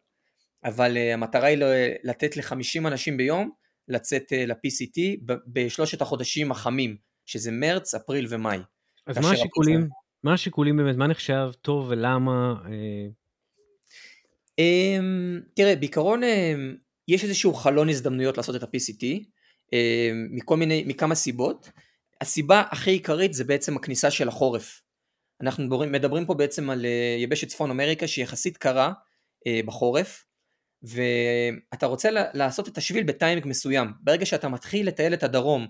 אבל 0.64 0.96
אה, 0.96 1.14
המטרה 1.14 1.46
היא 1.46 1.58
לתת 2.04 2.36
ל-50 2.36 2.86
אנשים 2.86 3.16
ביום 3.16 3.50
לצאת 3.88 4.32
אה, 4.32 4.46
ל-PCT 4.46 5.20
בשלושת 5.46 6.02
החודשים 6.02 6.50
החמים, 6.50 6.96
שזה 7.26 7.50
מרץ, 7.52 7.94
אפריל 7.94 8.26
ומאי. 8.28 8.58
אז 9.06 9.18
מה 9.18 9.30
השיקולים, 9.30 9.88
מה 10.24 10.34
השיקולים 10.34 10.76
באמת, 10.76 10.96
מה 10.96 11.06
נחשב 11.06 11.50
טוב 11.62 11.86
ולמה? 11.88 12.54
אה... 12.66 13.06
אמ, 14.58 15.40
תראה, 15.54 15.76
בעיקרון 15.76 16.24
אמ, 16.24 16.76
יש 17.08 17.24
איזשהו 17.24 17.54
חלון 17.54 17.88
הזדמנויות 17.88 18.36
לעשות 18.36 18.56
את 18.56 18.62
ה-PCT, 18.62 19.04
אמ, 19.72 20.28
מכל 20.30 20.56
מיני, 20.56 20.84
מכמה 20.86 21.14
סיבות. 21.14 21.70
הסיבה 22.20 22.62
הכי 22.70 22.90
עיקרית 22.90 23.34
זה 23.34 23.44
בעצם 23.44 23.76
הכניסה 23.76 24.10
של 24.10 24.28
החורף. 24.28 24.80
אנחנו 25.40 25.64
מדברים, 25.64 25.92
מדברים 25.92 26.26
פה 26.26 26.34
בעצם 26.34 26.70
על 26.70 26.84
אה, 26.84 27.16
יבשת 27.18 27.48
צפון 27.48 27.70
אמריקה 27.70 28.06
שהיא 28.06 28.22
יחסית 28.22 28.56
קרה 28.56 28.92
אה, 29.46 29.60
בחורף, 29.66 30.24
ואתה 30.82 31.86
רוצה 31.86 32.08
לעשות 32.34 32.68
את 32.68 32.78
השביל 32.78 33.04
בטיימינג 33.04 33.46
מסוים. 33.46 33.92
ברגע 34.00 34.26
שאתה 34.26 34.48
מתחיל 34.48 34.86
לטייל 34.86 35.14
את 35.14 35.22
הדרום 35.22 35.66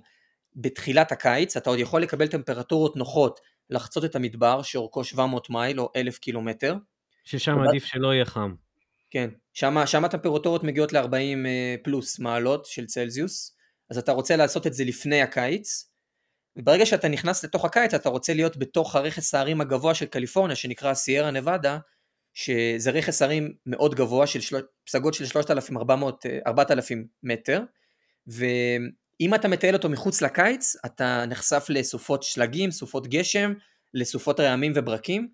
בתחילת 0.57 1.12
הקיץ, 1.12 1.57
אתה 1.57 1.71
עוד 1.71 1.79
יכול 1.79 2.03
לקבל 2.03 2.27
טמפרטורות 2.27 2.97
נוחות 2.97 3.40
לחצות 3.70 4.05
את 4.05 4.16
המדבר 4.16 4.62
שאורכו 4.62 5.05
700 5.05 5.50
מייל 5.50 5.81
או 5.81 5.90
1,000 5.96 6.18
קילומטר. 6.18 6.77
ששם 7.24 7.53
ובא... 7.57 7.68
עדיף 7.68 7.85
שלא 7.85 8.14
יהיה 8.14 8.24
חם. 8.24 8.55
כן, 9.11 9.31
שם, 9.53 9.77
שם 9.87 10.05
הטמפרטורות 10.05 10.64
מגיעות 10.64 10.92
ל-40 10.92 11.46
אה, 11.46 11.74
פלוס 11.83 12.18
מעלות 12.18 12.66
של 12.66 12.87
צלזיוס, 12.87 13.57
אז 13.90 13.98
אתה 13.98 14.12
רוצה 14.12 14.37
לעשות 14.37 14.66
את 14.66 14.74
זה 14.74 14.85
לפני 14.85 15.22
הקיץ, 15.22 15.90
וברגע 16.57 16.87
שאתה 16.87 17.09
נכנס 17.09 17.44
לתוך 17.44 17.64
הקיץ 17.64 17.94
אתה 17.94 18.09
רוצה 18.09 18.35
להיות 18.35 18.57
בתוך 18.57 18.96
הרכס 18.96 19.35
ההרים 19.35 19.61
הגבוה 19.61 19.94
של 19.94 20.07
קליפורניה 20.07 20.57
שנקרא 20.57 20.94
סיירה 20.94 21.31
נבדה, 21.31 21.79
שזה 22.35 22.90
רכס 22.90 23.22
הרים 23.22 23.55
מאוד 23.66 23.94
גבוה 23.94 24.27
של 24.27 24.40
של... 24.40 24.57
פסגות 24.87 25.14
של 25.14 25.27
3,400, 25.27 26.27
4,000 26.46 26.98
אה, 26.98 27.05
מטר, 27.22 27.62
ואם 29.20 29.35
אתה 29.35 29.48
מטייל 29.48 29.74
אותו 29.74 29.88
מחוץ 29.88 30.22
לקיץ, 30.22 30.77
אתה 30.87 31.24
נחשף 31.27 31.66
לסופות 31.68 32.22
שלגים, 32.22 32.70
סופות 32.70 33.07
גשם, 33.07 33.53
לסופות 33.94 34.40
רעמים 34.40 34.72
וברקים, 34.74 35.29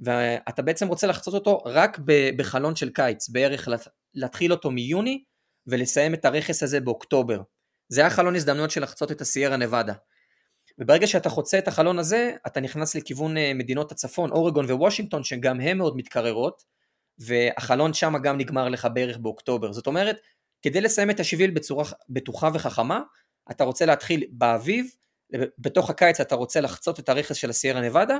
ואתה 0.00 0.62
בעצם 0.62 0.88
רוצה 0.88 1.06
לחצות 1.06 1.34
אותו 1.34 1.58
רק 1.66 1.98
בחלון 2.36 2.76
של 2.76 2.90
קיץ, 2.90 3.28
בערך 3.28 3.68
להתחיל 4.14 4.52
אותו 4.52 4.70
מיוני 4.70 5.24
ולסיים 5.66 6.14
את 6.14 6.24
הרכס 6.24 6.62
הזה 6.62 6.80
באוקטובר. 6.80 7.40
זה 7.88 8.06
החלון 8.06 8.36
הזדמנויות 8.36 8.70
של 8.70 8.82
לחצות 8.82 9.12
את 9.12 9.20
הסיירה 9.20 9.56
נבדה. 9.56 9.94
וברגע 10.78 11.06
שאתה 11.06 11.28
חוצה 11.28 11.58
את 11.58 11.68
החלון 11.68 11.98
הזה, 11.98 12.32
אתה 12.46 12.60
נכנס 12.60 12.94
לכיוון 12.94 13.36
אה, 13.36 13.54
מדינות 13.54 13.92
הצפון, 13.92 14.30
אורגון 14.30 14.64
ווושינגטון, 14.70 15.24
שגם 15.24 15.60
הן 15.60 15.78
מאוד 15.78 15.96
מתקררות, 15.96 16.62
והחלון 17.18 17.94
שם 17.94 18.14
גם 18.22 18.38
נגמר 18.38 18.68
לך 18.68 18.88
בערך 18.94 19.18
באוקטובר. 19.18 19.72
זאת 19.72 19.86
אומרת, 19.86 20.16
כדי 20.62 20.80
לסיים 20.80 21.10
את 21.10 21.20
השביל 21.20 21.50
בצורה 21.50 21.84
בטוחה 22.08 22.50
וחכמה, 22.54 23.00
אתה 23.50 23.64
רוצה 23.64 23.86
להתחיל 23.86 24.24
באביב, 24.30 24.86
בתוך 25.58 25.90
הקיץ 25.90 26.20
אתה 26.20 26.34
רוצה 26.34 26.60
לחצות 26.60 26.98
את 26.98 27.08
הרכס 27.08 27.36
של 27.36 27.50
הסיירה 27.50 27.80
נבדה, 27.80 28.16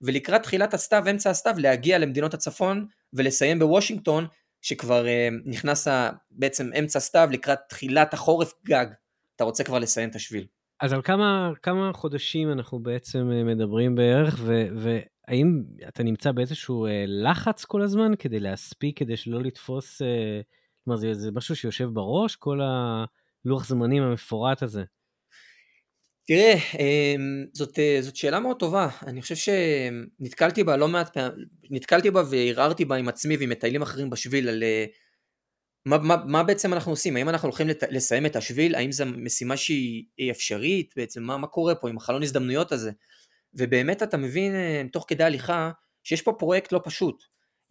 ולקראת 0.00 0.42
תחילת 0.42 0.74
הסתיו, 0.74 1.04
אמצע 1.10 1.30
הסתיו, 1.30 1.54
להגיע 1.58 1.98
למדינות 1.98 2.34
הצפון 2.34 2.86
ולסיים 3.12 3.58
בוושינגטון, 3.58 4.26
שכבר 4.62 5.04
uh, 5.04 5.34
נכנס 5.44 5.88
בעצם 6.30 6.70
אמצע 6.78 7.00
סתיו 7.00 7.28
לקראת 7.32 7.58
תחילת 7.68 8.14
החורף 8.14 8.52
גג, 8.66 8.86
אתה 9.36 9.44
רוצה 9.44 9.64
כבר 9.64 9.78
לסיים 9.78 10.08
את 10.08 10.14
השביל. 10.14 10.46
אז 10.80 10.92
על 10.92 11.02
כמה, 11.02 11.50
כמה 11.62 11.92
חודשים 11.92 12.52
אנחנו 12.52 12.78
בעצם 12.78 13.30
אה, 13.32 13.44
מדברים 13.44 13.94
בערך, 13.94 14.36
ו, 14.38 14.66
והאם 14.76 15.62
אתה 15.88 16.02
נמצא 16.02 16.32
באיזשהו 16.32 16.86
אה, 16.86 17.04
לחץ 17.06 17.64
כל 17.64 17.82
הזמן 17.82 18.12
כדי 18.18 18.40
להספיק, 18.40 18.98
כדי 18.98 19.16
שלא 19.16 19.42
לתפוס, 19.42 20.02
אה, 20.02 20.40
כלומר 20.84 20.96
זה, 20.96 21.14
זה 21.14 21.30
משהו 21.32 21.56
שיושב 21.56 21.88
בראש, 21.92 22.36
כל 22.36 22.60
הלוח 23.46 23.68
זמנים 23.68 24.02
המפורט 24.02 24.62
הזה? 24.62 24.84
תראה, 26.26 26.54
אמ, 26.78 27.44
זאת, 27.52 27.78
זאת 28.00 28.16
שאלה 28.16 28.40
מאוד 28.40 28.58
טובה, 28.58 28.88
אני 29.06 29.22
חושב 29.22 29.34
שנתקלתי 29.34 30.64
בה 30.64 30.76
לא 30.76 30.88
מעט 30.88 31.14
פעמים, 31.14 31.46
נתקלתי 31.70 32.10
בה 32.10 32.22
וערערתי 32.30 32.84
בה 32.84 32.96
עם 32.96 33.08
עצמי 33.08 33.36
ועם 33.36 33.50
מטיילים 33.50 33.82
אחרים 33.82 34.10
בשביל 34.10 34.48
על 34.48 34.62
מה, 35.86 35.98
מה, 35.98 36.16
מה 36.26 36.42
בעצם 36.42 36.72
אנחנו 36.72 36.92
עושים? 36.92 37.16
האם 37.16 37.28
אנחנו 37.28 37.48
הולכים 37.48 37.66
לסיים 37.90 38.26
את 38.26 38.36
השביל? 38.36 38.74
האם 38.74 38.92
זו 38.92 39.04
משימה 39.06 39.56
שהיא 39.56 40.30
אפשרית? 40.30 40.94
בעצם 40.96 41.22
מה, 41.22 41.36
מה 41.36 41.46
קורה 41.46 41.74
פה 41.74 41.88
עם 41.88 41.96
החלון 41.96 42.22
הזדמנויות 42.22 42.72
הזה? 42.72 42.90
ובאמת 43.54 44.02
אתה 44.02 44.16
מבין 44.16 44.54
אה, 44.54 44.82
תוך 44.92 45.04
כדי 45.08 45.24
הליכה 45.24 45.70
שיש 46.04 46.22
פה 46.22 46.32
פרויקט 46.38 46.72
לא 46.72 46.80
פשוט. 46.84 47.22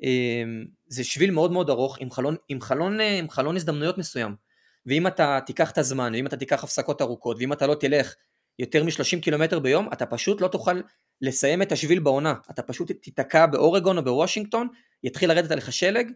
אה, 0.04 0.44
זה 0.88 1.04
שביל 1.04 1.32
מאוד 1.32 1.52
מאוד 1.52 1.70
ארוך 1.70 1.98
עם 2.00 2.12
חלון, 2.12 2.36
עם 2.50 2.62
חלון, 2.62 3.02
אה, 3.02 3.20
עם 3.20 3.30
חלון 3.30 3.56
הזדמנויות 3.56 3.98
מסוים. 3.98 4.45
ואם 4.86 5.08
אתה 5.08 5.40
תיקח 5.46 5.72
את 5.72 5.78
הזמן, 5.78 6.12
ואם 6.16 6.28
אתה 6.28 6.38
תיקח 6.38 6.64
הפסקות 6.64 7.02
ארוכות, 7.02 7.38
ואם 7.40 7.54
אתה 7.54 7.68
לא 7.68 7.76
תלך 7.76 8.16
יותר 8.60 8.84
מ-30 8.84 9.20
קילומטר 9.22 9.60
ביום, 9.60 9.90
אתה 9.94 10.06
פשוט 10.06 10.42
לא 10.42 10.48
תוכל 10.48 10.82
לסיים 11.22 11.62
את 11.62 11.72
השביל 11.72 12.00
בעונה. 12.00 12.34
אתה 12.52 12.62
פשוט 12.62 12.92
תיתקע 12.92 13.46
באורגון 13.46 13.98
או 13.98 14.04
בוושינגטון, 14.04 14.68
יתחיל 15.04 15.30
לרדת 15.30 15.52
עליך 15.52 15.74
שלג, 15.74 16.12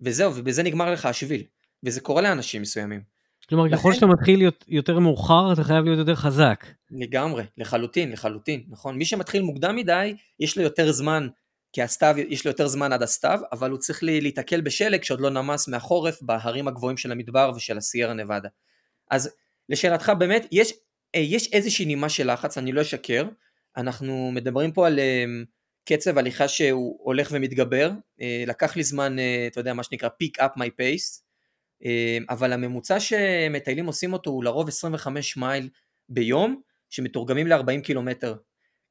וזהו, 0.00 0.32
ובזה 0.36 0.62
נגמר 0.62 0.92
לך 0.92 1.06
השביל. 1.06 1.42
וזה 1.84 2.00
קורה 2.00 2.22
לאנשים 2.22 2.62
מסוימים. 2.62 3.00
כלומר, 3.48 3.76
ככל 3.76 3.92
שאתה 3.92 4.06
מתחיל 4.06 4.50
יותר 4.68 4.98
מאוחר, 4.98 5.52
אתה 5.52 5.64
חייב 5.64 5.84
להיות 5.84 5.98
יותר 5.98 6.14
חזק. 6.14 6.66
לגמרי, 6.90 7.44
לחלוטין, 7.58 8.12
לחלוטין, 8.12 8.64
נכון. 8.68 8.96
מי 8.98 9.04
שמתחיל 9.04 9.42
מוקדם 9.42 9.76
מדי, 9.76 10.14
יש 10.40 10.56
לו 10.56 10.62
יותר 10.62 10.92
זמן, 10.92 11.28
כי 11.74 11.82
הסתיו, 11.82 12.14
יש 12.28 12.44
לו 12.44 12.50
יותר 12.50 12.66
זמן 12.66 12.92
עד 12.92 13.02
הסתיו, 13.02 13.40
אבל 13.52 13.70
הוא 13.70 13.78
צריך 13.78 14.02
להיתקל 14.02 14.60
בשלג 14.60 15.02
שעוד 15.02 15.20
לא 15.20 15.30
נמס 15.30 15.68
מהחורף 15.68 16.22
בהרים 16.22 16.68
הגבוהים 16.68 16.96
של 16.96 17.12
המדבר 17.12 17.52
ושל 17.56 17.78
הסיירה 17.78 18.14
נבדה. 18.14 18.48
אז 19.10 19.30
לשאלתך, 19.68 20.12
באמת, 20.18 20.46
יש, 20.52 20.72
אה, 21.14 21.20
יש 21.20 21.52
איזושהי 21.52 21.84
נימה 21.84 22.08
של 22.08 22.32
לחץ, 22.32 22.58
אני 22.58 22.72
לא 22.72 22.82
אשקר. 22.82 23.24
אנחנו 23.76 24.30
מדברים 24.32 24.72
פה 24.72 24.86
על 24.86 24.98
אה, 24.98 25.24
קצב 25.84 26.18
הליכה 26.18 26.48
שהוא 26.48 26.98
הולך 27.02 27.28
ומתגבר. 27.32 27.90
אה, 28.20 28.44
לקח 28.46 28.76
לי 28.76 28.82
זמן, 28.82 29.16
אתה 29.46 29.60
יודע, 29.60 29.74
מה 29.74 29.82
שנקרא 29.82 30.08
pick 30.22 30.42
up 30.42 30.58
my 30.58 30.68
pace. 30.80 31.24
אבל 32.30 32.52
הממוצע 32.52 33.00
שמטיילים 33.00 33.86
עושים 33.86 34.12
אותו 34.12 34.30
הוא 34.30 34.44
לרוב 34.44 34.68
25 34.68 35.36
מייל 35.36 35.68
ביום, 36.08 36.60
שמתורגמים 36.90 37.46
ל-40 37.46 37.80
קילומטר. 37.82 38.34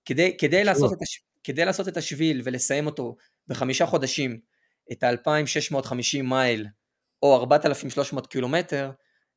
כדי, 0.06 0.38
כדי, 0.38 0.63
לעשות 0.63 0.93
את 0.93 1.02
הש... 1.02 1.22
כדי 1.43 1.65
לעשות 1.65 1.88
את 1.88 1.97
השביל 1.97 2.41
ולסיים 2.43 2.86
אותו 2.86 3.15
בחמישה 3.47 3.86
חודשים, 3.86 4.39
את 4.91 5.03
ה-2650 5.03 6.21
מייל 6.23 6.67
או 7.21 7.36
4300 7.36 8.27
קילומטר, 8.27 8.91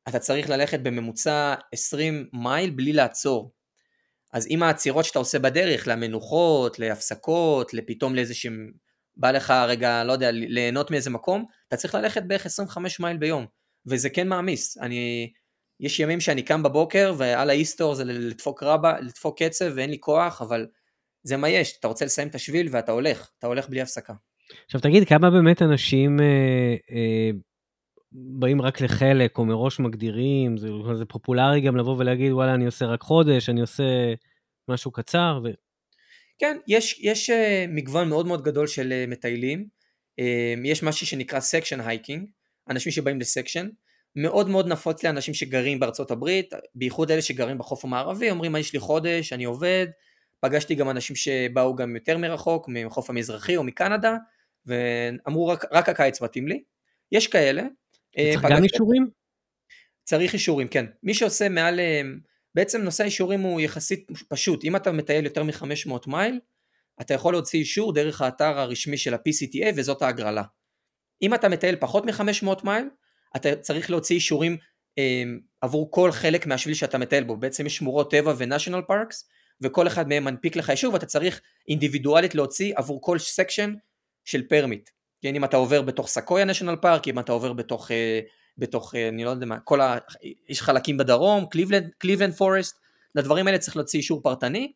אתה 0.07 0.19
צריך 0.19 0.49
ללכת 0.49 0.79
בממוצע 0.79 1.55
20 1.71 2.29
מייל 2.33 2.69
בלי 2.69 2.93
לעצור. 2.93 3.53
אז 4.33 4.47
עם 4.49 4.63
העצירות 4.63 5.05
שאתה 5.05 5.19
עושה 5.19 5.39
בדרך, 5.39 5.87
למנוחות, 5.87 6.79
להפסקות, 6.79 7.73
לפתאום 7.73 8.15
לאיזה 8.15 8.33
שהם 8.33 8.71
בא 9.17 9.31
לך 9.31 9.53
רגע, 9.67 10.03
לא 10.03 10.11
יודע, 10.11 10.31
ליהנות 10.31 10.91
מאיזה 10.91 11.09
מקום, 11.09 11.45
אתה 11.67 11.77
צריך 11.77 11.95
ללכת 11.95 12.23
בערך 12.23 12.45
25 12.45 12.99
מייל 12.99 13.17
ביום, 13.17 13.45
וזה 13.85 14.09
כן 14.09 14.27
מעמיס. 14.27 14.77
אני, 14.77 15.31
יש 15.79 15.99
ימים 15.99 16.19
שאני 16.19 16.43
קם 16.43 16.63
בבוקר 16.63 17.13
ועל 17.17 17.49
האיסטור 17.49 17.95
זה 17.95 18.03
לדפוק 18.03 18.63
רבה, 18.63 18.99
לדפוק 18.99 19.43
קצב 19.43 19.71
ואין 19.75 19.89
לי 19.89 19.97
כוח, 19.99 20.41
אבל 20.41 20.67
זה 21.23 21.37
מה 21.37 21.49
יש, 21.49 21.77
אתה 21.79 21.87
רוצה 21.87 22.05
לסיים 22.05 22.27
את 22.27 22.35
השביל 22.35 22.67
ואתה 22.71 22.91
הולך, 22.91 23.29
אתה 23.39 23.47
הולך 23.47 23.69
בלי 23.69 23.81
הפסקה. 23.81 24.13
עכשיו 24.65 24.81
תגיד, 24.81 25.07
כמה 25.07 25.29
באמת 25.29 25.61
אנשים 25.61 26.19
אה, 26.19 26.75
אה, 26.91 27.29
באים 28.11 28.61
רק 28.61 28.81
לחלק 28.81 29.37
או 29.37 29.45
מראש 29.45 29.79
מגדירים, 29.79 30.57
זה, 30.57 30.67
זה 30.97 31.05
פופולרי 31.05 31.61
גם 31.61 31.77
לבוא 31.77 31.95
ולהגיד 31.97 32.31
וואלה 32.31 32.53
אני 32.53 32.65
עושה 32.65 32.85
רק 32.85 33.01
חודש, 33.01 33.49
אני 33.49 33.61
עושה 33.61 33.83
משהו 34.69 34.91
קצר, 34.91 35.39
ו... 35.43 35.47
כן, 36.39 36.57
יש, 36.67 36.99
יש 37.03 37.29
אה, 37.29 37.65
מגוון 37.69 38.09
מאוד 38.09 38.27
מאוד 38.27 38.43
גדול 38.43 38.67
של 38.67 38.91
אה, 38.91 39.05
מטיילים, 39.07 39.67
אה, 40.19 40.53
יש 40.63 40.83
משהו 40.83 41.07
שנקרא 41.07 41.39
section 41.39 41.81
hiking, 41.81 42.27
אנשים 42.69 42.91
שבאים 42.91 43.19
ל 43.19 43.25
section, 43.25 43.69
מאוד 44.15 44.49
מאוד 44.49 44.67
נפוץ 44.67 45.03
לאנשים 45.03 45.33
שגרים 45.33 45.79
בארצות 45.79 46.11
הברית, 46.11 46.53
בייחוד 46.75 47.11
אלה 47.11 47.21
שגרים 47.21 47.57
בחוף 47.57 47.85
המערבי, 47.85 48.31
אומרים 48.31 48.55
יש 48.55 48.73
לי 48.73 48.79
חודש, 48.79 49.33
אני 49.33 49.43
עובד, 49.43 49.87
פגשתי 50.39 50.75
גם 50.75 50.89
אנשים 50.89 51.15
שבאו 51.15 51.75
גם 51.75 51.95
יותר 51.95 52.17
מרחוק, 52.17 52.65
מחוף 52.69 53.09
המזרחי 53.09 53.55
או 53.55 53.63
מקנדה, 53.63 54.15
ואמרו 54.65 55.47
רק, 55.47 55.65
רק 55.71 55.89
הקיץ 55.89 56.21
מתאים 56.21 56.47
לי, 56.47 56.63
יש 57.11 57.27
כאלה. 57.27 57.63
צריך 58.15 58.45
גם 58.49 58.63
אישורים? 58.63 59.09
צריך 60.03 60.33
אישורים, 60.33 60.67
כן. 60.67 60.85
מי 61.03 61.13
שעושה 61.13 61.49
מעל 61.49 61.79
בעצם 62.55 62.81
נושא 62.81 63.03
האישורים 63.03 63.41
הוא 63.41 63.61
יחסית 63.61 64.07
פשוט, 64.29 64.63
אם 64.63 64.75
אתה 64.75 64.91
מטייל 64.91 65.25
יותר 65.25 65.43
מ-500 65.43 65.91
מייל, 66.07 66.39
אתה 67.01 67.13
יכול 67.13 67.33
להוציא 67.33 67.59
אישור 67.59 67.93
דרך 67.93 68.21
האתר 68.21 68.59
הרשמי 68.59 68.97
של 68.97 69.13
ה-PCTA 69.13 69.71
וזאת 69.75 70.01
ההגרלה. 70.01 70.43
אם 71.21 71.33
אתה 71.33 71.49
מטייל 71.49 71.75
פחות 71.75 72.05
מ-500 72.05 72.63
מייל, 72.63 72.89
אתה 73.35 73.55
צריך 73.55 73.89
להוציא 73.89 74.15
אישורים 74.15 74.57
אה, 74.97 75.23
עבור 75.61 75.91
כל 75.91 76.11
חלק 76.11 76.45
מהשביל 76.45 76.73
שאתה 76.75 76.97
מטייל 76.97 77.23
בו, 77.23 77.37
בעצם 77.37 77.65
יש 77.65 77.77
שמורות 77.77 78.11
טבע 78.11 78.33
ו-National 78.37 78.91
Parks, 78.91 79.23
וכל 79.61 79.87
אחד 79.87 80.07
מהם 80.07 80.23
מנפיק 80.23 80.55
לך 80.55 80.69
אישור 80.69 80.93
ואתה 80.93 81.05
צריך 81.05 81.41
אינדיבידואלית 81.67 82.35
להוציא 82.35 82.73
עבור 82.75 83.01
כל 83.01 83.19
section 83.19 83.73
של 84.25 84.43
permit. 84.43 84.89
כן, 85.21 85.35
אם 85.35 85.43
אתה 85.43 85.57
עובר 85.57 85.81
בתוך 85.81 86.07
סקויה 86.07 86.45
נשיונל 86.45 86.75
פארק, 86.75 87.07
אם 87.07 87.19
אתה 87.19 87.31
עובר 87.31 87.53
בתוך 87.53 87.91
אה, 87.91 88.19
בתוך, 88.57 88.95
אה, 88.95 89.09
אני 89.09 89.23
לא 89.23 89.29
יודע 89.29 89.45
מה, 89.45 89.59
כל 89.59 89.81
ה... 89.81 89.97
יש 90.49 90.61
חלקים 90.61 90.97
בדרום, 90.97 91.45
קליבלנד, 91.99 92.33
פורסט, 92.37 92.79
לדברים 93.15 93.47
האלה 93.47 93.57
צריך 93.57 93.77
להוציא 93.77 93.99
אישור 93.99 94.21
פרטני. 94.23 94.71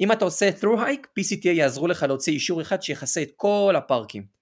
אם 0.00 0.12
אתה 0.12 0.24
עושה 0.24 0.50
through 0.60 0.78
hike, 0.78 1.06
PCTA 1.20 1.48
יעזרו 1.48 1.88
לך 1.88 2.02
להוציא 2.02 2.32
אישור 2.32 2.62
אחד 2.62 2.82
שיכסה 2.82 3.22
את 3.22 3.30
כל 3.36 3.74
הפארקים. 3.76 4.33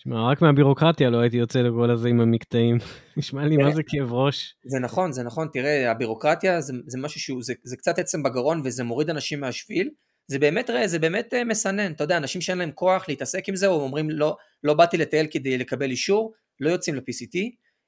תשמע, 0.00 0.30
רק 0.30 0.42
מהבירוקרטיה 0.42 1.10
לא 1.10 1.20
הייתי 1.20 1.36
יוצא 1.36 1.58
לכל 1.58 1.90
הזה 1.90 2.08
עם 2.08 2.20
המקטעים. 2.20 2.78
נשמע 3.16 3.44
לי 3.44 3.56
מה 3.56 3.74
זה 3.74 3.82
כאב 3.86 4.12
ראש. 4.12 4.54
זה 4.64 4.78
נכון, 4.78 5.12
זה 5.12 5.22
נכון, 5.22 5.48
תראה, 5.52 5.90
הבירוקרטיה 5.90 6.60
זה, 6.60 6.72
זה 6.86 6.98
משהו 6.98 7.20
שהוא, 7.20 7.42
זה, 7.42 7.54
זה 7.62 7.76
קצת 7.76 7.98
עצם 7.98 8.22
בגרון 8.22 8.62
וזה 8.64 8.84
מוריד 8.84 9.10
אנשים 9.10 9.40
מהשביל. 9.40 9.90
זה 10.26 10.38
באמת, 10.38 10.70
ראה, 10.70 10.88
זה 10.88 10.98
באמת 10.98 11.34
אה, 11.34 11.44
מסנן, 11.44 11.92
אתה 11.92 12.04
יודע, 12.04 12.16
אנשים 12.16 12.40
שאין 12.40 12.58
להם 12.58 12.70
כוח 12.74 13.08
להתעסק 13.08 13.48
עם 13.48 13.56
זה, 13.56 13.66
או 13.66 13.80
אומרים, 13.80 14.10
לא, 14.10 14.36
לא 14.64 14.74
באתי 14.74 14.96
לטייל 14.96 15.26
כדי 15.30 15.58
לקבל 15.58 15.90
אישור, 15.90 16.32
לא 16.60 16.70
יוצאים 16.70 16.96
ל-PCT. 16.96 17.38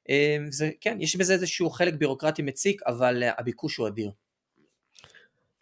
אמ, 0.09 0.46
זה, 0.51 0.70
כן, 0.81 0.96
יש 1.01 1.16
בזה 1.16 1.33
איזשהו 1.33 1.70
חלק 1.70 1.94
בירוקרטי 1.94 2.42
מציק, 2.42 2.83
אבל 2.87 3.22
אה, 3.22 3.33
הביקוש 3.38 3.77
הוא 3.77 3.88
אדיר. 3.88 4.11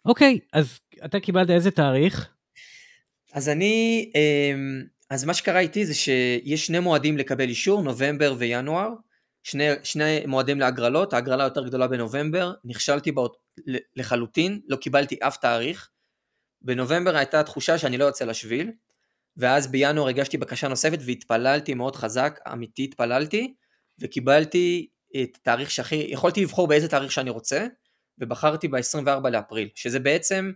אוקיי, 0.05 0.39
okay, 0.41 0.47
אז 0.53 0.79
אתה 1.05 1.19
קיבלת 1.19 1.49
איזה 1.49 1.71
תאריך? 1.71 2.29
אז 3.33 3.49
אני, 3.49 4.11
אז 5.11 5.25
מה 5.25 5.33
שקרה 5.33 5.59
איתי 5.59 5.85
זה 5.85 5.93
שיש 5.93 6.65
שני 6.65 6.79
מועדים 6.79 7.17
לקבל 7.17 7.49
אישור, 7.49 7.83
נובמבר 7.83 8.33
וינואר, 8.37 8.89
שני, 9.43 9.67
שני 9.83 10.25
מועדים 10.25 10.59
להגרלות, 10.59 11.13
ההגרלה 11.13 11.43
יותר 11.43 11.65
גדולה 11.65 11.87
בנובמבר, 11.87 12.53
נכשלתי 12.63 13.11
באות, 13.11 13.37
לחלוטין, 13.95 14.61
לא 14.67 14.75
קיבלתי 14.75 15.17
אף 15.21 15.37
תאריך. 15.37 15.89
בנובמבר 16.61 17.15
הייתה 17.15 17.43
תחושה 17.43 17.77
שאני 17.77 17.97
לא 17.97 18.05
יוצא 18.05 18.25
לשביל, 18.25 18.71
ואז 19.37 19.67
בינואר 19.67 20.07
הגשתי 20.07 20.37
בקשה 20.37 20.67
נוספת 20.67 20.99
והתפללתי 21.05 21.73
מאוד 21.73 21.95
חזק, 21.95 22.39
אמיתי 22.53 22.83
התפללתי, 22.83 23.53
וקיבלתי 23.99 24.87
את 25.21 25.37
התאריך 25.41 25.71
שהכי, 25.71 25.95
יכולתי 25.95 26.43
לבחור 26.43 26.67
באיזה 26.67 26.87
תאריך 26.87 27.11
שאני 27.11 27.29
רוצה, 27.29 27.67
ובחרתי 28.17 28.67
ב-24 28.67 29.29
לאפריל, 29.31 29.69
שזה 29.75 29.99
בעצם 29.99 30.51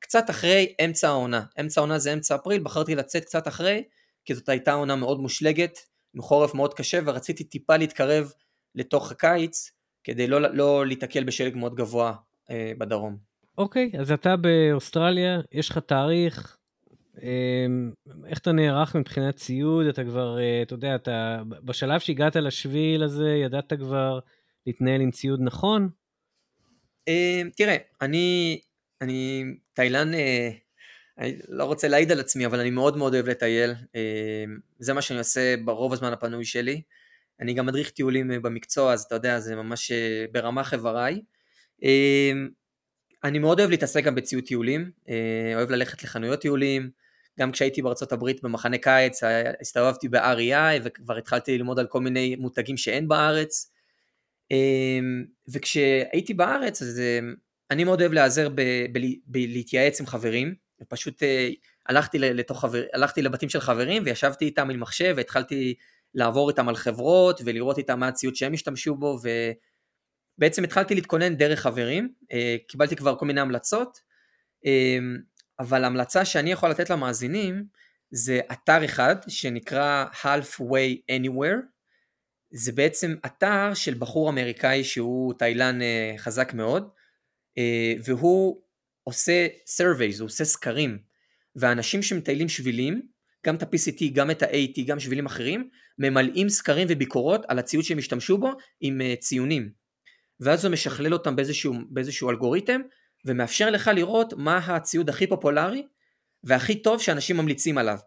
קצת 0.00 0.30
אחרי 0.30 0.74
אמצע 0.84 1.08
העונה. 1.08 1.42
אמצע 1.60 1.80
העונה 1.80 1.98
זה 1.98 2.12
אמצע 2.12 2.34
אפריל, 2.34 2.62
בחרתי 2.62 2.94
לצאת 2.94 3.24
קצת 3.24 3.48
אחרי, 3.48 3.82
כי 4.24 4.34
זאת 4.34 4.48
הייתה 4.48 4.72
עונה 4.72 4.96
מאוד 4.96 5.20
מושלגת, 5.20 5.78
עם 6.14 6.22
חורף 6.22 6.54
מאוד 6.54 6.74
קשה, 6.74 6.98
ורציתי 7.04 7.44
טיפה 7.44 7.76
להתקרב 7.76 8.32
לתוך 8.74 9.12
הקיץ, 9.12 9.70
כדי 10.04 10.26
לא, 10.26 10.40
לא 10.40 10.86
להתקל 10.86 11.24
בשלג 11.24 11.56
מאוד 11.56 11.74
גבוה 11.74 12.14
uh, 12.48 12.52
בדרום. 12.78 13.16
אוקיי, 13.58 13.90
okay, 13.94 14.00
אז 14.00 14.12
אתה 14.12 14.36
באוסטרליה, 14.36 15.40
יש 15.52 15.68
לך 15.68 15.78
תאריך, 15.78 16.56
אמ, 17.22 17.92
איך 18.26 18.38
אתה 18.38 18.52
נערך 18.52 18.96
מבחינת 18.96 19.36
ציוד? 19.36 19.86
אתה 19.86 20.04
כבר, 20.04 20.38
אה, 20.38 20.62
אתה 20.62 20.74
יודע, 20.74 20.94
אתה 20.94 21.42
בשלב 21.64 22.00
שהגעת 22.00 22.36
לשביל 22.36 23.02
הזה, 23.02 23.28
ידעת 23.28 23.72
כבר 23.72 24.18
להתנהל 24.66 25.00
עם 25.00 25.10
ציוד 25.10 25.40
נכון? 25.42 25.88
אמ, 27.08 27.50
תראה, 27.56 27.76
אני, 28.00 28.60
אני 29.04 29.44
תאילן, 29.72 30.14
אה, 30.14 30.50
אני 31.18 31.36
לא 31.48 31.64
רוצה 31.64 31.88
להעיד 31.88 32.12
על 32.12 32.20
עצמי, 32.20 32.46
אבל 32.46 32.60
אני 32.60 32.70
מאוד 32.70 32.96
מאוד 32.96 33.14
אוהב 33.14 33.28
לטייל. 33.28 33.74
אמ, 33.94 34.58
זה 34.78 34.92
מה 34.92 35.02
שאני 35.02 35.18
עושה 35.18 35.54
ברוב 35.64 35.92
הזמן 35.92 36.12
הפנוי 36.12 36.44
שלי. 36.44 36.82
אני 37.40 37.54
גם 37.54 37.66
מדריך 37.66 37.90
טיולים 37.90 38.32
אה, 38.32 38.40
במקצוע, 38.40 38.92
אז 38.92 39.02
אתה 39.02 39.14
יודע, 39.14 39.40
זה 39.40 39.56
ממש 39.56 39.92
ברמה 40.32 40.64
חבריי. 40.64 41.22
אני 43.24 43.38
מאוד 43.38 43.60
אוהב 43.60 43.70
להתעסק 43.70 44.04
גם 44.04 44.14
בציוד 44.14 44.44
טיולים, 44.44 44.90
אוהב 45.54 45.70
ללכת 45.70 46.04
לחנויות 46.04 46.40
טיולים, 46.40 46.90
גם 47.40 47.52
כשהייתי 47.52 47.82
בארצות 47.82 48.12
הברית 48.12 48.42
במחנה 48.42 48.78
קיץ, 48.78 49.20
הסתובבתי 49.60 50.08
ב-REI 50.08 50.80
וכבר 50.84 51.16
התחלתי 51.16 51.58
ללמוד 51.58 51.78
על 51.78 51.86
כל 51.86 52.00
מיני 52.00 52.36
מותגים 52.36 52.76
שאין 52.76 53.08
בארץ. 53.08 53.72
וכשהייתי 55.48 56.34
בארץ, 56.34 56.82
אז 56.82 57.00
אני 57.70 57.84
מאוד 57.84 58.00
אוהב 58.00 58.12
להיעזר 58.12 58.48
בלהתייעץ 59.26 60.00
עם 60.00 60.06
חברים, 60.06 60.54
ופשוט 60.82 61.22
אה, 61.22 61.50
הלכתי, 61.86 62.18
לתוך 62.18 62.60
חבר, 62.60 62.82
הלכתי 62.94 63.22
לבתים 63.22 63.48
של 63.48 63.60
חברים 63.60 64.02
וישבתי 64.06 64.44
איתם 64.44 64.70
עם 64.70 64.80
מחשב 64.80 65.14
והתחלתי 65.16 65.74
לעבור 66.14 66.50
איתם 66.50 66.68
על 66.68 66.76
חברות 66.76 67.40
ולראות 67.44 67.78
איתם 67.78 68.00
מה 68.00 68.08
הציוד 68.08 68.36
שהם 68.36 68.52
השתמשו 68.52 68.94
בו 68.94 69.18
ובעצם 70.38 70.64
התחלתי 70.64 70.94
להתכונן 70.94 71.34
דרך 71.34 71.60
חברים, 71.60 72.12
אה, 72.32 72.56
קיבלתי 72.68 72.96
כבר 72.96 73.16
כל 73.16 73.26
מיני 73.26 73.40
המלצות. 73.40 74.00
אמ, 74.64 75.18
אבל 75.60 75.84
המלצה 75.84 76.24
שאני 76.24 76.52
יכול 76.52 76.70
לתת 76.70 76.90
למאזינים 76.90 77.64
זה 78.10 78.40
אתר 78.52 78.84
אחד 78.84 79.16
שנקרא 79.28 80.06
Halfway 80.22 81.10
Anywhere. 81.10 81.58
זה 82.50 82.72
בעצם 82.72 83.14
אתר 83.26 83.74
של 83.74 83.94
בחור 83.94 84.30
אמריקאי 84.30 84.84
שהוא 84.84 85.34
תאילן 85.38 85.82
אה, 85.82 86.14
חזק 86.18 86.54
מאוד, 86.54 86.82
אה, 86.82 86.88
והוא 88.04 88.62
עושה 89.04 89.46
surveys, 89.78 90.20
הוא 90.20 90.26
עושה 90.26 90.44
סקרים, 90.44 90.98
ואנשים 91.56 92.02
שמטיילים 92.02 92.48
שבילים, 92.48 93.02
גם 93.46 93.56
את 93.56 93.62
ה-PCT, 93.62 94.04
גם 94.12 94.30
את 94.30 94.42
ה-AT, 94.42 94.86
גם 94.86 95.00
שבילים 95.00 95.26
אחרים, 95.26 95.68
ממלאים 95.98 96.48
סקרים 96.48 96.86
וביקורות 96.90 97.44
על 97.48 97.58
הציוד 97.58 97.84
שהם 97.84 97.98
השתמשו 97.98 98.38
בו 98.38 98.52
עם 98.80 99.00
אה, 99.00 99.14
ציונים. 99.20 99.70
ואז 100.40 100.64
הוא 100.64 100.72
משכלל 100.72 101.12
אותם 101.12 101.36
באיזשהו, 101.36 101.74
באיזשהו 101.90 102.30
אלגוריתם, 102.30 102.80
ומאפשר 103.24 103.70
לך 103.70 103.90
לראות 103.94 104.34
מה 104.36 104.56
הציוד 104.56 105.08
הכי 105.08 105.26
פופולרי 105.26 105.86
והכי 106.44 106.82
טוב 106.82 107.00
שאנשים 107.00 107.36
ממליצים 107.36 107.78
עליו. 107.78 107.98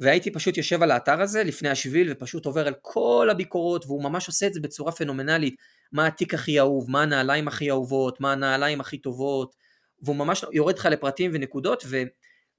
והייתי 0.00 0.30
פשוט 0.30 0.56
יושב 0.56 0.82
על 0.82 0.90
האתר 0.90 1.20
הזה 1.20 1.44
לפני 1.44 1.68
השביל 1.68 2.08
ופשוט 2.12 2.46
עובר 2.46 2.66
על 2.66 2.74
כל 2.82 3.28
הביקורות 3.30 3.84
והוא 3.86 4.02
ממש 4.02 4.26
עושה 4.26 4.46
את 4.46 4.54
זה 4.54 4.60
בצורה 4.60 4.92
פנומנלית 4.92 5.54
מה 5.92 6.06
התיק 6.06 6.34
הכי 6.34 6.60
אהוב, 6.60 6.90
מה 6.90 7.02
הנעליים 7.02 7.48
הכי 7.48 7.70
אהובות, 7.70 8.20
מה 8.20 8.32
הנעליים 8.32 8.80
הכי 8.80 8.98
טובות 8.98 9.56
והוא 10.02 10.16
ממש 10.16 10.44
יורד 10.52 10.78
לך 10.78 10.86
לפרטים 10.86 11.30
ונקודות 11.34 11.84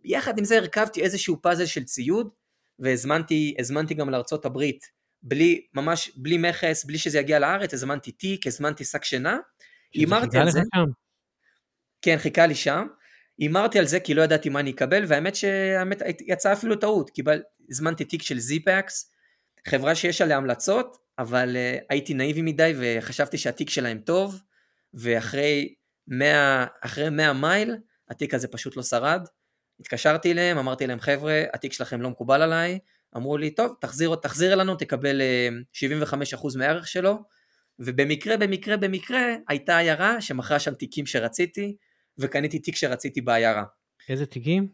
ויחד 0.03 0.37
עם 0.37 0.45
זה 0.45 0.57
הרכבתי 0.57 1.01
איזשהו 1.01 1.41
פאזל 1.41 1.65
של 1.65 1.83
ציוד 1.83 2.29
והזמנתי 2.79 3.93
גם 3.97 4.09
לארצות 4.09 4.45
הברית 4.45 4.85
בלי, 5.21 5.67
ממש 5.73 6.11
בלי 6.15 6.37
מכס, 6.37 6.85
בלי 6.85 6.97
שזה 6.97 7.19
יגיע 7.19 7.39
לארץ, 7.39 7.73
הזמנתי 7.73 8.11
תיק, 8.11 8.47
הזמנתי 8.47 8.83
שק 8.83 9.03
שינה, 9.03 9.37
הימרתי 9.93 10.37
על 10.37 10.51
זה. 10.51 10.59
שם. 10.75 10.85
כן, 12.01 12.17
חיכה 12.17 12.47
לי 12.47 12.55
שם. 12.55 12.87
הימרתי 13.37 13.79
על 13.79 13.85
זה 13.85 13.99
כי 13.99 14.13
לא 14.13 14.21
ידעתי 14.21 14.49
מה 14.49 14.59
אני 14.59 14.71
אקבל, 14.71 15.03
והאמת 15.07 15.35
שהאמת 15.35 16.01
יצאה 16.27 16.53
אפילו 16.53 16.75
טעות, 16.75 17.09
קיבל, 17.09 17.41
הזמנתי 17.69 18.05
תיק 18.05 18.21
של 18.21 18.39
זיפקס, 18.39 19.11
חברה 19.67 19.95
שיש 19.95 20.21
עליה 20.21 20.37
המלצות, 20.37 20.97
אבל 21.19 21.55
uh, 21.55 21.85
הייתי 21.89 22.13
נאיבי 22.13 22.41
מדי 22.41 22.73
וחשבתי 22.77 23.37
שהתיק 23.37 23.69
שלהם 23.69 23.99
טוב, 23.99 24.41
ואחרי 24.93 25.73
100, 26.07 26.65
אחרי 26.81 27.09
100 27.09 27.33
מייל, 27.33 27.75
התיק 28.09 28.33
הזה 28.33 28.47
פשוט 28.47 28.77
לא 28.77 28.83
שרד. 28.83 29.27
התקשרתי 29.79 30.31
אליהם, 30.31 30.57
אמרתי 30.57 30.87
להם, 30.87 30.99
חבר'ה, 30.99 31.43
התיק 31.53 31.73
שלכם 31.73 32.01
לא 32.01 32.09
מקובל 32.09 32.41
עליי, 32.41 32.79
אמרו 33.17 33.37
לי, 33.37 33.51
טוב, 33.51 33.75
תחזיר, 33.81 34.15
תחזיר 34.15 34.53
אלינו, 34.53 34.75
תקבל 34.75 35.21
75% 35.73 36.57
מהערך 36.57 36.87
שלו, 36.87 37.17
ובמקרה, 37.79 38.37
במקרה, 38.37 38.77
במקרה, 38.77 39.35
הייתה 39.47 39.77
עיירה 39.77 40.21
שמכרה 40.21 40.59
שם 40.59 40.73
תיקים 40.73 41.05
שרציתי, 41.05 41.75
וקניתי 42.17 42.59
תיק 42.59 42.75
שרציתי 42.75 43.21
בעיירה. 43.21 43.63
איזה 44.09 44.25
תיקים? 44.25 44.67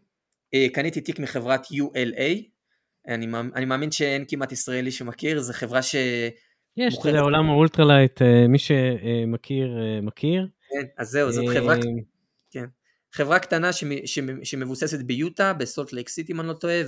אה, 0.53 0.67
קניתי 0.73 1.01
תיק 1.01 1.19
מחברת 1.19 1.62
ULA, 1.65 2.53
אני, 3.08 3.28
אני 3.56 3.66
מאמין 3.66 3.92
שאין 3.92 4.26
כמעט 4.28 4.52
ישראלי 4.52 4.92
שמכיר, 4.92 5.42
זו 5.42 5.54
חברה 5.54 5.82
ש... 5.82 5.96
יש, 6.78 6.98
אתה 7.00 7.10
יודע, 7.10 7.20
עולם 7.20 7.50
ה 7.49 7.56
ultralight, 7.56 8.21
אה, 8.22 8.48
מי 8.48 8.60
שמכיר, 8.60 9.78
אה, 9.80 10.02
מכיר. 10.02 10.48
כן, 10.70 10.88
אז 10.98 11.10
זהו, 11.10 11.32
זאת 11.32 11.46
חברה, 11.54 11.76
כן. 12.52 12.66
חברה 13.12 13.39
קטנה 13.39 13.70
שמבוססת 14.44 15.00
ביוטה, 15.00 15.54
בסולט 15.54 15.94
לייק 15.94 16.10
סיטי 16.10 16.34
אם 16.34 16.39
אני 16.39 16.48
לא 16.48 16.54
טועה, 16.54 16.82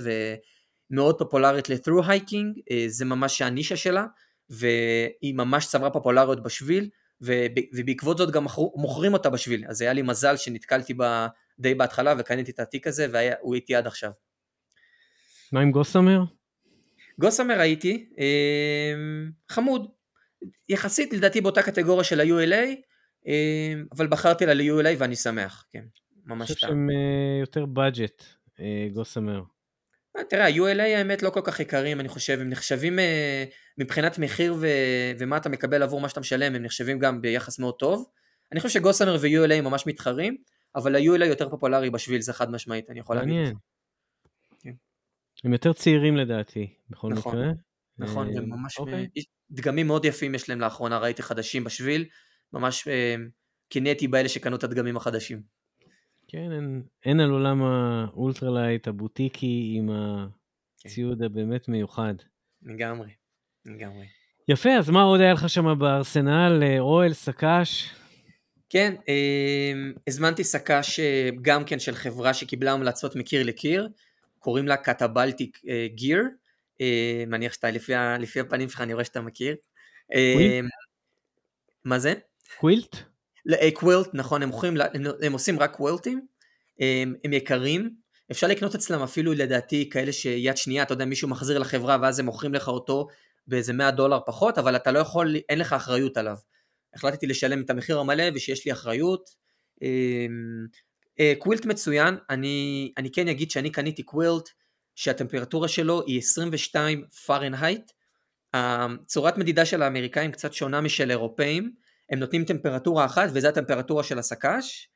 ומאוד 0.90 1.18
פופולרית 1.18 1.68
ל-through 1.68 2.06
hiking, 2.08 2.74
זה 2.86 3.04
ממש 3.04 3.42
הנישה 3.42 3.76
שלה, 3.76 4.06
והיא 4.50 5.34
ממש 5.34 5.66
צברה 5.66 5.90
פופולריות 5.90 6.42
בשביל, 6.42 6.88
ובעקבות 7.20 8.18
זאת 8.18 8.30
גם 8.30 8.46
מוכרים 8.74 9.12
אותה 9.12 9.30
בשביל, 9.30 9.64
אז 9.68 9.80
היה 9.80 9.92
לי 9.92 10.02
מזל 10.02 10.36
שנתקלתי 10.36 10.94
בה 10.94 11.26
די 11.58 11.74
בהתחלה 11.74 12.14
וקניתי 12.18 12.50
את 12.50 12.60
התיק 12.60 12.86
הזה 12.86 13.06
והוא 13.12 13.54
איתי 13.54 13.74
עד 13.74 13.86
עכשיו. 13.86 14.10
מה 15.52 15.60
עם 15.60 15.70
גוסמר? 15.70 16.24
גוסמר 17.20 17.60
הייתי, 17.60 18.08
אמ, 18.18 19.30
חמוד, 19.48 19.88
יחסית 20.68 21.12
לדעתי 21.12 21.40
באותה 21.40 21.62
קטגוריה 21.62 22.04
של 22.04 22.20
ה-ULA, 22.20 22.74
אמ, 23.26 23.86
אבל 23.96 24.06
בחרתי 24.06 24.46
לה 24.46 24.54
ל-ULA 24.54 24.94
ואני 24.98 25.16
שמח, 25.16 25.66
כן, 25.72 25.84
ממש 26.26 26.26
טעם. 26.26 26.40
אני 26.40 26.46
חושב 26.46 26.54
שהם 26.54 26.90
אה, 26.90 27.40
יותר 27.40 27.66
בדג'ט, 27.66 28.22
אה, 28.60 28.88
גוסמר. 28.92 29.42
אה, 30.16 30.24
תראה, 30.24 30.46
ה-ULA 30.46 30.82
האמת 30.82 31.22
לא 31.22 31.30
כל 31.30 31.40
כך 31.44 31.60
יקרים, 31.60 32.00
אני 32.00 32.08
חושב, 32.08 32.38
הם 32.40 32.48
נחשבים 32.48 32.98
מבחינת 33.78 34.18
מחיר 34.18 34.54
ו... 34.60 34.66
ומה 35.18 35.36
אתה 35.36 35.48
מקבל 35.48 35.82
עבור 35.82 36.00
מה 36.00 36.08
שאתה 36.08 36.20
משלם, 36.20 36.54
הם 36.54 36.62
נחשבים 36.62 36.98
גם 36.98 37.22
ביחס 37.22 37.58
מאוד 37.58 37.74
טוב. 37.78 38.06
אני 38.52 38.60
חושב 38.60 38.80
שגוסנר 38.80 39.16
ו-ULA 39.20 39.60
ממש 39.60 39.86
מתחרים, 39.86 40.36
אבל 40.76 40.96
ה-ULA 40.96 41.24
יותר 41.24 41.48
פופולרי 41.48 41.90
בשביל 41.90 42.20
זה 42.20 42.32
חד 42.32 42.50
משמעית, 42.50 42.90
אני 42.90 43.00
יכול 43.00 43.16
להגיד. 43.16 43.34
מעניין. 43.34 43.54
הם 45.46 45.52
יותר 45.52 45.72
צעירים 45.72 46.16
לדעתי, 46.16 46.74
בכל 46.90 47.12
נכון, 47.12 47.32
מקרה. 47.32 47.52
נכון, 47.98 48.28
הם 48.28 48.36
אה, 48.36 48.40
ממש, 48.46 48.78
אוקיי. 48.78 49.08
דגמים 49.50 49.86
מאוד 49.86 50.04
יפים 50.04 50.34
יש 50.34 50.48
להם 50.48 50.60
לאחרונה, 50.60 50.98
ראיתי 50.98 51.22
חדשים 51.22 51.64
בשביל, 51.64 52.04
ממש 52.52 52.88
קינאתי 53.68 54.08
באלה 54.08 54.28
שקנו 54.28 54.56
את 54.56 54.64
הדגמים 54.64 54.96
החדשים. 54.96 55.42
כן, 56.28 56.52
אין, 56.52 56.82
אין 57.04 57.20
על 57.20 57.30
עולם 57.30 57.62
ה 57.62 57.73
ultralight 57.73 58.88
הבוטיקי 58.88 59.74
עם 59.76 59.88
כן. 59.88 60.88
הציוד 60.88 61.18
כן. 61.18 61.24
הבאמת 61.24 61.68
מיוחד. 61.68 62.14
לגמרי, 62.62 63.10
לגמרי. 63.64 64.06
יפה, 64.48 64.70
אז 64.70 64.90
מה 64.90 65.02
עוד 65.02 65.20
היה 65.20 65.32
לך 65.32 65.48
שם 65.48 65.78
בארסנל? 65.78 66.62
אה, 66.62 66.78
אוהל, 66.78 67.12
סק"ש? 67.12 67.90
כן, 68.68 68.94
אה, 69.08 69.72
הזמנתי 70.06 70.44
סק"ש 70.44 71.00
אה, 71.00 71.30
גם 71.42 71.64
כן 71.64 71.78
של 71.78 71.94
חברה 71.94 72.34
שקיבלה 72.34 72.72
המלצות 72.72 73.16
מקיר 73.16 73.42
לקיר, 73.42 73.88
קוראים 74.46 74.68
לה 74.68 74.76
קטבלטיק 74.76 75.60
גיר, 75.86 76.22
מניח 77.26 77.52
שאתה, 77.52 77.70
לפי, 77.70 77.92
לפי 78.20 78.40
הפנים 78.40 78.68
שלך 78.68 78.80
אני 78.80 78.92
רואה 78.92 79.04
שאתה 79.04 79.20
מכיר. 79.20 79.56
קווילט? 80.12 80.64
מה 81.84 81.98
זה? 81.98 82.14
קווילט? 82.58 82.96
קווילט, 83.74 84.08
נכון, 84.14 84.42
הם, 84.42 84.48
מוכרים, 84.48 84.74
הם 85.22 85.32
עושים 85.32 85.58
רק 85.58 85.76
קווילטים, 85.76 86.26
הם, 86.80 87.14
הם 87.24 87.32
יקרים, 87.32 87.90
אפשר 88.30 88.46
לקנות 88.46 88.74
אצלם 88.74 89.02
אפילו 89.02 89.32
לדעתי 89.32 89.90
כאלה 89.90 90.12
שיד 90.12 90.56
שנייה, 90.56 90.82
אתה 90.82 90.92
יודע, 90.92 91.04
מישהו 91.04 91.28
מחזיר 91.28 91.58
לחברה 91.58 91.98
ואז 92.02 92.20
הם 92.20 92.26
מוכרים 92.26 92.54
לך 92.54 92.68
אותו 92.68 93.08
באיזה 93.46 93.72
100 93.72 93.90
דולר 93.90 94.18
פחות, 94.26 94.58
אבל 94.58 94.76
אתה 94.76 94.92
לא 94.92 94.98
יכול, 94.98 95.36
אין 95.48 95.58
לך 95.58 95.72
אחריות 95.72 96.16
עליו. 96.16 96.36
החלטתי 96.94 97.26
לשלם 97.26 97.62
את 97.62 97.70
המחיר 97.70 97.98
המלא 97.98 98.24
ושיש 98.34 98.66
לי 98.66 98.72
אחריות. 98.72 99.30
quilt 101.38 101.66
מצוין, 101.66 102.16
אני, 102.30 102.92
אני 102.98 103.10
כן 103.12 103.28
אגיד 103.28 103.50
שאני 103.50 103.70
קניתי 103.70 104.02
quilt 104.02 104.48
שהטמפרטורה 104.94 105.68
שלו 105.68 106.02
היא 106.06 106.18
22 106.18 107.04
פארנהייט, 107.26 107.92
צורת 109.06 109.38
מדידה 109.38 109.64
של 109.64 109.82
האמריקאים 109.82 110.32
קצת 110.32 110.52
שונה 110.52 110.80
משל 110.80 111.10
אירופאים, 111.10 111.72
הם 112.10 112.18
נותנים 112.18 112.44
טמפרטורה 112.44 113.04
אחת 113.04 113.28
וזה 113.32 113.48
הטמפרטורה 113.48 114.02
של 114.02 114.18
הסק"ש. 114.18 114.88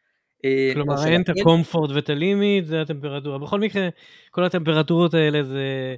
אה, 0.45 0.71
כלומר 0.75 1.07
אין 1.07 1.23
את 1.23 1.29
ה 1.29 1.36
comfort 1.37 1.91
ואת 1.91 2.11
ה 2.11 2.18
limit, 2.18 2.65
זה 2.65 2.81
הטמפרטורה. 2.81 3.39
בכל 3.39 3.61
מקרה, 3.61 3.89
כל 4.31 4.45
הטמפרטורות 4.45 5.15
האלה 5.15 5.43
זה... 5.45 5.95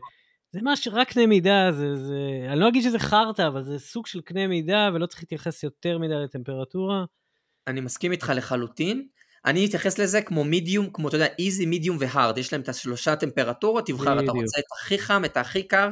זה 0.53 0.61
ממש 0.63 0.89
רק 0.93 1.13
קנה 1.13 1.27
מידה, 1.27 1.73
זה, 1.73 1.97
זה... 1.97 2.47
אני 2.49 2.61
לא 2.61 2.69
אגיד 2.69 2.83
שזה 2.83 2.99
חרטא, 2.99 3.47
אבל 3.47 3.63
זה 3.63 3.79
סוג 3.79 4.07
של 4.07 4.21
קנה 4.21 4.47
מידה, 4.47 4.91
ולא 4.95 5.07
צריך 5.07 5.23
להתייחס 5.23 5.63
יותר 5.63 5.99
מדי 5.99 6.15
לטמפרטורה. 6.15 7.05
אני 7.67 7.81
מסכים 7.81 8.13
איתך 8.13 8.33
לחלוטין. 8.37 9.07
אני 9.47 9.67
אתייחס 9.67 9.99
לזה 9.99 10.23
כמו 10.23 10.45
מידיום, 10.45 10.91
כמו 10.93 11.09
אתה 11.09 11.17
יודע, 11.17 11.27
איזי, 11.39 11.67
מידיום 11.67 11.97
והארד, 12.01 12.39
יש 12.39 12.53
להם 12.53 12.63
את 12.63 12.69
השלושה 12.69 13.17
טמפרטורות, 13.17 13.87
תבחר, 13.87 14.21
אתה 14.25 14.33
רוצה 14.33 14.61
את 14.61 14.65
הכי 14.73 14.99
חם, 14.99 15.25
את 15.25 15.37
הכי 15.37 15.63
קר, 15.63 15.89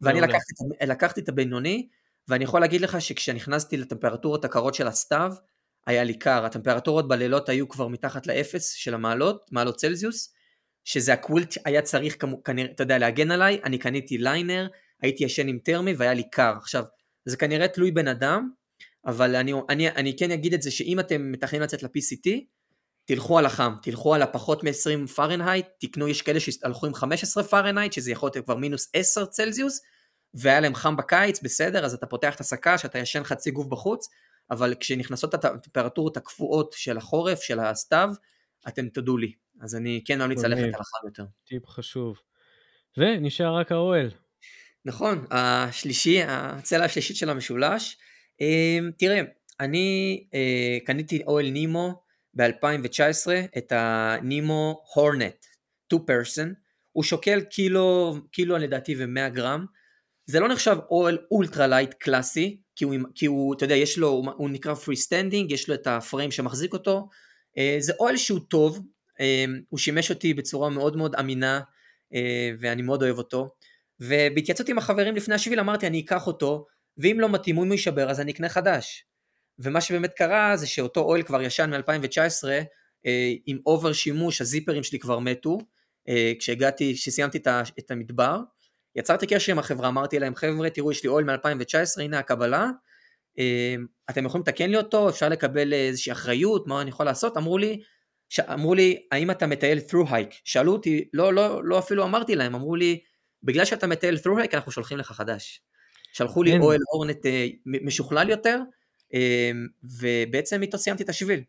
ואני 0.00 0.20
לקחתי, 0.20 0.54
לקחתי 0.86 1.20
את 1.20 1.28
הבינוני, 1.28 1.88
ואני 2.28 2.44
יכול 2.44 2.60
להגיד 2.60 2.80
לך 2.80 3.00
שכשנכנסתי 3.00 3.76
לטמפרטורות 3.76 4.44
הקרות 4.44 4.74
של 4.74 4.86
הסתיו, 4.86 5.32
היה 5.86 6.04
לי 6.04 6.14
קר, 6.14 6.44
הטמפרטורות 6.44 7.08
בלילות 7.08 7.48
היו 7.48 7.68
כבר 7.68 7.88
מתחת 7.88 8.26
לאפס 8.26 8.72
של 8.72 8.94
המעלות, 8.94 9.50
מעלות 9.52 9.76
צלזיוס, 9.76 10.34
שזה 10.84 11.12
הקווילט 11.12 11.54
היה 11.64 11.82
צריך 11.82 12.16
כנראה, 12.44 12.70
אתה 12.70 12.82
יודע, 12.82 12.98
להגן 12.98 13.30
עליי, 13.30 13.60
אני 13.64 13.78
קניתי 13.78 14.18
liner, 14.18 14.68
הייתי 15.02 15.24
ישן 15.24 15.48
עם 15.48 15.58
טרמי 15.58 15.94
והיה 15.94 16.14
לי 16.14 16.30
קר. 16.30 16.54
עכשיו, 16.56 16.84
זה 17.24 17.36
כנראה 17.36 17.68
תלוי 17.68 17.90
בן 17.90 18.08
אדם, 18.08 18.50
אבל 19.06 19.36
אני, 19.36 19.52
אני, 19.68 19.88
אני 19.88 20.16
כן 20.16 20.30
אגיד 20.30 20.54
את 20.54 20.62
זה 20.62 20.70
שאם 20.70 21.00
אתם 21.00 21.32
מתכננים 21.32 21.62
לצאת 21.62 21.82
ל-PCT, 21.82 22.30
תלכו 23.10 23.38
על 23.38 23.46
החם, 23.46 23.72
תלכו 23.82 24.14
על 24.14 24.22
הפחות 24.22 24.64
מ-20 24.64 25.06
פארנהייט, 25.06 25.66
תקנו, 25.80 26.08
יש 26.08 26.22
כאלה 26.22 26.40
שהלכו 26.40 26.86
עם 26.86 26.94
15 26.94 27.42
פארנהייט, 27.42 27.92
שזה 27.92 28.12
יכול 28.12 28.30
להיות 28.34 28.44
כבר 28.44 28.56
מינוס 28.56 28.90
10 28.94 29.24
צלזיוס, 29.24 29.80
והיה 30.34 30.60
להם 30.60 30.74
חם 30.74 30.96
בקיץ, 30.96 31.42
בסדר, 31.42 31.84
אז 31.84 31.94
אתה 31.94 32.06
פותח 32.06 32.34
את 32.34 32.40
הסק"ש, 32.40 32.78
שאתה 32.78 32.98
ישן 32.98 33.24
חצי 33.24 33.50
גוף 33.50 33.66
בחוץ, 33.66 34.08
אבל 34.50 34.74
כשנכנסות 34.80 35.34
הטמפרטורות 35.34 36.16
הקפואות 36.16 36.74
של 36.76 36.96
החורף, 36.96 37.40
של 37.40 37.60
הסתיו, 37.60 38.10
אתם 38.68 38.88
תדעו 38.88 39.16
לי. 39.16 39.32
אז 39.60 39.74
אני 39.74 40.02
כן 40.04 40.22
ממליץ 40.22 40.44
ללכת 40.44 40.62
על 40.62 40.80
החם 40.80 41.06
יותר. 41.06 41.24
טיפ 41.44 41.66
חשוב. 41.66 42.18
ונשאר 42.96 43.56
רק 43.56 43.72
האוהל. 43.72 44.10
נכון, 44.84 45.24
השלישי, 45.30 46.22
הצלע 46.22 46.84
השלישית 46.84 47.16
של 47.16 47.30
המשולש. 47.30 47.98
אמ, 48.40 48.90
תראה, 48.98 49.20
אני 49.60 50.20
אה, 50.34 50.78
קניתי 50.86 51.22
אוהל 51.26 51.50
נימו 51.50 52.09
ב-2019, 52.34 53.30
את 53.58 53.72
הנימו 53.76 54.82
Hornet, 54.94 55.46
2 55.86 56.02
person, 56.02 56.54
הוא 56.92 57.04
שוקל 57.04 57.40
קילו, 57.40 58.16
קילו 58.32 58.58
לדעתי 58.58 58.94
ו-100 58.98 59.28
גרם, 59.28 59.66
זה 60.26 60.40
לא 60.40 60.48
נחשב 60.48 60.76
אוהל 60.90 61.18
ultralight 61.30 61.94
קלאסי, 61.94 62.60
כי 62.76 62.84
הוא, 62.84 62.94
כי 63.14 63.26
הוא, 63.26 63.54
אתה 63.54 63.64
יודע, 63.64 63.74
יש 63.74 63.98
לו, 63.98 64.22
הוא 64.36 64.50
נקרא 64.50 64.74
freestanding, 64.74 65.52
יש 65.52 65.68
לו 65.68 65.74
את 65.74 65.86
ה 65.86 65.93
frame 65.93 66.30
שמחזיק 66.30 66.72
אותו, 66.72 67.08
אה, 67.58 67.76
זה 67.78 67.92
אוהל 68.00 68.16
שהוא 68.16 68.40
טוב, 68.48 68.80
אה, 69.20 69.44
הוא 69.68 69.78
שימש 69.78 70.10
אותי 70.10 70.34
בצורה 70.34 70.70
מאוד 70.70 70.96
מאוד 70.96 71.14
אמינה, 71.14 71.60
אה, 72.14 72.50
ואני 72.60 72.82
מאוד 72.82 73.02
אוהב 73.02 73.18
אותו, 73.18 73.54
ובהתייעצות 74.00 74.68
עם 74.68 74.78
החברים 74.78 75.16
לפני 75.16 75.34
השביל 75.34 75.60
אמרתי 75.60 75.86
אני 75.86 76.00
אקח 76.00 76.26
אותו, 76.26 76.66
ואם 76.98 77.16
לא 77.20 77.28
מתאים, 77.28 77.56
הוא 77.56 77.66
יישבר 77.66 78.10
אז 78.10 78.20
אני 78.20 78.32
אקנה 78.32 78.48
חדש. 78.48 79.04
ומה 79.62 79.80
שבאמת 79.80 80.12
קרה 80.12 80.56
זה 80.56 80.66
שאותו 80.66 81.00
אוהל 81.00 81.22
כבר 81.22 81.42
ישן 81.42 81.70
מ-2019, 81.74 82.48
אה, 83.06 83.32
עם 83.46 83.58
אובר 83.66 83.92
שימוש, 83.92 84.40
הזיפרים 84.40 84.82
שלי 84.82 84.98
כבר 84.98 85.18
מתו, 85.18 85.58
אה, 86.08 86.32
כשהגעתי, 86.38 86.94
כשסיימתי 86.94 87.38
את 87.78 87.90
המדבר. 87.90 88.40
יצרתי 88.96 89.26
קשר 89.26 89.52
עם 89.52 89.58
החברה, 89.58 89.88
אמרתי 89.88 90.18
להם, 90.18 90.34
חבר'ה, 90.34 90.70
תראו, 90.70 90.92
יש 90.92 91.02
לי 91.02 91.08
אוהל 91.08 91.24
מ-2019, 91.24 92.02
הנה 92.02 92.18
הקבלה, 92.18 92.70
אה, 93.38 93.74
אתם 94.10 94.26
יכולים 94.26 94.42
לתקן 94.42 94.70
לי 94.70 94.76
אותו, 94.76 95.08
אפשר 95.08 95.28
לקבל 95.28 95.72
איזושהי 95.72 96.12
אחריות, 96.12 96.66
מה 96.66 96.80
אני 96.80 96.90
יכול 96.90 97.06
לעשות? 97.06 97.36
אמרו 97.36 97.58
לי, 97.58 97.80
ש... 98.28 98.40
אמרו 98.40 98.74
לי, 98.74 99.06
האם 99.12 99.30
אתה 99.30 99.46
מטייל 99.46 99.78
through 99.78 100.10
hike? 100.10 100.34
שאלו 100.44 100.72
אותי, 100.72 101.08
לא, 101.12 101.34
לא, 101.34 101.64
לא 101.64 101.78
אפילו 101.78 102.04
אמרתי 102.04 102.36
להם, 102.36 102.54
אמרו 102.54 102.76
לי, 102.76 103.00
בגלל 103.42 103.64
שאתה 103.64 103.86
מטייל 103.86 104.16
through 104.16 104.44
hike, 104.44 104.54
אנחנו 104.54 104.72
שולחים 104.72 104.98
לך 104.98 105.12
חדש. 105.12 105.62
שלחו 106.12 106.42
לי 106.42 106.58
אוהל 106.58 106.80
הורנט 106.92 107.26
משוכלל 107.66 108.30
יותר, 108.30 108.58
ובעצם 109.82 110.62
איתו 110.62 110.78
סיימתי 110.78 111.02
את 111.02 111.08
השביל. 111.08 111.40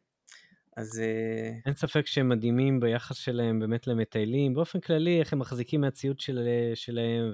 אז... 0.78 1.00
אה, 1.00 1.52
אין 1.66 1.76
ספק 1.76 2.08
שהם 2.08 2.30
מדהימים 2.30 2.80
ביחס 2.80 3.18
שלהם 3.18 3.60
באמת 3.60 3.88
למטיילים. 3.88 4.54
באופן 4.54 4.80
כללי, 4.80 5.20
איך 5.20 5.34
הם 5.34 5.40
מחזיקים 5.40 5.82
מהציוד 5.82 6.20
של, 6.20 6.48
שלהם 6.76 7.32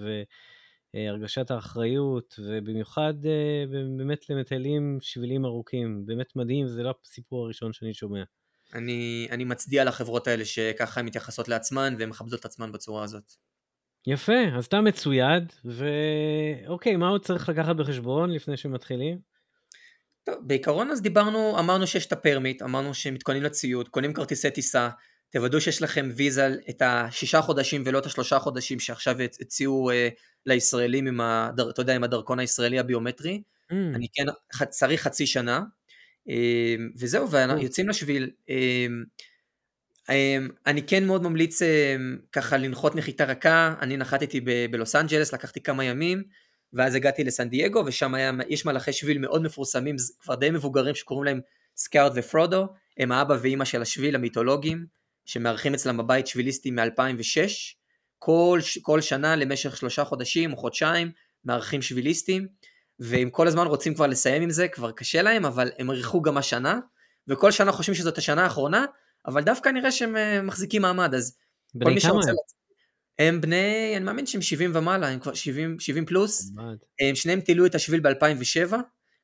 והרגשת 0.93 1.51
האחריות, 1.51 2.39
ובמיוחד 2.39 3.13
אה, 3.25 3.65
באמת 3.97 4.30
למטיילים 4.30 4.97
שבילים 5.01 5.45
ארוכים. 5.45 6.05
באמת 6.05 6.36
מדהים, 6.36 6.67
זה 6.67 6.84
לא 6.84 6.93
הסיפור 7.05 7.45
הראשון 7.45 7.73
שאני 7.73 7.93
שומע. 7.93 8.23
אני, 8.73 9.28
אני 9.32 9.43
מצדיע 9.43 9.84
לחברות 9.84 10.28
האלה 10.28 10.45
שככה 10.45 10.99
הן 10.99 11.05
מתייחסות 11.05 11.47
לעצמן 11.47 11.95
והן 11.99 12.09
מכבדות 12.09 12.39
את 12.39 12.45
עצמן 12.45 12.71
בצורה 12.71 13.03
הזאת. 13.03 13.34
יפה, 14.07 14.43
אז 14.57 14.65
אתה 14.65 14.82
מצויד, 14.82 15.53
ואוקיי, 15.65 16.95
מה 16.95 17.09
עוד 17.09 17.25
צריך 17.25 17.49
לקחת 17.49 17.75
בחשבון 17.75 18.32
לפני 18.32 18.57
שמתחילים? 18.57 19.19
טוב, 20.28 20.36
בעיקרון 20.41 20.91
אז 20.91 21.01
דיברנו, 21.01 21.59
אמרנו 21.59 21.88
שיש 21.88 22.05
את 22.05 22.11
הפרמיט, 22.11 22.61
אמרנו 22.61 22.93
שמתכוננים 22.93 23.43
לציוד, 23.43 23.89
קונים 23.89 24.13
כרטיסי 24.13 24.51
טיסה, 24.51 24.89
תוודאו 25.30 25.61
שיש 25.61 25.82
לכם 25.82 26.09
ויזה 26.15 26.55
את 26.69 26.82
השישה 26.86 27.41
חודשים 27.41 27.84
ולא 27.86 27.99
את 27.99 28.05
השלושה 28.05 28.39
חודשים 28.39 28.80
שעכשיו 28.80 29.15
הציעו 29.21 29.91
אה, 29.91 30.09
לישראלים 30.45 31.07
עם, 31.07 31.21
הדר, 31.21 31.69
אתה 31.69 31.82
יודע, 31.82 31.95
עם 31.95 32.03
הדרכון 32.03 32.39
הישראלי 32.39 32.80
הביומטרי. 32.80 33.41
Mm. 33.71 33.75
אני 33.95 34.07
כן 34.13 34.25
צריך 34.69 35.01
חצי 35.01 35.28
שנה, 35.28 35.61
אה, 36.30 36.75
וזהו, 36.97 37.30
ויוצאים 37.32 37.89
לשביל. 37.89 38.32
אה, 38.49 38.88
אה, 40.09 40.38
אני 40.65 40.82
כן 40.88 41.05
מאוד 41.05 41.23
ממליץ 41.23 41.61
אה, 41.61 41.95
ככה 42.32 42.57
לנחות 42.57 42.95
נחיתה 42.95 43.23
רכה, 43.23 43.73
אני 43.82 43.97
נחתתי 43.97 44.41
בלוס 44.71 44.95
אנג'לס, 44.95 45.34
לקחתי 45.34 45.61
כמה 45.61 45.84
ימים, 45.84 46.23
ואז 46.74 46.95
הגעתי 46.95 47.24
לסן 47.24 47.49
דייגו, 47.49 47.84
ושם 47.86 48.15
היה, 48.15 48.32
יש 48.49 48.65
מלאכי 48.65 48.93
שביל 48.93 49.18
מאוד 49.18 49.41
מפורסמים, 49.41 49.95
כבר 50.20 50.36
די 50.36 50.49
מבוגרים 50.49 50.95
שקוראים 50.95 51.24
להם 51.24 51.41
סקארט 51.78 52.11
ופרודו, 52.15 52.68
הם 52.97 53.11
האבא 53.11 53.38
ואימא 53.41 53.65
של 53.65 53.82
השביל 53.82 54.15
המיתולוגיים, 54.15 54.86
שמארחים 55.26 55.74
אצלם 55.74 55.97
בבית 55.97 56.28
שביליסטים 56.28 56.76
מ-2006, 56.76 57.78
כל, 58.20 58.59
כל 58.82 59.01
שנה 59.01 59.36
למשך 59.36 59.78
שלושה 59.78 60.03
חודשים 60.03 60.51
או 60.51 60.57
חודשיים 60.57 61.11
מארחים 61.45 61.82
שביליסטים, 61.82 62.47
והם 62.99 63.30
כל 63.30 63.47
הזמן 63.47 63.68
רוצים 63.68 63.93
כבר 63.93 64.07
לסיים 64.07 64.41
עם 64.41 64.49
זה, 64.49 64.68
כבר 64.68 64.91
קשה 64.91 65.22
להם, 65.22 65.45
אבל 65.45 65.72
הם 65.80 65.91
אירחו 65.91 66.22
גם 66.22 66.38
השנה, 66.38 66.80
וכל 67.28 67.51
שנה 67.51 67.72
חושבים 67.72 67.95
שזאת 67.95 68.18
השנה 68.18 68.43
האחרונה, 68.43 68.86
אבל 69.26 69.43
דווקא 69.43 69.70
נראה 69.70 69.91
שהם 69.91 70.18
אה, 70.18 70.41
מחזיקים 70.41 70.82
מעמד, 70.82 71.15
אז 71.15 71.38
כל 71.84 71.89
מי 71.89 71.99
שרוצה... 71.99 72.32
הם 73.20 73.41
בני, 73.41 73.93
אני 73.95 74.05
מאמין 74.05 74.26
שהם 74.26 74.41
70 74.41 74.72
ומעלה, 74.74 75.07
הם 75.07 75.20
כבר 75.20 75.34
70, 75.34 75.80
70 75.80 76.05
פלוס. 76.05 76.51
הם 76.99 77.15
שניהם 77.15 77.41
טילו 77.41 77.65
את 77.65 77.76
השביל 77.76 77.99
ב-2007, 77.99 78.74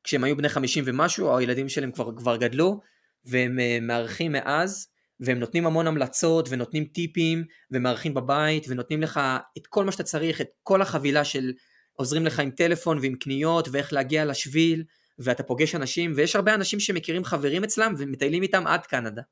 כשהם 0.04 0.24
היו 0.24 0.36
בני 0.36 0.48
50 0.48 0.84
ומשהו, 0.86 1.36
הילדים 1.36 1.68
שלהם 1.68 1.92
כבר, 1.92 2.16
כבר 2.16 2.36
גדלו, 2.36 2.80
והם 3.24 3.58
uh, 3.58 3.84
מארחים 3.84 4.32
מאז, 4.32 4.86
והם 5.20 5.38
נותנים 5.38 5.66
המון 5.66 5.86
המלצות, 5.86 6.48
ונותנים 6.50 6.84
טיפים, 6.84 7.44
ומארחים 7.70 8.14
בבית, 8.14 8.66
ונותנים 8.68 9.02
לך 9.02 9.20
את 9.58 9.66
כל 9.66 9.84
מה 9.84 9.92
שאתה 9.92 10.02
צריך, 10.02 10.40
את 10.40 10.48
כל 10.62 10.82
החבילה 10.82 11.24
של 11.24 11.52
עוזרים 11.92 12.26
לך 12.26 12.40
עם 12.40 12.50
טלפון 12.50 12.98
ועם 12.98 13.14
קניות, 13.14 13.68
ואיך 13.72 13.92
להגיע 13.92 14.24
לשביל, 14.24 14.84
ואתה 15.18 15.42
פוגש 15.42 15.74
אנשים, 15.74 16.12
ויש 16.16 16.36
הרבה 16.36 16.54
אנשים 16.54 16.80
שמכירים 16.80 17.24
חברים 17.24 17.64
אצלם, 17.64 17.94
ומטיילים 17.98 18.42
איתם 18.42 18.66
עד 18.66 18.86
קנדה. 18.86 19.22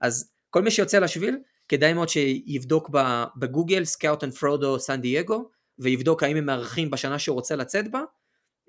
אז 0.00 0.30
כל 0.50 0.62
מי 0.62 0.70
שיוצא 0.70 0.98
לשביל, 0.98 1.38
כדאי 1.68 1.92
מאוד 1.92 2.08
שיבדוק 2.08 2.90
בגוגל 3.36 3.84
Scout 3.84 4.24
and 4.24 4.34
Frodo 4.34 4.80
סן 4.80 5.00
דייגו 5.00 5.50
ויבדוק 5.78 6.22
האם 6.22 6.36
הם 6.36 6.46
מארחים 6.46 6.90
בשנה 6.90 7.18
שהוא 7.18 7.34
רוצה 7.34 7.56
לצאת 7.56 7.90
בה. 7.90 8.02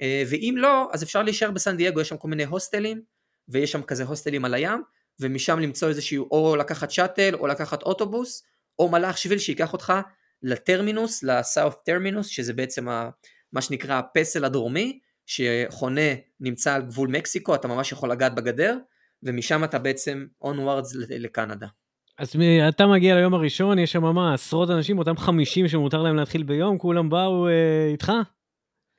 אה, 0.02 0.24
ואם 0.30 0.56
לא 0.58 0.90
אז 0.94 1.04
אפשר 1.04 1.24
להישאר 1.24 1.52
בסן 1.52 1.78
דייגו 1.78 2.02
יש 2.02 2.10
שם 2.10 2.18
כל 2.18 2.28
מיני 2.28 2.46
הוסטלים 2.46 3.02
ויש 3.48 3.72
שם 3.72 3.82
כזה 3.82 4.04
הוסטלים 4.04 4.46
על 4.46 4.54
הים 4.54 4.82
ומשם 5.20 5.60
למצוא 5.60 5.90
איזשהו 5.90 6.28
או 6.32 6.56
לקחת 6.56 6.92
שאטל 6.92 7.36
או 7.36 7.48
לקחת 7.48 7.84
אוטובוס 7.84 8.44
או 8.80 8.90
מלאך 8.90 9.18
שביל 9.18 9.38
שייקח 9.38 9.74
אותך 9.74 9.94
לטרמינוס, 10.44 11.24
לסאוף 11.24 11.76
טרמינוס 11.86 12.28
שזה 12.28 12.54
בעצם 12.54 12.88
מה 13.54 13.62
שנקרא 13.62 14.00
הפסל 14.00 14.46
הדרומי 14.46 15.00
שחונה 15.26 16.12
נמצא 16.40 16.74
על 16.74 16.82
גבול 16.82 17.10
מקסיקו 17.10 17.56
אתה 17.56 17.68
ממש 17.68 17.92
יכול 17.92 18.12
לגעת 18.12 18.36
בגדר 18.36 18.78
ומשם 19.24 19.64
אתה 19.64 19.80
בעצם 19.80 20.26
onwards 20.44 20.98
לקנדה. 21.10 21.68
אז 22.18 22.36
אתה 22.70 22.88
מגיע 22.88 23.16
ליום 23.16 23.34
הראשון, 23.34 23.80
יש 23.80 23.92
שם 23.92 24.04
מה, 24.04 24.34
עשרות 24.34 24.70
אנשים, 24.70 25.00
אותם 25.00 25.18
50 25.18 25.68
שמותר 25.68 26.02
להם 26.02 26.16
להתחיל 26.16 26.44
ביום, 26.44 26.78
כולם 26.78 27.10
באו 27.10 27.48
אה, 27.48 27.88
איתך? 27.92 28.12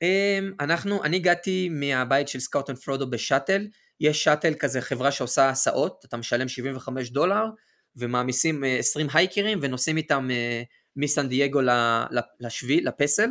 Um, 0.05 0.55
אנחנו, 0.61 1.05
אני 1.05 1.17
הגעתי 1.17 1.69
מהבית 1.69 2.29
של 2.29 2.41
Scout 2.41 2.71
and 2.71 2.79
Frodo 2.79 3.11
בשאטל, 3.11 3.67
יש 4.01 4.25
שאטל 4.25 4.55
כזה 4.55 4.81
חברה 4.81 5.11
שעושה 5.11 5.49
הסעות, 5.49 6.05
אתה 6.09 6.17
משלם 6.17 6.49
75 6.49 7.11
דולר, 7.11 7.45
ומעמיסים 7.97 8.65
uh, 8.65 8.67
20 8.79 9.07
הייקרים 9.13 9.59
ונוסעים 9.63 9.97
איתם 9.97 10.29
uh, 10.31 10.67
מסן 10.97 11.29
דייגו 11.29 11.61
לשביל, 12.41 12.89
לפסל. 12.89 13.31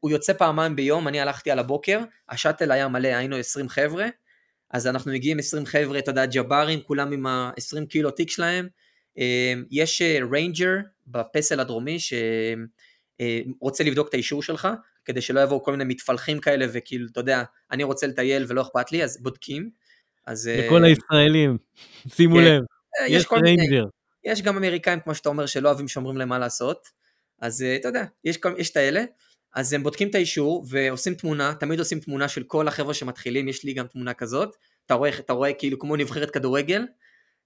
הוא 0.00 0.10
יוצא 0.10 0.32
פעמיים 0.32 0.76
ביום, 0.76 1.08
אני 1.08 1.20
הלכתי 1.20 1.50
על 1.50 1.58
הבוקר, 1.58 2.00
השאטל 2.28 2.72
היה 2.72 2.88
מלא, 2.88 3.08
היינו 3.08 3.36
20 3.36 3.68
חבר'ה, 3.68 4.06
אז 4.72 4.86
אנחנו 4.86 5.12
מגיעים 5.12 5.38
20 5.38 5.66
חבר'ה, 5.66 5.98
אתה 5.98 6.10
יודע, 6.10 6.26
ג'ברים, 6.26 6.80
כולם 6.80 7.12
עם 7.12 7.26
ה-20 7.26 7.86
קילו 7.86 8.10
תיק 8.10 8.30
שלהם, 8.30 8.68
אמ, 9.16 9.64
יש 9.70 10.02
ranger 10.30 10.76
אה, 10.76 10.80
בפסל 11.06 11.60
הדרומי 11.60 11.98
שרוצה 11.98 13.84
אה, 13.84 13.88
לבדוק 13.88 14.08
את 14.08 14.14
האישור 14.14 14.42
שלך, 14.42 14.68
כדי 15.04 15.20
שלא 15.20 15.40
יבואו 15.40 15.62
כל 15.62 15.72
מיני 15.72 15.84
מתפלחים 15.84 16.38
כאלה 16.38 16.66
וכאילו, 16.72 17.06
אתה 17.12 17.20
יודע, 17.20 17.42
אני 17.70 17.84
רוצה 17.84 18.06
לטייל 18.06 18.44
ולא 18.48 18.62
אכפת 18.62 18.92
לי, 18.92 19.04
אז 19.04 19.22
בודקים. 19.22 19.70
אז... 20.26 20.48
אה, 20.48 20.66
לכל 20.66 20.84
הישראלים, 20.84 21.58
שימו 22.16 22.36
כן, 22.36 22.44
לב, 22.44 22.62
יש, 23.08 23.22
יש 23.22 23.26
ranger. 23.44 23.84
יש 24.24 24.42
גם 24.42 24.56
אמריקאים, 24.56 25.00
כמו 25.00 25.14
שאתה 25.14 25.28
אומר, 25.28 25.46
שלא 25.46 25.68
אוהבים 25.68 25.88
שאומרים 25.88 26.16
להם 26.16 26.28
מה 26.28 26.38
לעשות, 26.38 26.88
אז 27.40 27.64
אתה 27.80 27.88
יודע, 27.88 28.04
יש, 28.24 28.38
יש 28.58 28.70
את 28.70 28.76
האלה, 28.76 29.04
אז 29.54 29.72
הם 29.72 29.82
בודקים 29.82 30.08
את 30.08 30.14
האישור 30.14 30.66
ועושים 30.68 31.14
תמונה, 31.14 31.54
תמיד 31.54 31.78
עושים 31.78 32.00
תמונה 32.00 32.28
של 32.28 32.42
כל 32.42 32.68
החבר'ה 32.68 32.94
שמתחילים, 32.94 33.48
יש 33.48 33.64
לי 33.64 33.72
גם 33.72 33.86
תמונה 33.86 34.14
כזאת, 34.14 34.56
אתה 34.86 34.94
רואה, 34.94 35.10
אתה 35.18 35.32
רואה 35.32 35.52
כאילו 35.52 35.78
כמו 35.78 35.96
נבחרת 35.96 36.30
כדורגל, 36.30 36.86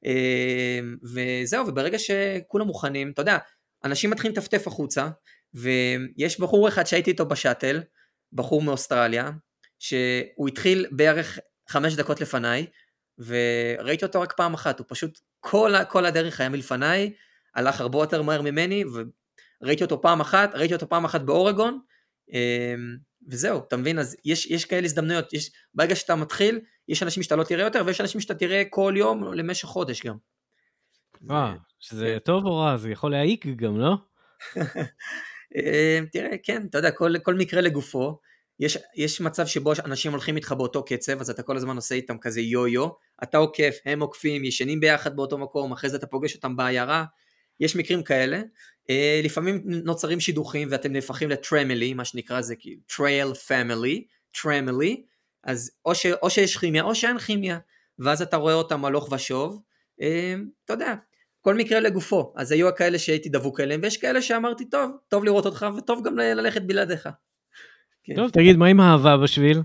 אמ, 0.05 0.97
וזהו, 1.03 1.67
וברגע 1.67 1.99
שכולם 1.99 2.67
מוכנים, 2.67 3.11
אתה 3.11 3.23
יודע, 3.23 3.39
אנשים 3.85 4.11
מתחילים 4.11 4.37
לטפטף 4.37 4.67
החוצה, 4.67 5.09
ויש 5.55 6.41
בחור 6.41 6.69
אחד 6.69 6.87
שהייתי 6.87 7.11
איתו 7.11 7.27
בשאטל, 7.27 7.83
בחור 8.33 8.63
מאוסטרליה, 8.63 9.31
שהוא 9.79 10.49
התחיל 10.49 10.87
בערך 10.91 11.39
חמש 11.69 11.95
דקות 11.95 12.21
לפניי, 12.21 12.67
וראיתי 13.19 14.05
אותו 14.05 14.21
רק 14.21 14.33
פעם 14.33 14.55
אחת, 14.55 14.79
הוא 14.79 14.87
פשוט 14.89 15.19
כל, 15.41 15.73
כל 15.89 16.07
הדרך 16.07 16.41
היה 16.41 16.49
מלפניי, 16.49 17.13
הלך 17.55 17.81
הרבה 17.81 17.99
יותר 17.99 18.23
מהר 18.23 18.43
ממני, 18.43 18.85
וראיתי 19.63 19.85
אותו 19.85 20.03
פעם 20.03 20.21
אחת, 20.21 20.55
ראיתי 20.55 20.75
אותו 20.75 20.89
פעם 20.89 21.05
אחת 21.05 21.21
באורגון, 21.21 21.79
וזהו, 23.29 23.59
אתה 23.69 23.77
מבין? 23.77 23.99
אז 23.99 24.17
יש, 24.25 24.47
יש 24.47 24.65
כאלה 24.65 24.85
הזדמנויות, 24.85 25.33
יש, 25.33 25.51
ברגע 25.75 25.97
שאתה 25.97 26.17
מתחיל, 26.17 26.61
יש 26.89 27.03
אנשים 27.03 27.23
שאתה 27.23 27.37
לא 27.37 27.45
תראה 27.45 27.65
יותר, 27.65 27.83
ויש 27.87 28.01
אנשים 28.01 28.21
שאתה 28.21 28.35
תראה 28.35 28.63
כל 28.71 28.95
יום 28.97 29.35
למשך 29.35 29.69
חודש 29.69 30.07
גם. 30.07 30.17
וואו, 31.23 31.55
שזה 31.81 32.07
כן. 32.13 32.19
טוב 32.19 32.47
או 32.47 32.57
רע? 32.57 32.77
זה 32.77 32.91
יכול 32.91 33.11
להעיק 33.11 33.47
גם, 33.47 33.79
לא? 33.81 33.95
אמ, 35.57 36.07
תראה, 36.13 36.37
כן, 36.43 36.67
אתה 36.71 36.79
יודע, 36.79 36.91
כל, 36.91 37.19
כל 37.23 37.35
מקרה 37.35 37.61
לגופו. 37.61 38.19
יש, 38.61 38.79
יש 38.97 39.21
מצב 39.21 39.47
שבו 39.47 39.73
אנשים 39.85 40.13
הולכים 40.13 40.37
איתך 40.37 40.53
באותו 40.53 40.85
קצב, 40.85 41.21
אז 41.21 41.31
אתה 41.31 41.43
כל 41.43 41.57
הזמן 41.57 41.77
עושה 41.77 41.95
איתם 41.95 42.19
כזה 42.19 42.41
יו-יו, 42.41 42.89
אתה 43.23 43.39
עוקף, 43.39 43.77
הם 43.85 44.01
עוקפים, 44.01 44.45
ישנים 44.45 44.81
ביחד 44.81 45.17
באותו 45.17 45.39
מקום, 45.39 45.73
אחרי 45.73 45.91
זה 45.91 45.97
אתה 45.97 46.07
פוגש 46.07 46.37
אותם 46.37 46.57
בעיירה, 46.57 47.05
יש 47.61 47.77
מקרים 47.77 48.03
כאלה, 48.03 48.41
Uh, 48.91 49.25
לפעמים 49.25 49.63
נוצרים 49.67 50.21
שידוכים 50.21 50.69
ואתם 50.71 50.93
נהפכים 50.93 51.31
ל 51.31 51.38
tramily, 51.38 51.95
מה 51.95 52.05
שנקרא 52.05 52.41
זה 52.41 52.57
כאילו 52.57 52.81
trail 52.97 53.35
family, 53.35 54.05
טרמלי, 54.43 55.03
אז 55.45 55.71
או, 55.85 55.95
ש, 55.95 56.07
או 56.07 56.31
שיש 56.31 56.57
כימיה 56.57 56.83
או 56.83 56.95
שאין 56.95 57.19
כימיה, 57.19 57.59
ואז 57.99 58.23
אתה 58.23 58.37
רואה 58.37 58.55
אותם 58.55 58.85
הלוך 58.85 59.13
ושוב, 59.13 59.63
uh, 60.01 60.05
אתה 60.65 60.73
יודע, 60.73 60.95
כל 61.41 61.55
מקרה 61.55 61.81
לגופו, 61.81 62.33
אז 62.37 62.53
היו 62.53 62.75
כאלה 62.77 62.99
שהייתי 62.99 63.29
דבוק 63.29 63.61
אליהם, 63.61 63.81
ויש 63.83 63.97
כאלה 63.97 64.23
שאמרתי 64.23 64.65
טוב, 64.65 64.91
טוב 65.09 65.25
לראות 65.25 65.47
אותך 65.47 65.67
וטוב 65.77 66.07
גם 66.07 66.19
ללכת 66.19 66.63
בלעדיך. 66.63 67.09
כן. 68.05 68.15
טוב, 68.17 68.31
תגיד, 68.31 68.57
מה 68.57 68.67
עם 68.67 68.81
אהבה 68.81 69.17
בשביל? 69.17 69.63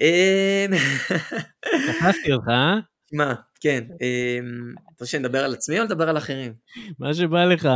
אמ, 0.00 0.70
תפסתי 1.86 2.32
אותך, 2.32 2.48
אה? 2.48 2.74
מה, 3.12 3.34
כן, 3.64 3.84
אמ, 4.00 4.72
אתה 4.74 4.90
רוצה 4.90 5.06
שנדבר 5.06 5.44
על 5.44 5.52
עצמי 5.54 5.78
או 5.78 5.84
לדבר 5.84 6.08
על 6.08 6.18
אחרים? 6.18 6.54
מה 6.98 7.14
שבא 7.14 7.44
לך, 7.44 7.68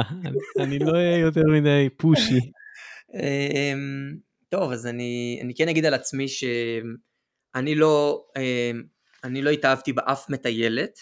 אני- 0.60 0.78
לא 0.78 0.92
אהיה 0.92 1.18
יותר 1.18 1.42
מדי 1.52 1.88
פושי. 1.96 2.38
אמ, 3.14 4.14
טוב, 4.48 4.72
אז 4.72 4.86
אני, 4.86 5.40
אני 5.42 5.54
כן 5.54 5.68
אגיד 5.68 5.84
על 5.84 5.94
עצמי 5.94 6.28
שאני 6.28 7.74
לא, 7.74 8.24
אמ, 8.38 8.82
אני 9.24 9.42
לא 9.42 9.50
התאהבתי 9.50 9.92
באף 9.92 10.30
מטיילת. 10.30 10.98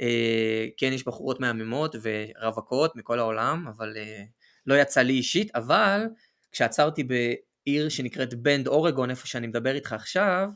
אה, 0.00 0.66
כן, 0.76 0.92
יש 0.92 1.06
בחורות 1.06 1.40
מהממות 1.40 1.96
ורווקות 2.02 2.96
מכל 2.96 3.18
העולם, 3.18 3.66
אבל 3.76 3.96
אה, 3.96 4.22
לא 4.66 4.74
יצא 4.74 5.00
לי 5.00 5.12
אישית, 5.12 5.56
אבל 5.56 6.06
כשעצרתי 6.52 7.04
בעיר 7.04 7.88
שנקראת 7.88 8.34
בנד 8.34 8.66
אורגון, 8.66 9.10
איפה 9.10 9.26
שאני 9.26 9.46
מדבר 9.46 9.74
איתך 9.74 9.92
עכשיו, 9.92 10.48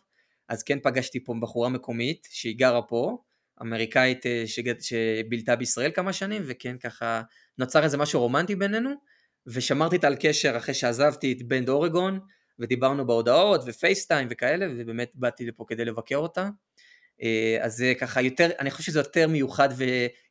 אז 0.48 0.62
כן 0.62 0.78
פגשתי 0.82 1.24
פה 1.24 1.34
בחורה 1.40 1.68
מקומית 1.68 2.28
שהיא 2.30 2.58
גרה 2.58 2.82
פה, 2.82 3.18
אמריקאית 3.62 4.26
אה, 4.26 4.44
שבילתה 4.80 5.56
בישראל 5.56 5.90
כמה 5.94 6.12
שנים, 6.12 6.42
וכן 6.46 6.78
ככה 6.78 7.22
נוצר 7.58 7.84
איזה 7.84 7.96
משהו 7.96 8.20
רומנטי 8.20 8.54
בינינו, 8.56 8.90
ושמרתי 9.46 9.96
איתה 9.96 10.06
על 10.06 10.16
קשר 10.20 10.56
אחרי 10.56 10.74
שעזבתי 10.74 11.32
את 11.32 11.42
בנד 11.42 11.68
אורגון, 11.68 12.20
ודיברנו 12.58 13.06
בהודעות 13.06 13.60
ופייסטיים 13.66 14.28
וכאלה, 14.30 14.66
ובאמת 14.78 15.10
באתי 15.14 15.46
לפה 15.46 15.64
כדי 15.68 15.84
לבקר 15.84 16.16
אותה. 16.16 16.48
אה, 17.22 17.58
אז 17.60 17.76
זה 17.76 17.92
ככה 18.00 18.22
יותר, 18.22 18.50
אני 18.58 18.70
חושב 18.70 18.84
שזה 18.84 18.98
יותר 18.98 19.28
מיוחד 19.28 19.68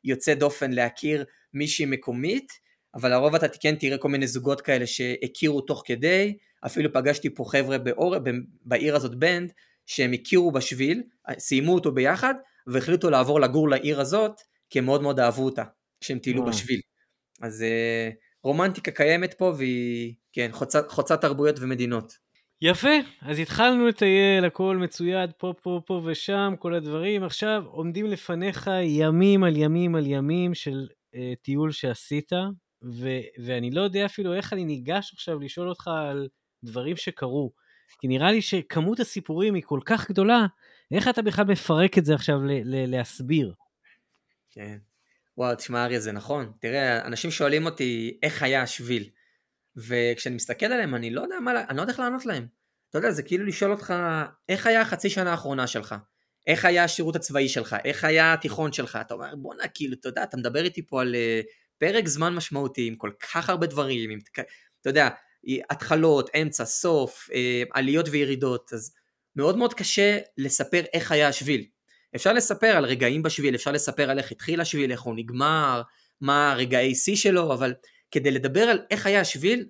ויוצא 0.04 0.34
דופן 0.34 0.72
להכיר 0.72 1.24
מישהי 1.54 1.86
מקומית, 1.86 2.52
אבל 2.94 3.10
לרוב 3.10 3.34
אתה 3.34 3.46
כן 3.48 3.74
תראה 3.74 3.98
כל 3.98 4.08
מיני 4.08 4.26
זוגות 4.26 4.60
כאלה 4.60 4.86
שהכירו 4.86 5.60
תוך 5.60 5.82
כדי, 5.86 6.36
אפילו 6.66 6.92
פגשתי 6.92 7.34
פה 7.34 7.44
חבר'ה 7.48 7.76
בעיר 8.64 8.96
הזאת 8.96 9.14
בנד, 9.14 9.52
שהם 9.86 10.12
הכירו 10.12 10.52
בשביל, 10.52 11.02
סיימו 11.38 11.74
אותו 11.74 11.92
ביחד, 11.92 12.34
והחליטו 12.66 13.10
לעבור 13.10 13.40
לגור 13.40 13.68
לעיר 13.68 14.00
הזאת, 14.00 14.32
כי 14.70 14.78
הם 14.78 14.84
מאוד 14.84 15.02
מאוד 15.02 15.20
אהבו 15.20 15.44
אותה, 15.44 15.64
כשהם 16.00 16.18
טיילו. 16.18 16.44
בשביל. 16.44 16.80
אז 17.42 17.62
אה, 17.62 18.10
רומנטיקה 18.42 18.90
קיימת 18.90 19.34
פה, 19.34 19.52
והיא, 19.56 20.14
כן, 20.32 20.48
חוצה, 20.52 20.80
חוצה 20.88 21.16
תרבויות 21.16 21.56
ומדינות. 21.60 22.12
יפה, 22.62 22.88
אז 23.22 23.38
התחלנו 23.38 23.86
לטייל, 23.86 24.44
הכל 24.44 24.76
מצויד 24.76 25.30
פה, 25.38 25.54
פה, 25.62 25.80
פה 25.86 26.02
ושם, 26.04 26.54
כל 26.58 26.74
הדברים. 26.74 27.24
עכשיו 27.24 27.62
עומדים 27.66 28.06
לפניך 28.06 28.70
ימים 28.82 29.44
על 29.44 29.56
ימים 29.56 29.94
על 29.94 30.06
ימים 30.06 30.54
של 30.54 30.86
אה, 31.14 31.32
טיול 31.42 31.72
שעשית, 31.72 32.32
ו- 32.84 33.44
ואני 33.44 33.70
לא 33.70 33.80
יודע 33.80 34.06
אפילו 34.06 34.34
איך 34.34 34.52
אני 34.52 34.64
ניגש 34.64 35.12
עכשיו 35.14 35.40
לשאול 35.40 35.68
אותך 35.68 35.88
על 35.88 36.28
דברים 36.64 36.96
שקרו. 36.96 37.52
כי 38.00 38.08
נראה 38.08 38.32
לי 38.32 38.42
שכמות 38.42 39.00
הסיפורים 39.00 39.54
היא 39.54 39.62
כל 39.66 39.80
כך 39.84 40.10
גדולה, 40.10 40.46
איך 40.92 41.08
אתה 41.08 41.22
בכלל 41.22 41.44
מפרק 41.44 41.98
את 41.98 42.04
זה 42.04 42.14
עכשיו 42.14 42.38
להסביר? 42.64 43.54
כן. 44.50 44.78
וואו, 45.36 45.54
תשמע 45.54 45.84
אריה, 45.84 46.00
זה 46.00 46.12
נכון. 46.12 46.52
תראה, 46.60 47.06
אנשים 47.06 47.30
שואלים 47.30 47.66
אותי 47.66 48.18
איך 48.22 48.42
היה 48.42 48.62
השביל, 48.62 49.08
וכשאני 49.76 50.34
מסתכל 50.34 50.66
עליהם, 50.66 50.94
אני 50.94 51.10
לא 51.10 51.20
יודע 51.20 51.40
מה, 51.40 51.50
אני 51.68 51.76
לא 51.76 51.82
יודע 51.82 51.92
איך 51.92 52.00
לענות 52.00 52.26
להם. 52.26 52.46
אתה 52.90 52.98
יודע, 52.98 53.10
זה 53.10 53.22
כאילו 53.22 53.46
לשאול 53.46 53.72
אותך, 53.72 53.94
איך 54.48 54.66
היה 54.66 54.80
החצי 54.80 55.10
שנה 55.10 55.30
האחרונה 55.30 55.66
שלך? 55.66 55.94
איך 56.46 56.64
היה 56.64 56.84
השירות 56.84 57.16
הצבאי 57.16 57.48
שלך? 57.48 57.76
איך 57.84 58.04
היה 58.04 58.32
התיכון 58.32 58.72
שלך? 58.72 58.98
אתה 59.00 59.14
אומר, 59.14 59.34
בואנה, 59.36 59.68
כאילו, 59.68 59.96
אתה 60.00 60.08
יודע, 60.08 60.22
אתה 60.22 60.36
מדבר 60.36 60.64
איתי 60.64 60.86
פה 60.86 61.00
על 61.00 61.14
אה, 61.14 61.40
פרק 61.78 62.08
זמן 62.08 62.34
משמעותי, 62.34 62.86
עם 62.86 62.96
כל 62.96 63.10
כך 63.32 63.50
הרבה 63.50 63.66
דברים, 63.66 64.10
עם, 64.10 64.18
אתה 64.80 64.90
יודע, 64.90 65.08
התחלות, 65.70 66.30
אמצע, 66.42 66.64
סוף, 66.64 67.28
אה, 67.34 67.62
עליות 67.70 68.06
וירידות, 68.10 68.72
אז 68.72 68.94
מאוד 69.36 69.56
מאוד 69.56 69.74
קשה 69.74 70.18
לספר 70.38 70.80
איך 70.92 71.12
היה 71.12 71.28
השביל. 71.28 71.64
אפשר 72.16 72.32
לספר 72.32 72.66
על 72.66 72.84
רגעים 72.84 73.22
בשביל, 73.22 73.54
אפשר 73.54 73.72
לספר 73.72 74.10
על 74.10 74.18
איך 74.18 74.32
התחיל 74.32 74.60
השביל, 74.60 74.92
איך 74.92 75.00
הוא 75.00 75.14
נגמר, 75.16 75.82
מה 76.20 76.54
רגעי 76.56 76.94
שיא 76.94 77.16
שלו, 77.16 77.52
אבל 77.54 77.74
כדי 78.10 78.30
לדבר 78.30 78.60
על 78.60 78.78
איך 78.90 79.06
היה 79.06 79.20
השביל, 79.20 79.66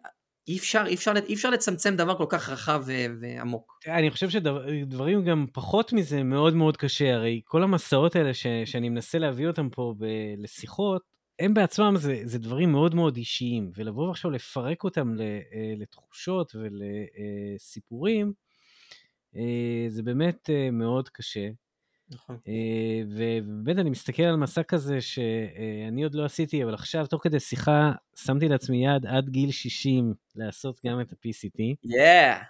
אי 0.49 0.59
אפשר, 0.59 0.85
אי 0.87 0.95
אפשר, 0.95 1.13
אי 1.29 1.35
אפשר 1.35 1.51
לצמצם 1.51 1.97
דבר 1.97 2.19
כל 2.19 2.27
כך 2.29 2.49
רחב 2.49 2.83
ו- 2.87 3.07
ועמוק. 3.21 3.79
אני 3.87 4.11
חושב 4.11 4.31
שדברים 4.31 5.25
גם 5.25 5.47
פחות 5.53 5.93
מזה 5.93 6.23
מאוד 6.23 6.55
מאוד 6.55 6.77
קשה, 6.77 7.15
הרי 7.15 7.41
כל 7.45 7.63
המסעות 7.63 8.17
האלה 8.17 8.35
ש, 8.35 8.47
שאני 8.65 8.89
מנסה 8.89 9.19
להביא 9.19 9.47
אותם 9.47 9.69
פה 9.71 9.95
ב, 9.99 10.05
לשיחות, 10.39 11.03
הם 11.39 11.55
בעצמם 11.55 11.95
זה, 11.97 12.21
זה 12.25 12.39
דברים 12.39 12.73
מאוד 12.73 12.95
מאוד 12.95 13.17
אישיים, 13.17 13.71
ולבוא 13.77 14.11
עכשיו 14.11 14.31
לפרק 14.31 14.85
אותם 14.85 15.15
אה, 15.21 15.41
לתחושות 15.77 16.53
ולסיפורים, 16.55 18.27
אה, 18.27 18.33
זה 19.89 20.03
באמת 20.03 20.51
אה, 20.51 20.71
מאוד 20.71 21.09
קשה. 21.09 21.49
נכון. 22.11 22.37
אה, 22.49 23.03
ובאמת 23.17 23.79
אני 23.79 23.91
מסתכל 23.91 24.23
על 24.23 24.37
מסע 24.37 24.63
כזה 24.63 25.01
שאני 25.01 26.03
עוד 26.05 26.15
לא 26.15 26.25
עשיתי, 26.25 26.65
אבל 26.65 26.75
עכשיו 26.75 27.07
תוך 27.07 27.23
כדי 27.23 27.41
שיחה 27.41 27.93
שמתי 28.17 28.49
לעצמי 28.49 28.87
יד 28.87 29.07
עד 29.07 29.29
גיל 29.29 29.51
60 29.51 30.15
לעשות 30.37 30.81
גם 30.87 31.01
את 31.01 31.13
ה-PCT. 31.13 31.87
Yeah, 31.87 32.43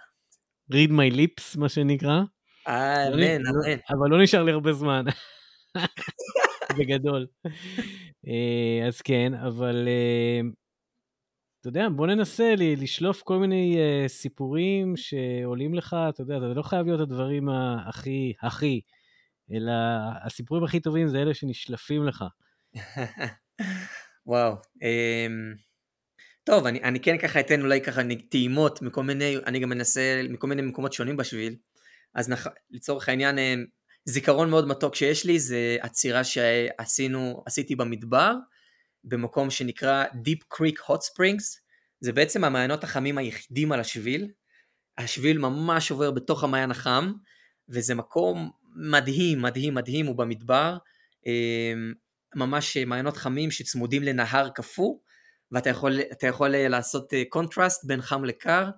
read 0.73 0.89
my 0.89 1.15
lips, 1.15 1.59
מה 1.59 1.69
שנקרא. 1.69 2.21
אמן, 2.67 3.11
לא- 3.11 3.25
אמן. 3.25 3.77
אבל 3.89 4.09
לא 4.09 4.23
נשאר 4.23 4.43
לי 4.43 4.51
הרבה 4.51 4.73
זמן. 4.73 5.05
בגדול. 6.79 7.27
אה, 8.27 8.87
אז 8.87 9.01
כן, 9.01 9.33
אבל 9.33 9.87
אה, 9.87 10.41
אתה 11.63 11.69
יודע, 11.69 11.87
בוא 11.89 12.07
ננסה 12.07 12.55
ל- 12.57 12.83
לשלוף 12.83 13.21
כל 13.21 13.37
מיני 13.37 13.77
אה, 13.77 14.07
סיפורים 14.07 14.93
שעולים 14.97 15.73
לך, 15.73 15.95
אתה 16.09 16.21
יודע, 16.21 16.37
אתה 16.37 16.45
לא 16.45 16.61
חייב 16.61 16.85
להיות 16.85 17.01
הדברים 17.01 17.49
הכי, 17.87 18.33
הכי, 18.41 18.81
אלא 19.53 19.71
הסיפורים 20.25 20.63
הכי 20.63 20.79
טובים 20.79 21.07
זה 21.07 21.21
אלה 21.21 21.33
שנשלפים 21.33 22.03
לך. 22.03 22.25
וואו. 24.25 24.53
אמ, 24.81 25.53
טוב, 26.43 26.65
אני, 26.65 26.83
אני 26.83 26.99
כן 26.99 27.17
ככה 27.17 27.39
אתן 27.39 27.61
אולי 27.61 27.81
ככה 27.81 28.01
טעימות 28.29 28.81
מכל 28.81 29.03
מיני, 29.03 29.37
אני 29.45 29.59
גם 29.59 29.69
מנסה 29.69 30.21
מכל 30.29 30.47
מיני 30.47 30.61
מקומות 30.61 30.93
שונים 30.93 31.17
בשביל. 31.17 31.55
אז 32.15 32.29
נח, 32.29 32.47
לצורך 32.71 33.09
העניין, 33.09 33.39
אמ, 33.39 33.65
זיכרון 34.05 34.49
מאוד 34.49 34.67
מתוק 34.67 34.95
שיש 34.95 35.25
לי 35.25 35.39
זה 35.39 35.77
עצירה 35.81 36.23
שעשינו, 36.23 37.43
עשיתי 37.45 37.75
במדבר, 37.75 38.33
במקום 39.03 39.49
שנקרא 39.49 40.05
Deep 40.05 40.55
Creek 40.55 40.89
Hot 40.89 40.99
Springs. 40.99 41.59
זה 41.99 42.13
בעצם 42.13 42.43
המעיינות 42.43 42.83
החמים 42.83 43.17
היחידים 43.17 43.71
על 43.71 43.79
השביל. 43.79 44.31
השביל 44.97 45.37
ממש 45.37 45.91
עובר 45.91 46.11
בתוך 46.11 46.43
המעיין 46.43 46.71
החם, 46.71 47.13
וזה 47.69 47.95
מקום 47.95 48.51
מדהים, 48.75 49.41
מדהים, 49.41 49.73
מדהים, 49.73 50.05
הוא 50.05 50.15
במדבר. 50.15 50.77
אמ, 51.25 51.93
ממש 52.35 52.77
מעיינות 52.77 53.17
חמים 53.17 53.51
שצמודים 53.51 54.03
לנהר 54.03 54.49
קפוא, 54.49 54.95
ואתה 55.51 55.69
יכול, 55.69 55.99
יכול 56.27 56.47
לעשות 56.49 57.13
קונטרסט 57.29 57.85
בין 57.85 58.01
חם 58.01 58.25
לקר, 58.25 58.69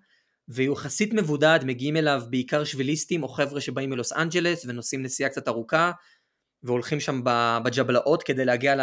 והוא 0.48 0.78
יחסית 0.78 1.14
מבודד, 1.14 1.60
מגיעים 1.66 1.98
אליו 1.98 2.22
בעיקר 2.30 2.64
שביליסטים 2.64 3.24
או 3.24 3.28
חבר'ה 3.28 3.62
שבאים 3.62 3.90
מלוס 3.90 4.14
אנג'לס 4.14 4.66
ונוסעים 4.66 5.04
נסיעה 5.04 5.30
קצת 5.30 5.48
ארוכה, 5.48 5.92
והולכים 6.66 7.00
שם 7.00 7.22
בג'בלאות 7.64 8.24
כדי 8.24 8.46
להגיע 8.46 8.76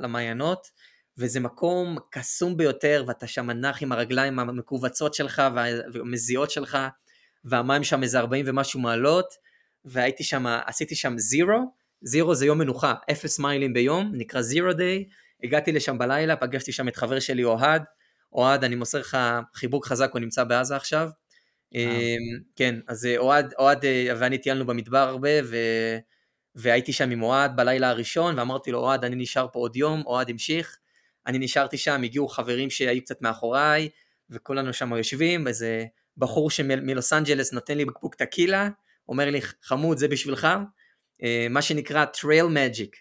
למעיינות, 0.00 0.70
וזה 1.18 1.40
מקום 1.40 1.98
קסום 2.10 2.56
ביותר, 2.56 3.04
ואתה 3.06 3.26
שם 3.26 3.50
נח 3.50 3.82
עם 3.82 3.92
הרגליים 3.92 4.38
המכווצות 4.38 5.14
שלך 5.14 5.42
והמזיעות 5.54 6.50
שלך, 6.50 6.78
והמים 7.44 7.84
שם 7.84 8.02
איזה 8.02 8.18
40 8.18 8.44
ומשהו 8.48 8.80
מעלות, 8.80 9.34
והייתי 9.84 10.24
שם, 10.24 10.46
עשיתי 10.66 10.94
שם 10.94 11.18
זירו, 11.18 11.72
זירו 12.02 12.34
זה 12.34 12.46
יום 12.46 12.58
מנוחה, 12.58 12.94
אפס 13.10 13.38
מיילים 13.38 13.72
ביום, 13.72 14.10
נקרא 14.14 14.42
זירו 14.42 14.72
דיי, 14.72 15.04
הגעתי 15.42 15.72
לשם 15.72 15.98
בלילה, 15.98 16.36
פגשתי 16.36 16.72
שם 16.72 16.88
את 16.88 16.96
חבר 16.96 17.20
שלי 17.20 17.44
אוהד, 17.44 17.82
אוהד, 18.32 18.64
אני 18.64 18.74
מוסר 18.74 18.98
לך 18.98 19.18
חיבוק 19.54 19.86
חזק, 19.86 20.10
הוא 20.12 20.20
נמצא 20.20 20.44
בעזה 20.44 20.76
עכשיו. 20.76 21.08
כן, 22.56 22.74
אז 22.88 23.08
אוהד, 23.16 23.54
אוהד 23.58 23.84
ואני 24.16 24.38
טיילנו 24.38 24.66
במדבר 24.66 24.98
הרבה, 24.98 25.30
ו... 25.44 25.56
והייתי 26.56 26.92
שם 26.92 27.10
עם 27.10 27.22
אוהד 27.22 27.56
בלילה 27.56 27.88
הראשון, 27.88 28.38
ואמרתי 28.38 28.70
לו, 28.70 28.78
אוהד, 28.78 29.04
אני 29.04 29.16
נשאר 29.16 29.46
פה 29.52 29.58
עוד 29.58 29.76
יום, 29.76 30.02
אוהד 30.06 30.30
המשיך, 30.30 30.78
אני 31.26 31.38
נשארתי 31.38 31.78
שם, 31.78 32.02
הגיעו 32.04 32.28
חברים 32.28 32.70
שהיו 32.70 33.02
קצת 33.02 33.22
מאחוריי, 33.22 33.88
וכולנו 34.30 34.72
שם 34.72 34.92
יושבים, 34.92 35.48
איזה 35.48 35.84
בחור 36.16 36.50
מלוס 36.64 37.12
אנג'לס 37.12 37.52
נותן 37.52 37.76
לי 37.76 37.84
בקבוק 37.84 38.14
טקילה, 38.14 38.68
אומר 39.08 39.30
לי, 39.30 39.40
חמוד, 39.62 39.98
זה 39.98 40.08
בשבילך, 40.08 40.48
מה 41.50 41.62
שנקרא 41.62 42.04
trail 42.04 42.46
magic. 42.46 42.96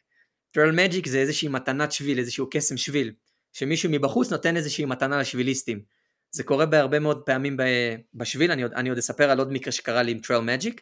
trail 0.52 0.72
magic 0.72 1.08
זה 1.08 1.20
איזושהי 1.20 1.48
מתנת 1.48 1.92
שביל, 1.92 2.20
איזשהו 2.20 2.48
קסם 2.52 2.78
שביל, 2.78 3.12
שמישהו 3.54 3.90
מבחוץ 3.92 4.32
נותן 4.32 4.58
איזושהי 4.58 4.86
מתנה 4.86 5.20
לשביליסטים. 5.20 5.82
זה 6.32 6.44
קורה 6.44 6.66
בהרבה 6.66 7.00
מאוד 7.00 7.22
פעמים 7.26 7.58
בשביל, 8.14 8.52
אני 8.52 8.64
עוד, 8.64 8.74
אני 8.74 8.90
עוד 8.90 8.98
אספר 8.98 9.30
על 9.30 9.40
עוד 9.40 9.52
מקרה 9.52 9.72
שקרה 9.72 10.04
לי 10.04 10.12
עם 10.12 10.20
trail 10.20 10.42
magic. 10.42 10.82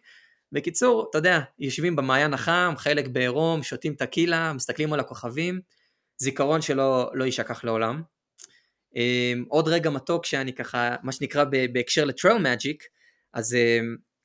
בקיצור, 0.54 1.08
אתה 1.10 1.18
יודע, 1.18 1.40
יושבים 1.60 1.96
במעיין 1.96 2.34
החם, 2.34 2.74
חלק 2.78 3.08
בעירום, 3.08 3.64
שותים 3.64 3.96
טקילה, 3.96 4.54
מסתכלים 4.54 4.94
על 4.94 5.00
הכוכבים, 5.00 5.62
זיכרון 6.18 6.62
שלא 6.62 7.12
לא 7.14 7.24
יישכח 7.24 7.64
לעולם. 7.64 8.02
עוד 9.48 9.68
רגע 9.68 9.90
מתוק 9.90 10.26
שאני 10.26 10.54
ככה, 10.54 10.96
מה 11.04 11.12
שנקרא 11.12 11.44
בהקשר 11.74 12.06
ל 12.06 12.11
trail 12.11 12.38
magic, 12.38 12.84
אז 13.34 13.58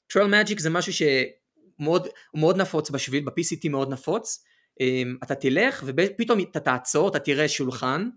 trail 0.07 0.27
magic 0.27 0.61
זה 0.61 0.71
משהו 0.71 0.93
שמאוד 0.93 2.09
מאוד 2.35 2.57
נפוץ 2.57 2.91
בשביל, 2.91 3.25
ב-PCT 3.25 3.69
מאוד 3.71 3.93
נפוץ, 3.93 4.45
אמ, 4.81 5.17
אתה 5.23 5.35
תלך 5.35 5.85
ופתאום 5.87 6.41
אתה 6.41 6.61
תעצור, 6.61 7.09
אתה 7.09 7.19
תראה 7.19 7.49
שולחן, 7.49 8.09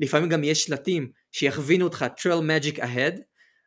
לפעמים 0.00 0.28
גם 0.28 0.44
יש 0.44 0.64
שלטים 0.64 1.10
שיכווינו 1.32 1.84
אותך 1.84 2.04
טרל 2.22 2.40
מג'יק 2.40 2.78
ahead, 2.78 3.20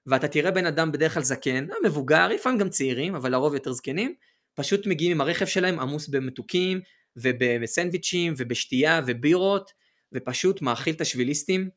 ואתה 0.08 0.28
תראה 0.28 0.52
בן 0.52 0.66
אדם 0.66 0.92
בדרך 0.92 1.14
כלל 1.14 1.24
זקן, 1.24 1.68
מבוגר, 1.84 2.28
לפעמים 2.28 2.60
גם 2.60 2.70
צעירים, 2.70 3.16
אבל 3.16 3.32
לרוב 3.32 3.54
יותר 3.54 3.72
זקנים, 3.72 4.16
פשוט 4.56 4.88
מגיעים 4.88 5.12
עם 5.12 5.22
הרכב 5.22 5.46
שלהם 5.46 5.80
עמוס 5.80 6.08
במתוקים 6.08 6.82
ובסנדוויצ'ים 7.16 8.34
ובשתייה 8.38 9.02
ובירות, 9.06 9.72
ופשוט 10.14 10.62
מאכיל 10.62 10.96
את 10.96 11.02
השביליסטים. 11.02 11.70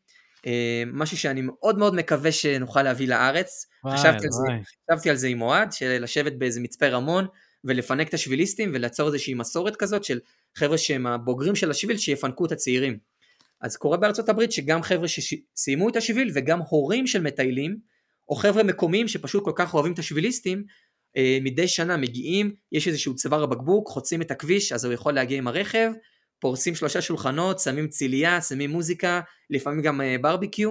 אה, 0.47 0.83
משהו 0.93 1.17
שאני 1.17 1.43
מאוד 1.43 1.79
מאוד 1.79 1.95
מקווה 1.95 2.33
שנוכל 2.33 2.83
להביא 2.83 3.09
לארץ. 3.09 3.67
וואי, 3.85 3.97
חשבתי, 3.97 4.25
על 4.25 4.31
זה, 4.31 4.43
חשבתי 4.91 5.11
על 5.11 5.17
זה 5.17 5.29
עם 5.29 5.43
אוהד, 5.43 5.73
של 5.73 5.99
לשבת 6.03 6.33
באיזה 6.33 6.61
מצפה 6.61 6.89
רמון 6.89 7.27
ולפנק 7.65 8.09
את 8.09 8.15
השביליסטים 8.15 8.71
וליצור 8.75 9.07
איזושהי 9.07 9.35
מסורת 9.35 9.77
כזאת 9.77 10.05
של 10.05 10.21
חבר'ה 10.57 10.79
שהם 10.79 11.07
הבוגרים 11.07 11.55
של 11.55 11.71
השביל 11.71 11.97
שיפנקו 11.97 12.47
את 12.47 12.53
הצעירים. 12.53 12.99
אז 13.61 13.77
קורה 13.77 13.97
בארצות 13.97 14.29
הברית 14.29 14.53
שגם 14.53 14.83
חבר'ה 14.83 15.09
שסיימו 15.09 15.89
את 15.89 15.97
השביל 15.97 16.31
וגם 16.35 16.61
הורים 16.69 17.07
של 17.07 17.23
מטיילים, 17.23 17.79
או 18.29 18.35
חבר'ה 18.35 18.63
מקומיים 18.63 19.09
שפשוט 19.09 19.45
כל 19.45 19.53
כך 19.57 19.75
אוהבים 19.75 19.93
את 19.93 19.99
השביליסטים, 19.99 20.65
אה, 21.17 21.39
מדי 21.43 21.69
שנה 21.69 21.97
מגיעים, 21.97 22.55
יש 22.73 22.89
איזשהו 22.89 23.15
צוואר 23.15 23.47
בקבוק, 23.47 23.89
חוצים 23.89 24.23
את 24.23 24.31
הכביש, 24.31 24.73
אז 24.73 24.85
הוא 24.85 24.95
יכול 24.95 25.15
להגיע 25.15 25.39
עם 25.39 25.49
הרכב, 25.49 25.93
פורסים 26.41 26.75
שלושה 26.75 27.01
שולחנות, 27.01 27.61
שמים 27.61 27.89
ציליה, 27.89 28.41
שמים 28.41 28.71
מוזיקה, 28.71 29.21
לפעמים 29.51 29.83
גם 29.83 30.01
אה, 30.01 30.17
ברביקיו, 30.21 30.71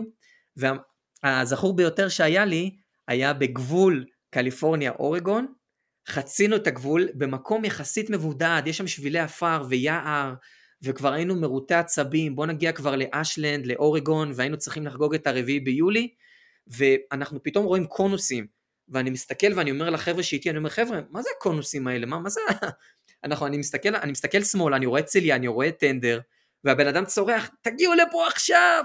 והזכור 1.24 1.76
ביותר 1.76 2.10
שהיה 2.10 2.45
לי, 2.45 2.76
היה 3.08 3.34
בגבול 3.34 4.06
קליפורניה 4.30 4.91
אורגון, 4.91 5.47
חצינו 6.08 6.56
את 6.56 6.68
הגבול 6.68 7.08
במקום 7.14 7.66
יחסית 7.66 8.10
מבודד, 8.10 8.62
יש 8.66 8.78
שם 8.78 8.88
שבילי 8.88 9.20
עפר 9.20 9.64
ויער, 9.70 10.34
וכבר 10.84 11.14
היינו 11.14 11.36
מרוטי 11.36 11.74
עצבים, 11.74 12.36
בוא 12.36 12.45
נגיע 12.45 12.72
כבר 12.72 12.95
לאשלנד, 12.95 13.66
לאורגון, 13.66 14.32
והיינו 14.36 14.58
צריכים 14.58 14.86
לחגוג 14.86 15.16
את 15.16 15.28
הרביעי 15.28 15.60
ביולי, 15.60 16.14
ואנחנו 16.68 17.43
פתאום 17.43 17.66
רואים 17.66 17.86
קונוסים, 17.86 18.47
ואני 18.89 19.09
מסתכל 19.09 19.47
ואני 19.55 19.72
אומר 19.72 19.89
לחבר'ה 19.89 20.24
שאיתי, 20.24 20.49
אני 20.49 20.57
אומר 20.57 20.70
חבר'ה, 20.70 20.99
מה 21.09 21.22
זה 21.22 21.30
הקונוסים 21.38 21.88
האלה? 21.88 22.05
מה, 22.05 22.20
מה 22.20 22.30
זה? 22.30 22.41
אנחנו, 23.24 23.47
אני 23.47 23.57
מסתכל, 23.57 23.95
אני 23.95 24.11
מסתכל 24.11 24.43
שמאלה, 24.43 24.76
אני 24.76 24.86
רואה 24.86 25.03
צליה, 25.03 25.36
אני 25.36 25.47
רואה 25.47 25.72
טנדר, 25.72 26.20
והבן 26.63 26.88
אדם 26.88 27.05
צורח, 27.05 27.49
תגיעו 27.61 27.93
לפה 27.93 28.28
עכשיו! 28.28 28.84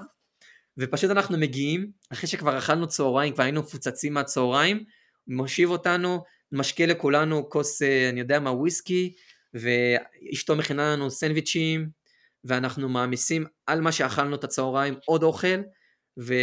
ופשוט 0.78 1.11
אנחנו 1.11 1.39
מגיעים, 1.39 1.91
אחרי 2.12 2.28
שכבר 2.28 2.59
אכלנו 2.59 2.89
צהריים, 2.89 3.35
כבר 3.35 3.43
היינו 3.43 3.61
מפוצצים 3.61 4.14
מהצהריים, 4.14 4.85
מושיב 5.26 5.70
אותנו, 5.70 6.24
משקה 6.53 6.87
לכולנו 6.87 7.51
כוס, 7.51 7.83
אה, 7.83 8.09
אני 8.09 8.20
יודע 8.20 8.41
מה, 8.41 8.51
וויסקי, 8.51 9.14
ואשתו 9.55 10.57
מכינה 10.57 10.93
לנו 10.93 11.11
סנדוויצ'ים, 11.11 11.89
ואנחנו 12.45 12.89
מעמיסים 12.89 13.47
על 13.66 13.81
מה 13.81 13.93
שאכלנו 13.93 14.37
את 14.37 14.45
הצהריים 14.45 14.95
עוד 15.07 15.22
אוכל, 15.22 15.61
ו... 16.21 16.35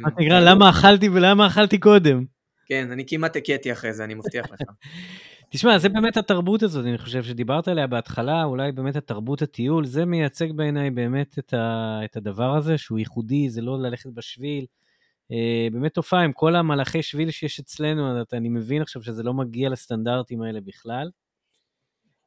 מה 0.00 0.10
תקרא, 0.10 0.40
למה 0.40 0.70
אכלתי 0.70 1.08
ולמה 1.08 1.46
אכלתי 1.46 1.78
קודם? 1.78 2.24
כן, 2.66 2.90
אני 2.90 3.04
כמעט 3.06 3.36
הכיתי 3.36 3.72
אחרי 3.72 3.92
זה, 3.92 4.04
אני 4.04 4.14
מבטיח 4.14 4.46
לך. 4.52 4.60
תשמע, 5.50 5.78
זה 5.78 5.88
באמת 5.88 6.16
התרבות 6.16 6.62
הזאת, 6.62 6.86
אני 6.86 6.98
חושב 6.98 7.22
שדיברת 7.22 7.68
עליה 7.68 7.86
בהתחלה, 7.86 8.44
אולי 8.44 8.72
באמת 8.72 8.96
התרבות 8.96 9.42
הטיול, 9.42 9.86
זה 9.86 10.04
מייצג 10.04 10.52
בעיניי 10.52 10.90
באמת 10.90 11.38
את, 11.38 11.54
ה, 11.54 11.98
את 12.04 12.16
הדבר 12.16 12.56
הזה, 12.56 12.78
שהוא 12.78 12.98
ייחודי, 12.98 13.50
זה 13.50 13.62
לא 13.62 13.78
ללכת 13.78 14.10
בשביל. 14.14 14.64
אה, 15.32 15.68
באמת 15.72 15.94
תופעה 15.94 16.20
עם 16.20 16.32
כל 16.32 16.56
המלאכי 16.56 17.02
שביל 17.02 17.30
שיש 17.30 17.60
אצלנו, 17.60 18.22
אני 18.32 18.48
מבין 18.48 18.82
עכשיו 18.82 19.02
שזה 19.02 19.22
לא 19.22 19.34
מגיע 19.34 19.68
לסטנדרטים 19.68 20.42
האלה 20.42 20.60
בכלל. 20.60 21.10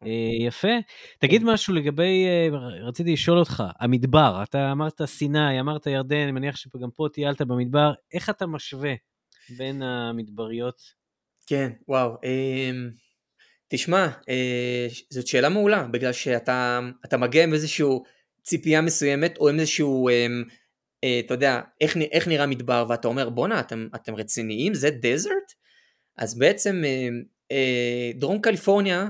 אה, 0.05 0.45
יפה. 0.47 0.67
תגיד 1.19 1.43
משהו 1.43 1.73
לגבי, 1.73 2.25
אה, 2.25 2.47
רציתי 2.87 3.13
לשאול 3.13 3.39
אותך, 3.39 3.63
המדבר, 3.79 4.43
אתה 4.43 4.71
אמרת 4.71 5.01
סיני, 5.05 5.59
אמרת 5.59 5.87
ירדן, 5.87 6.17
אני 6.17 6.31
מניח 6.31 6.55
שגם 6.55 6.89
פה 6.95 7.07
טיילת 7.13 7.41
במדבר, 7.41 7.91
איך 8.13 8.29
אתה 8.29 8.47
משווה 8.47 8.93
בין 9.57 9.81
המדבריות? 9.81 10.81
כן, 11.47 11.71
וואו. 11.87 12.15
אמ, 12.23 12.89
תשמע, 13.67 14.07
אה, 14.29 14.87
זאת 15.09 15.27
שאלה 15.27 15.49
מעולה, 15.49 15.83
בגלל 15.83 16.13
שאתה 16.13 16.79
מגיע 17.17 17.43
עם 17.43 17.53
איזושהי 17.53 17.85
ציפייה 18.43 18.81
מסוימת, 18.81 19.37
או 19.37 19.49
עם 19.49 19.59
איזשהו, 19.59 20.09
אמ, 20.09 20.43
אתה 21.25 21.33
יודע, 21.33 21.61
איך, 21.81 21.97
איך 22.11 22.27
נראה 22.27 22.45
מדבר, 22.45 22.85
ואתה 22.89 23.07
אומר, 23.07 23.29
בואנה, 23.29 23.59
אתם, 23.59 23.87
אתם 23.95 24.15
רציניים? 24.15 24.73
זה 24.73 24.89
דזרט? 24.89 25.53
אז 26.17 26.37
בעצם 26.37 26.83
דרום 28.15 28.41
קליפורניה, 28.41 29.07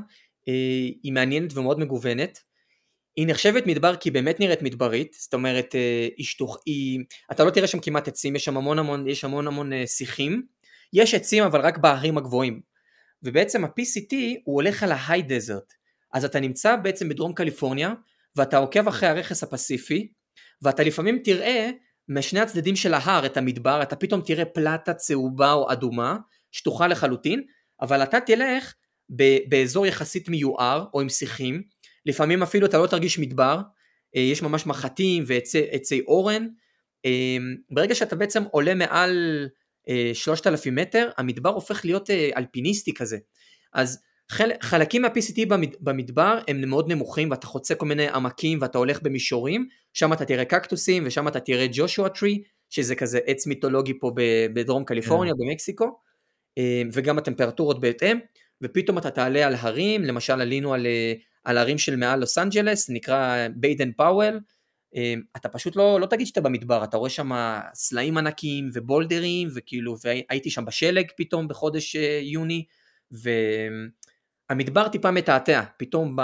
היא 1.03 1.13
מעניינת 1.13 1.57
ומאוד 1.57 1.79
מגוונת. 1.79 2.39
היא 3.15 3.27
נחשבת 3.27 3.67
מדבר 3.67 3.95
כי 3.95 4.09
היא 4.09 4.13
באמת 4.13 4.39
נראית 4.39 4.61
מדברית, 4.61 5.15
זאת 5.19 5.33
אומרת, 5.33 5.75
אה, 5.75 6.07
היא 6.17 6.25
שטוח, 6.25 6.57
היא, 6.65 6.99
אתה 7.31 7.43
לא 7.43 7.49
תראה 7.49 7.67
שם 7.67 7.79
כמעט 7.79 8.07
עצים, 8.07 8.35
יש 8.35 8.45
שם 8.45 8.57
המון 8.57 8.79
המון, 8.79 9.07
יש 9.07 9.23
המון 9.23 9.47
המון 9.47 9.73
אה, 9.73 9.87
שיחים. 9.87 10.43
יש 10.93 11.13
עצים 11.13 11.43
אבל 11.43 11.61
רק 11.61 11.77
בהרים 11.77 12.17
הגבוהים. 12.17 12.61
ובעצם 13.23 13.65
ה-PCT 13.65 14.15
הוא 14.43 14.55
הולך 14.55 14.83
על 14.83 14.91
ההיי 14.91 15.21
דזרט. 15.21 15.73
אז 16.13 16.25
אתה 16.25 16.39
נמצא 16.39 16.75
בעצם 16.75 17.09
בדרום 17.09 17.33
קליפורניה, 17.33 17.93
ואתה 18.35 18.57
עוקב 18.57 18.87
אחרי 18.87 19.09
הרכס 19.09 19.43
הפסיפי, 19.43 20.11
ואתה 20.61 20.83
לפעמים 20.83 21.19
תראה 21.23 21.69
משני 22.09 22.39
הצדדים 22.39 22.75
של 22.75 22.93
ההר 22.93 23.25
את 23.25 23.37
המדבר, 23.37 23.81
אתה 23.81 23.95
פתאום 23.95 24.21
תראה 24.21 24.45
פלטה 24.45 24.93
צהובה 24.93 25.53
או 25.53 25.71
אדומה, 25.71 26.17
שטוחה 26.51 26.87
לחלוטין, 26.87 27.43
אבל 27.81 28.03
אתה 28.03 28.19
תלך 28.19 28.73
באזור 29.49 29.85
יחסית 29.85 30.29
מיוער 30.29 30.85
או 30.93 31.01
עם 31.01 31.09
שיחים, 31.09 31.63
לפעמים 32.05 32.43
אפילו 32.43 32.65
אתה 32.67 32.77
לא 32.77 32.87
תרגיש 32.87 33.19
מדבר, 33.19 33.59
אה, 34.15 34.21
יש 34.21 34.41
ממש 34.41 34.65
מחטים 34.65 35.23
ועצי 35.27 36.01
אורן, 36.07 36.47
אה, 37.05 37.37
ברגע 37.69 37.95
שאתה 37.95 38.15
בעצם 38.15 38.43
עולה 38.51 38.75
מעל 38.75 39.47
3,000 40.13 40.77
אה, 40.77 40.83
מטר, 40.83 41.09
המדבר 41.17 41.49
הופך 41.49 41.85
להיות 41.85 42.09
אלפיניסטי 42.37 42.93
כזה. 42.93 43.17
אז 43.73 44.01
חל, 44.31 44.49
חלקים 44.61 45.01
מה-PCT 45.01 45.45
במדבר 45.79 46.39
הם 46.47 46.69
מאוד 46.69 46.91
נמוכים 46.91 47.31
ואתה 47.31 47.47
חוצה 47.47 47.75
כל 47.75 47.85
מיני 47.85 48.07
עמקים 48.07 48.59
ואתה 48.61 48.77
הולך 48.77 49.01
במישורים, 49.01 49.67
שם 49.93 50.13
אתה 50.13 50.25
תראה 50.25 50.45
קקטוסים 50.45 51.03
ושם 51.05 51.27
אתה 51.27 51.39
תראה 51.39 51.67
Joshua 51.71 52.09
tree, 52.09 52.43
שזה 52.69 52.95
כזה 52.95 53.19
עץ 53.25 53.47
מיתולוגי 53.47 53.99
פה 53.99 54.11
בדרום 54.53 54.83
קליפורניה, 54.83 55.33
yeah. 55.33 55.35
כן. 55.35 55.47
במקסיקו, 55.47 55.99
וגם 56.93 57.17
הטמפרטורות 57.17 57.81
בהתאם. 57.81 58.19
ופתאום 58.61 58.97
אתה 58.97 59.11
תעלה 59.11 59.47
על 59.47 59.55
הרים, 59.55 60.03
למשל 60.03 60.41
עלינו 60.41 60.73
על, 60.73 60.85
אה, 60.85 61.13
על 61.43 61.57
הרים 61.57 61.77
של 61.77 61.95
מעל 61.95 62.19
לוס 62.19 62.37
אנג'לס, 62.37 62.89
נקרא 62.89 63.47
Baden 63.55 63.91
Powell, 63.91 64.39
אה, 64.95 65.13
אתה 65.35 65.49
פשוט 65.49 65.75
לא, 65.75 65.99
לא 65.99 66.05
תגיד 66.05 66.27
שאתה 66.27 66.41
במדבר, 66.41 66.83
אתה 66.83 66.97
רואה 66.97 67.09
שם 67.09 67.31
סלעים 67.73 68.17
ענקיים 68.17 68.69
ובולדרים, 68.73 69.49
וכאילו, 69.55 69.95
והייתי 70.03 70.49
שם 70.49 70.65
בשלג 70.65 71.05
פתאום 71.17 71.47
בחודש 71.47 71.95
אה, 71.95 72.19
יוני, 72.23 72.65
והמדבר 74.49 74.87
טיפה 74.87 75.11
מתעתע, 75.11 75.63
פתאום, 75.77 76.15
ב, 76.15 76.19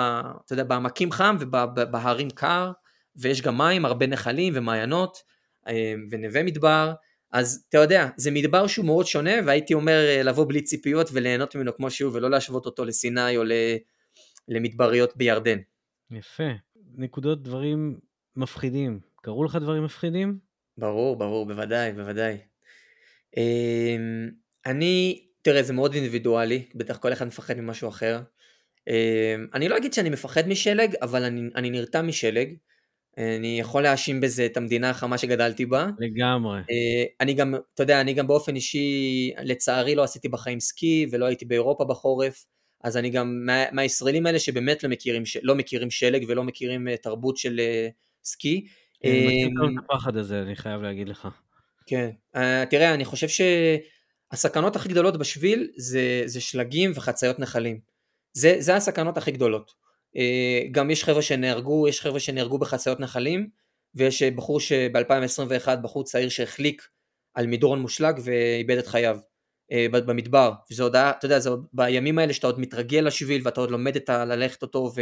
אתה 0.45 0.53
יודע, 0.53 0.63
בעמקים 0.63 1.11
חם 1.11 1.37
ובהרים 1.39 2.29
קר, 2.29 2.71
ויש 3.15 3.41
גם 3.41 3.57
מים, 3.57 3.85
הרבה 3.85 4.07
נחלים 4.07 4.53
ומעיינות, 4.55 5.17
ונווה 6.11 6.43
מדבר, 6.43 6.93
אז 7.31 7.65
אתה 7.69 7.77
יודע, 7.77 8.07
זה 8.17 8.31
מדבר 8.31 8.67
שהוא 8.67 8.85
מאוד 8.85 9.05
שונה, 9.05 9.31
והייתי 9.45 9.73
אומר 9.73 10.05
אה, 10.07 10.23
לבוא 10.23 10.45
בלי 10.47 10.61
ציפיות 10.61 11.09
וליהנות 11.13 11.55
ממנו 11.55 11.75
כמו 11.75 11.91
שהוא, 11.91 12.13
ולא 12.13 12.29
להשוות 12.29 12.65
אותו 12.65 12.85
לסיני 12.85 13.37
או 13.37 13.43
למדבריות 14.47 15.17
בירדן. 15.17 15.57
יפה. 16.11 16.49
נקודות 16.97 17.43
דברים 17.43 17.99
מפחידים. 18.35 18.99
קרו 19.21 19.43
לך 19.43 19.55
דברים 19.55 19.83
מפחידים? 19.83 20.39
ברור, 20.77 21.15
ברור, 21.15 21.45
בוודאי, 21.45 21.93
בוודאי. 21.93 22.37
אמ, 23.37 24.29
אני, 24.65 25.25
תראה, 25.41 25.63
זה 25.63 25.73
מאוד 25.73 25.93
אינדיבידואלי, 25.93 26.69
בטח 26.75 26.97
כל 26.97 27.13
אחד 27.13 27.27
מפחד 27.27 27.57
ממשהו 27.57 27.89
אחר. 27.89 28.21
אמ, 28.87 29.47
אני 29.53 29.69
לא 29.69 29.77
אגיד 29.77 29.93
שאני 29.93 30.09
מפחד 30.09 30.47
משלג, 30.47 30.95
אבל 31.01 31.23
אני, 31.23 31.49
אני 31.55 31.69
נרתע 31.69 32.01
משלג. 32.01 32.55
אני 33.17 33.59
יכול 33.59 33.83
להאשים 33.83 34.21
בזה 34.21 34.45
את 34.45 34.57
המדינה 34.57 34.89
החמה 34.89 35.17
שגדלתי 35.17 35.65
בה. 35.65 35.87
לגמרי. 35.99 36.57
אה, 36.59 37.03
אני 37.21 37.33
גם, 37.33 37.55
אתה 37.73 37.83
יודע, 37.83 38.01
אני 38.01 38.13
גם 38.13 38.27
באופן 38.27 38.55
אישי, 38.55 39.31
לצערי 39.43 39.95
לא 39.95 40.03
עשיתי 40.03 40.29
בחיים 40.29 40.59
סקי 40.59 41.07
ולא 41.11 41.25
הייתי 41.25 41.45
באירופה 41.45 41.85
בחורף, 41.85 42.45
אז 42.83 42.97
אני 42.97 43.09
גם 43.09 43.45
מה, 43.45 43.63
מהישראלים 43.71 44.25
האלה 44.25 44.39
שבאמת 44.39 44.83
לא 44.83 44.89
מכירים, 44.89 45.23
לא 45.43 45.55
מכירים 45.55 45.91
שלג 45.91 46.25
ולא 46.27 46.43
מכירים 46.43 46.87
אה, 46.87 46.97
תרבות 46.97 47.37
של 47.37 47.59
אה, 47.59 47.87
סקי. 48.23 48.65
אני 49.03 49.45
מכיר 49.45 49.69
את 49.79 49.83
הפחד 49.83 50.17
הזה, 50.17 50.41
אני 50.41 50.55
חייב 50.55 50.81
להגיד 50.81 51.09
לך. 51.09 51.27
כן, 51.87 52.09
תראה, 52.69 52.93
אני 52.93 53.05
חושב 53.05 53.27
שהסכנות 54.31 54.75
הכי 54.75 54.89
גדולות 54.89 55.17
בשביל 55.17 55.67
זה, 55.77 56.23
זה 56.25 56.41
שלגים 56.41 56.91
וחציות 56.95 57.39
נחלים. 57.39 57.79
זה, 58.33 58.55
זה 58.59 58.75
הסכנות 58.75 59.17
הכי 59.17 59.31
גדולות. 59.31 59.84
אה, 60.17 60.61
גם 60.71 60.91
יש 60.91 61.03
חבר'ה 61.03 61.21
שנהרגו, 61.21 61.87
יש 61.87 62.01
חבר'ה 62.01 62.19
שנהרגו 62.19 62.57
בחציות 62.57 62.99
נחלים, 62.99 63.49
ויש 63.95 64.23
אה, 64.23 64.31
בחור 64.31 64.59
שב-2021, 64.59 65.75
בחור 65.75 66.03
צעיר 66.03 66.29
שהחליק 66.29 66.87
על 67.33 67.47
מדרון 67.47 67.79
מושלג 67.79 68.19
ואיבד 68.23 68.77
את 68.77 68.87
חייו. 68.87 69.17
אה, 69.71 69.87
במדבר, 69.91 70.51
וזה 70.71 70.83
עוד 70.83 70.95
היה, 70.95 71.09
אתה 71.09 71.25
יודע, 71.25 71.39
זה 71.39 71.49
בימים 71.73 72.19
האלה 72.19 72.33
שאתה 72.33 72.47
עוד 72.47 72.59
מתרגל 72.59 72.99
לשביל 72.99 73.41
ואתה 73.45 73.61
עוד 73.61 73.71
לומד 73.71 73.95
את 73.95 74.09
ה... 74.09 74.25
ללכת 74.25 74.61
אותו, 74.61 74.91
ו... 74.95 75.01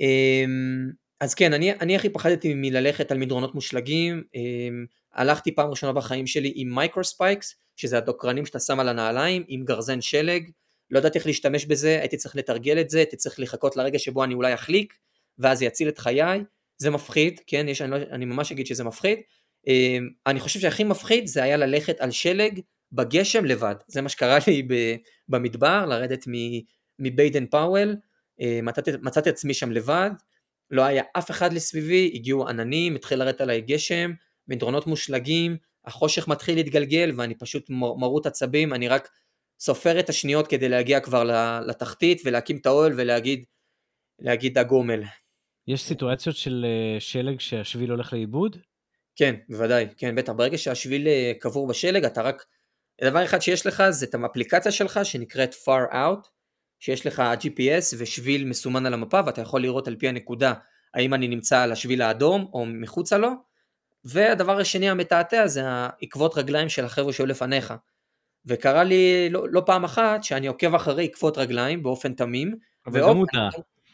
אמ, 0.00 0.90
אז 1.20 1.34
כן, 1.34 1.52
אני, 1.52 1.72
אני 1.72 1.96
הכי 1.96 2.08
פחדתי 2.08 2.54
מללכת 2.54 3.10
על 3.10 3.18
מדרונות 3.18 3.54
מושלגים, 3.54 4.22
אמ, 4.34 4.86
הלכתי 5.14 5.54
פעם 5.54 5.70
ראשונה 5.70 5.92
בחיים 5.92 6.26
שלי 6.26 6.52
עם 6.54 6.74
microspikes, 6.74 7.54
שזה 7.76 7.98
הדוקרנים 7.98 8.46
שאתה 8.46 8.60
שם 8.60 8.80
על 8.80 8.88
הנעליים, 8.88 9.44
עם 9.48 9.64
גרזן 9.64 10.00
שלג, 10.00 10.50
לא 10.90 10.98
ידעתי 10.98 11.18
איך 11.18 11.26
להשתמש 11.26 11.64
בזה, 11.64 11.98
הייתי 12.00 12.16
צריך 12.16 12.36
לתרגל 12.36 12.80
את 12.80 12.90
זה, 12.90 12.98
הייתי 12.98 13.16
צריך 13.16 13.40
לחכות 13.40 13.76
לרגע 13.76 13.98
שבו 13.98 14.24
אני 14.24 14.34
אולי 14.34 14.54
אחליק, 14.54 14.94
ואז 15.38 15.62
יציל 15.62 15.88
את 15.88 15.98
חיי, 15.98 16.44
זה 16.78 16.90
מפחיד, 16.90 17.40
כן, 17.46 17.68
יש, 17.68 17.82
אני, 17.82 17.90
לא, 17.90 17.96
אני 17.96 18.24
ממש 18.24 18.52
אגיד 18.52 18.66
שזה 18.66 18.84
מפחיד, 18.84 19.18
אמ, 19.66 20.08
אני 20.26 20.40
חושב 20.40 20.60
שהכי 20.60 20.84
מפחיד 20.84 21.26
זה 21.26 21.42
היה 21.42 21.56
ללכת 21.56 22.00
על 22.00 22.10
שלג 22.10 22.60
בגשם 22.92 23.44
לבד, 23.44 23.74
זה 23.86 24.02
מה 24.02 24.08
שקרה 24.08 24.38
לי 24.46 24.68
במדבר, 25.28 25.86
לרדת 25.86 26.24
מביידן 26.98 27.46
פאוול, 27.46 27.96
אה, 28.40 28.60
מצאתי, 28.62 28.90
מצאתי 29.02 29.30
עצמי 29.30 29.54
שם 29.54 29.72
לבד, 29.72 30.10
לא 30.70 30.82
היה 30.82 31.02
אף 31.18 31.30
אחד 31.30 31.52
לסביבי, 31.52 32.12
הגיעו 32.14 32.48
עננים, 32.48 32.94
התחיל 32.94 33.18
לרדת 33.18 33.40
עליי 33.40 33.60
גשם, 33.60 34.12
מדרונות 34.48 34.86
מושלגים, 34.86 35.56
החושך 35.84 36.28
מתחיל 36.28 36.54
להתגלגל 36.54 37.12
ואני 37.16 37.34
פשוט 37.34 37.70
מרוט 37.70 38.26
עצבים, 38.26 38.74
אני 38.74 38.88
רק 38.88 39.08
סופר 39.60 40.00
את 40.00 40.08
השניות 40.08 40.46
כדי 40.46 40.68
להגיע 40.68 41.00
כבר 41.00 41.24
לתחתית 41.66 42.22
ולהקים 42.24 42.56
את 42.56 42.66
האוהל 42.66 42.92
ולהגיד 42.96 43.44
להגיד 44.18 44.58
הגומל. 44.58 45.02
יש 45.68 45.82
סיטואציות 45.82 46.36
של 46.36 46.66
אה, 46.68 47.00
שלג 47.00 47.40
שהשביל 47.40 47.90
הולך 47.90 48.12
לאיבוד? 48.12 48.56
כן, 49.16 49.34
בוודאי, 49.48 49.86
כן, 49.96 50.14
בטח. 50.14 50.32
ברגע 50.32 50.58
שהשביל 50.58 51.08
אה, 51.08 51.32
קבור 51.40 51.66
בשלג, 51.66 52.04
אתה 52.04 52.22
רק... 52.22 52.44
דבר 53.04 53.24
אחד 53.24 53.42
שיש 53.42 53.66
לך 53.66 53.82
זה 53.90 54.06
את 54.06 54.14
האפליקציה 54.14 54.72
שלך 54.72 55.00
שנקראת 55.02 55.54
far 55.54 55.92
out, 55.92 56.28
שיש 56.80 57.06
לך 57.06 57.22
GPS 57.40 57.96
ושביל 57.98 58.44
מסומן 58.44 58.86
על 58.86 58.94
המפה 58.94 59.20
ואתה 59.26 59.40
יכול 59.40 59.62
לראות 59.62 59.88
על 59.88 59.96
פי 59.96 60.08
הנקודה 60.08 60.54
האם 60.94 61.14
אני 61.14 61.28
נמצא 61.28 61.62
על 61.62 61.72
השביל 61.72 62.02
האדום 62.02 62.50
או 62.52 62.66
מחוצה 62.66 63.18
לו, 63.18 63.30
והדבר 64.04 64.58
השני 64.58 64.90
המתעתע 64.90 65.46
זה 65.46 65.62
העקבות 65.64 66.38
רגליים 66.38 66.68
של 66.68 66.84
החבר'ה 66.84 67.12
שהיו 67.12 67.26
לפניך. 67.26 67.74
וקרה 68.46 68.84
לי 68.84 69.28
לא, 69.30 69.48
לא 69.50 69.62
פעם 69.66 69.84
אחת 69.84 70.24
שאני 70.24 70.46
עוקב 70.46 70.74
אחרי 70.74 71.04
עקבות 71.04 71.38
רגליים 71.38 71.82
באופן 71.82 72.12
תמים, 72.12 72.54
ואופן, 72.86 73.38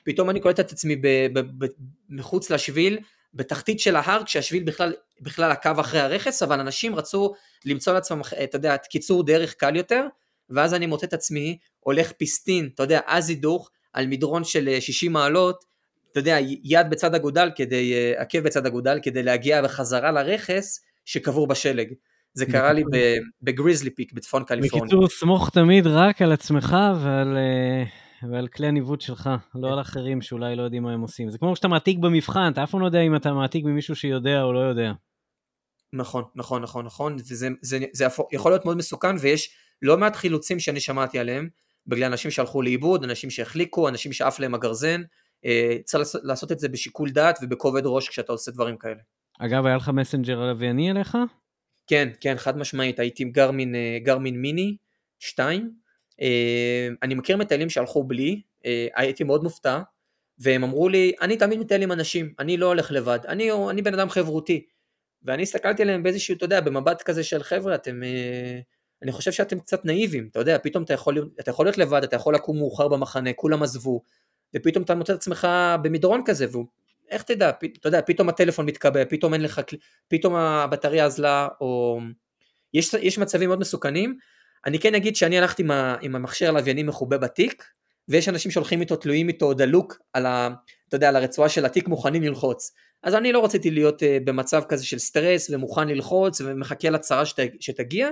פתאום 0.04 0.30
אני 0.30 0.40
קולט 0.40 0.60
את 0.60 0.72
עצמי 0.72 0.96
ב, 0.96 1.06
ב, 1.32 1.64
ב, 1.64 1.66
מחוץ 2.08 2.50
לשביל, 2.50 2.98
בתחתית 3.34 3.80
של 3.80 3.96
ההר, 3.96 4.24
כשהשביל 4.24 4.62
בכלל, 4.62 4.94
בכלל 5.20 5.50
עקב 5.50 5.78
אחרי 5.78 6.00
הרכס, 6.00 6.42
אבל 6.42 6.60
אנשים 6.60 6.94
רצו 6.94 7.32
למצוא 7.64 7.92
לעצמם, 7.92 8.20
אתה 8.44 8.56
יודע, 8.56 8.76
קיצור 8.76 9.26
דרך 9.26 9.54
קל 9.54 9.76
יותר, 9.76 10.06
ואז 10.50 10.74
אני 10.74 10.86
מוצא 10.86 11.06
את 11.06 11.12
עצמי 11.12 11.58
הולך 11.80 12.12
פיסטין, 12.12 12.70
אתה 12.74 12.82
יודע, 12.82 13.00
אז 13.06 13.28
הידוך, 13.28 13.70
על 13.92 14.06
מדרון 14.06 14.44
של 14.44 14.80
60 14.80 15.16
אה, 15.16 15.22
מעלות, 15.22 15.64
אתה 16.10 16.20
יודע, 16.20 16.36
יד 16.64 16.90
בצד 16.90 17.14
אגודל 17.14 17.50
כדי, 17.54 17.94
אה, 17.94 18.22
עקב 18.22 18.38
בצד 18.38 18.66
אגודל, 18.66 18.98
כדי 19.02 19.22
להגיע 19.22 19.62
בחזרה 19.62 20.12
לרכס 20.12 20.84
שקבור 21.04 21.46
בשלג. 21.46 21.92
זה 22.34 22.46
קרה 22.46 22.72
לי 22.72 22.82
בגריזלי 23.42 23.90
פיק 23.90 24.12
בצפון 24.12 24.44
קליפורניה. 24.44 24.86
בקיצור, 24.86 25.08
סמוך 25.08 25.50
תמיד 25.50 25.86
רק 25.86 26.22
על 26.22 26.32
עצמך 26.32 26.76
ועל, 27.02 27.36
אה, 27.36 27.84
ועל 28.30 28.48
כלי 28.48 28.66
הניווט 28.66 29.00
שלך, 29.00 29.30
לא 29.54 29.72
על 29.72 29.80
אחרים 29.80 30.22
שאולי 30.22 30.56
לא 30.56 30.62
יודעים 30.62 30.82
מה 30.82 30.92
הם 30.92 31.00
עושים. 31.00 31.30
זה 31.30 31.38
כמו 31.38 31.56
שאתה 31.56 31.68
מעתיק 31.68 31.98
במבחן, 31.98 32.52
אתה 32.52 32.64
אף 32.64 32.70
פעם 32.70 32.80
לא 32.80 32.86
יודע 32.86 33.00
אם 33.00 33.16
אתה 33.16 33.32
מעתיק 33.32 33.64
ממישהו 33.64 33.96
שיודע 33.96 34.42
או 34.42 34.52
לא 34.52 34.58
יודע. 34.58 34.92
נכון, 35.92 36.24
נכון, 36.34 36.62
נכון, 36.62 36.84
נכון, 36.84 37.14
וזה 37.14 37.48
זה, 37.60 37.78
זה 37.92 38.06
יכול 38.32 38.52
להיות 38.52 38.64
מאוד 38.64 38.76
מסוכן, 38.76 39.16
ויש 39.20 39.54
לא 39.82 39.98
מעט 39.98 40.16
חילוצים 40.16 40.60
שאני 40.60 40.80
שמעתי 40.80 41.18
עליהם, 41.18 41.48
בגלל 41.86 42.10
אנשים 42.10 42.30
שהלכו 42.30 42.62
לאיבוד, 42.62 43.04
אנשים 43.04 43.30
שהחליקו, 43.30 43.88
אנשים 43.88 44.12
שעף 44.12 44.38
להם 44.38 44.54
הגרזן, 44.54 45.02
אה, 45.44 45.76
צריך 45.84 46.08
לעשות 46.22 46.52
את 46.52 46.58
זה 46.58 46.68
בשיקול 46.68 47.10
דעת 47.10 47.38
ובכובד 47.42 47.82
ראש 47.84 48.08
כשאתה 48.08 48.32
עושה 48.32 48.50
דברים 48.50 48.76
כאלה. 48.76 49.00
אגב, 49.38 49.66
היה 49.66 49.76
לך 49.76 49.88
מסנג'ר 49.88 50.42
הלווייני 50.42 50.90
אליך? 50.90 51.16
כן, 51.86 52.08
כן, 52.20 52.34
חד 52.36 52.58
משמעית, 52.58 52.98
הייתי 52.98 53.22
עם 53.22 53.30
גרמין, 53.30 53.74
אה, 53.74 53.98
גרמין 54.02 54.40
מיני 54.40 54.76
2, 55.18 55.70
אה, 56.20 56.88
אני 57.02 57.14
מכיר 57.14 57.36
מטיילים 57.36 57.70
שהלכו 57.70 58.04
בלי, 58.04 58.42
הייתי 58.94 59.24
מאוד 59.24 59.42
מופתע, 59.42 59.80
והם 60.38 60.64
אמרו 60.64 60.88
לי, 60.88 61.12
אני 61.20 61.36
תמיד 61.36 61.58
מטייל 61.58 61.82
עם 61.82 61.92
אנשים, 61.92 62.34
אני 62.38 62.56
לא 62.56 62.66
הולך 62.66 62.92
לבד, 62.92 63.18
אני, 63.28 63.50
אני 63.70 63.82
בן 63.82 63.94
אדם 63.94 64.08
חברותי. 64.10 64.66
ואני 65.22 65.42
הסתכלתי 65.42 65.82
עליהם 65.82 66.02
באיזשהו, 66.02 66.36
אתה 66.36 66.44
יודע, 66.44 66.60
במבט 66.60 67.02
כזה 67.02 67.24
של 67.24 67.42
חבר'ה, 67.42 67.74
אתם, 67.74 68.00
אני 69.02 69.12
חושב 69.12 69.32
שאתם 69.32 69.60
קצת 69.60 69.84
נאיבים, 69.84 70.28
אתה 70.30 70.38
יודע, 70.38 70.58
פתאום 70.58 70.84
אתה 70.84 70.94
יכול, 70.94 71.30
אתה 71.40 71.50
יכול 71.50 71.66
להיות 71.66 71.78
לבד, 71.78 72.02
אתה 72.04 72.16
יכול 72.16 72.34
לקום 72.34 72.58
מאוחר 72.58 72.88
במחנה, 72.88 73.32
כולם 73.32 73.62
עזבו, 73.62 74.02
ופתאום 74.56 74.84
אתה 74.84 74.94
מוצא 74.94 75.12
את 75.12 75.18
עצמך 75.18 75.48
במדרון 75.82 76.22
כזה, 76.24 76.46
ואיך 77.12 77.22
תדע, 77.22 77.52
פ, 77.52 77.64
אתה 77.64 77.88
יודע, 77.88 78.00
פתאום 78.06 78.28
הטלפון 78.28 78.66
מתקבע, 78.66 79.04
פתאום 79.04 79.34
אין 79.34 79.42
לך, 79.42 79.60
פתאום 80.08 80.34
הבטריה 80.34 81.04
אזלה, 81.04 81.48
או... 81.60 82.00
יש, 82.74 82.94
יש 82.94 83.18
מצבים 83.18 83.48
מאוד 83.48 83.60
מסוכנים. 83.60 84.16
אני 84.66 84.78
כן 84.78 84.94
אגיד 84.94 85.16
שאני 85.16 85.38
הלכתי 85.38 85.62
עם, 85.62 85.70
ה, 85.70 85.96
עם 86.00 86.16
המכשיר 86.16 86.48
הלווייני 86.48 86.82
מחובה 86.82 87.18
בתיק, 87.18 87.64
ויש 88.08 88.28
אנשים 88.28 88.50
שהולכים 88.50 88.80
איתו, 88.80 88.96
תלויים 88.96 89.28
איתו 89.28 89.54
דלוק 89.54 89.98
על 90.12 90.26
ה... 90.26 90.48
אתה 90.88 90.96
יודע, 90.96 91.08
על 91.08 91.16
הרצועה 91.16 91.48
של 91.48 91.64
התיק 91.64 91.88
מוכנים 91.88 92.22
ללחוץ. 92.22 92.72
אז 93.02 93.14
אני 93.14 93.32
לא 93.32 93.44
רציתי 93.44 93.70
להיות 93.70 94.02
uh, 94.02 94.06
במצב 94.24 94.62
כזה 94.68 94.86
של 94.86 94.98
סטרס 94.98 95.50
ומוכן 95.50 95.88
ללחוץ 95.88 96.40
ומחכה 96.40 96.90
לצרה 96.90 97.26
שת, 97.26 97.36
שתגיע, 97.60 98.08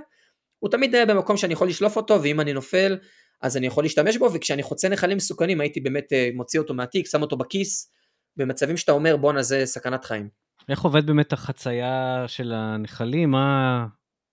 הוא 0.59 0.71
תמיד 0.71 0.95
היה 0.95 1.07
במקום 1.07 1.37
שאני 1.37 1.53
יכול 1.53 1.69
לשלוף 1.69 1.97
אותו, 1.97 2.23
ואם 2.23 2.41
אני 2.41 2.53
נופל, 2.53 2.99
אז 3.43 3.57
אני 3.57 3.67
יכול 3.67 3.85
להשתמש 3.85 4.17
בו, 4.17 4.33
וכשאני 4.33 4.63
חוצה 4.63 4.89
נחלים 4.89 5.17
מסוכנים, 5.17 5.61
הייתי 5.61 5.81
באמת 5.81 6.13
אה, 6.13 6.29
מוציא 6.35 6.61
אותו 6.61 6.75
מהתיק, 6.75 7.07
שם 7.07 7.23
אותו 7.23 7.37
בכיס, 7.37 7.93
במצבים 8.37 8.77
שאתה 8.77 8.93
אומר, 8.93 9.17
בואנה, 9.17 9.43
זה 9.43 9.67
סכנת 9.67 10.05
חיים. 10.05 10.29
איך 10.69 10.83
עובד 10.83 11.07
באמת 11.07 11.33
החצייה 11.33 12.25
של 12.27 12.53
הנחלים? 12.53 13.31
מה, 13.31 13.87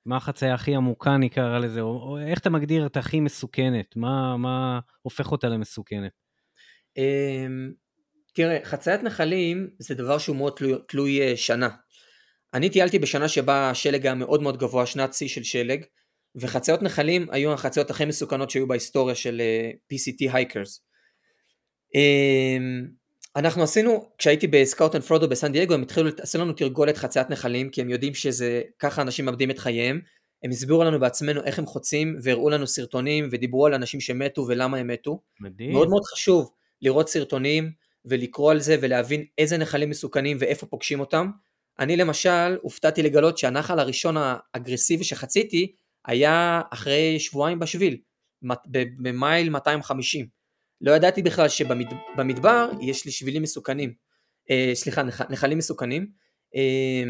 מה 0.06 0.18
החצייה 0.18 0.54
הכי 0.54 0.76
עמוקה 0.76 1.18
נקרא 1.18 1.60
לזה? 1.60 1.82
או, 1.82 1.88
או 1.88 2.18
איך 2.20 2.40
אתה 2.40 2.50
מגדיר 2.50 2.86
את 2.86 2.98
הכי 2.98 3.20
מסוכנת? 3.20 3.96
מה, 3.96 4.38
מה 4.38 4.80
הופך 5.02 5.32
אותה 5.32 5.48
למסוכנת? 5.48 6.12
אמ, 6.98 7.72
תראה, 8.34 8.60
חציית 8.64 9.04
נחלים 9.04 9.70
זה 9.80 9.96
דבר 9.96 10.18
שהוא 10.18 10.36
מאוד 10.36 10.54
תלוי, 10.56 10.74
תלוי 10.88 11.22
אה, 11.22 11.38
שנה. 11.38 11.70
אני 12.54 12.70
טיילתי 12.70 13.00
בשנה 13.00 13.28
שבה 13.28 13.70
השלג 13.70 14.06
היה 14.06 14.16
מאוד 14.16 14.42
מאוד 14.42 14.58
גבוה, 14.58 14.86
שנת 14.86 15.14
שיא 15.14 15.28
של 15.28 15.44
שלג, 15.44 15.84
וחציות 16.36 16.82
נחלים 16.82 17.28
היו 17.32 17.54
החציות 17.54 17.90
הכי 17.90 18.06
מסוכנות 18.06 18.50
שהיו 18.50 18.68
בהיסטוריה 18.68 19.16
של 19.16 19.42
אה, 19.42 19.72
PCT 19.94 20.34
הייקרס. 20.34 20.84
אנחנו 23.38 23.64
עשינו, 23.64 24.10
כשהייתי 24.18 24.48
ב 24.48 24.56
Scout 24.56 24.96
and 24.96 25.04
Frodo 25.04 25.30
בסן 25.30 25.52
דייגו, 25.52 25.74
הם 25.74 25.82
התחילו, 25.82 26.10
עשו 26.22 26.38
לנו 26.38 26.54
תרגולת 26.54 26.98
חציית 26.98 27.30
נחלים, 27.30 27.70
כי 27.70 27.82
הם 27.82 27.90
יודעים 27.90 28.14
שזה, 28.14 28.62
ככה 28.80 29.02
אנשים 29.02 29.26
מאבדים 29.26 29.52
את 29.52 29.60
חייהם. 29.60 30.02
הם 30.44 30.52
הסבירו 30.52 30.84
לנו 30.84 31.00
בעצמם 31.00 31.44
איך 31.44 31.60
הם 31.60 31.66
חוצים, 31.66 32.18
והראו 32.24 32.50
לנו 32.50 32.68
סרטונים, 32.68 33.30
ודיברו 33.32 33.66
על 33.66 33.74
אנשים 33.74 34.00
שמתו 34.00 34.46
ולמה 34.48 34.78
הם 34.78 34.88
מתו. 34.88 35.22
מדהים. 35.40 35.72
מאוד 35.72 35.90
מאוד 35.90 36.02
חשוב 36.14 36.50
לראות 36.82 37.10
סרטונים, 37.10 37.72
ולקרוא 38.06 38.52
על 38.52 38.60
זה, 38.60 38.78
ולהבין 38.82 39.26
איזה 39.38 39.58
נחלים 39.58 39.90
מסוכנים 39.90 40.38
ואיפה 40.40 40.66
פוגשים 40.66 41.00
אותם. 41.00 41.32
אני 41.80 41.98
למשל, 41.98 42.58
הופתעתי 42.62 43.04
לגלות 43.04 43.38
שהנחל 43.38 43.80
הראשון 43.80 44.16
האגרסיבי 44.18 45.04
שחציתי, 45.04 45.76
היה 46.06 46.62
אחרי 46.74 47.20
שבועיים 47.20 47.60
בשביל, 47.60 47.98
במייל 49.02 49.50
250. 49.50 50.37
לא 50.82 50.92
ידעתי 50.92 51.22
בכלל 51.22 51.50
שבמדבר 51.50 52.70
יש 52.82 53.06
לי 53.06 53.12
שבילים 53.12 53.42
מסוכנים, 53.42 53.94
אה, 54.52 54.72
סליחה, 54.74 55.04
נחלים 55.30 55.58
מסוכנים, 55.58 56.08
אה, 56.56 57.04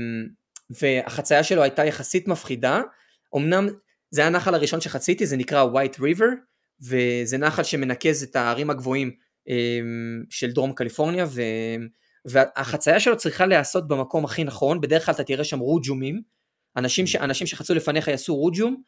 והחצייה 0.69 1.43
שלו 1.43 1.63
הייתה 1.63 1.85
יחסית 1.85 2.27
מפחידה, 2.27 2.81
אמנם 3.35 3.67
זה 4.11 4.21
היה 4.21 4.27
הנחל 4.27 4.55
הראשון 4.55 4.81
שחציתי, 4.81 5.25
זה 5.25 5.37
נקרא 5.37 5.65
White 5.73 5.99
River, 5.99 6.25
וזה 6.81 7.37
נחל 7.37 7.63
שמנקז 7.63 8.23
את 8.23 8.35
הערים 8.35 8.69
הגבוהים 8.69 9.11
אה, 9.49 9.79
של 10.29 10.51
דרום 10.51 10.73
קליפורניה, 10.73 11.25
ו... 11.29 11.41
והחצייה 12.25 12.99
שלו 12.99 13.17
צריכה 13.17 13.45
להיעשות 13.45 13.87
במקום 13.87 14.25
הכי 14.25 14.43
נכון, 14.43 14.81
בדרך 14.81 15.05
כלל 15.05 15.15
אתה 15.15 15.23
תראה 15.23 15.43
שם 15.43 15.59
רוג'ומים, 15.59 16.21
אנשים, 16.77 17.07
ש, 17.07 17.15
אנשים 17.15 17.47
שחצו 17.47 17.73
לפניך 17.73 18.07
יעשו 18.07 18.35
רוג'ום, 18.35 18.81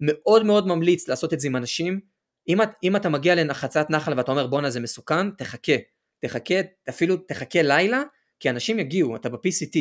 מאוד 0.00 0.46
מאוד 0.46 0.66
ממליץ 0.66 1.08
לעשות 1.08 1.32
את 1.32 1.40
זה 1.40 1.48
עם 1.48 1.56
אנשים. 1.56 2.00
אם, 2.48 2.58
אם 2.82 2.96
אתה 2.96 3.08
מגיע 3.08 3.34
לנחצת 3.34 3.90
נחל 3.90 4.14
ואתה 4.16 4.30
אומר 4.30 4.46
בואנה 4.46 4.70
זה 4.70 4.80
מסוכן, 4.80 5.30
תחכה. 5.30 5.72
תחכה, 6.20 6.54
אפילו 6.88 7.16
תחכה 7.16 7.62
לילה, 7.62 8.02
כי 8.40 8.50
אנשים 8.50 8.78
יגיעו, 8.78 9.16
אתה 9.16 9.28
ב-PCT. 9.28 9.78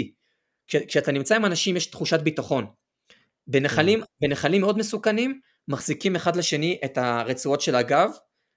כש, 0.67 0.75
כשאתה 0.75 1.11
נמצא 1.11 1.35
עם 1.35 1.45
אנשים 1.45 1.77
יש 1.77 1.85
תחושת 1.85 2.19
ביטחון. 2.19 2.65
בנחלים, 3.47 4.03
mm. 4.03 4.05
בנחלים 4.21 4.61
מאוד 4.61 4.77
מסוכנים, 4.77 5.39
מחזיקים 5.67 6.15
אחד 6.15 6.35
לשני 6.35 6.79
את 6.85 6.97
הרצועות 6.97 7.61
של 7.61 7.75
הגב, 7.75 8.11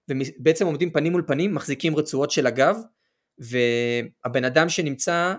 ובעצם 0.08 0.66
עומדים 0.66 0.90
פנים 0.90 1.12
מול 1.12 1.22
פנים, 1.26 1.54
מחזיקים 1.54 1.96
רצועות 1.96 2.30
של 2.30 2.46
הגב, 2.46 2.76
והבן 3.38 4.44
אדם 4.44 4.68
שנמצא 4.68 5.34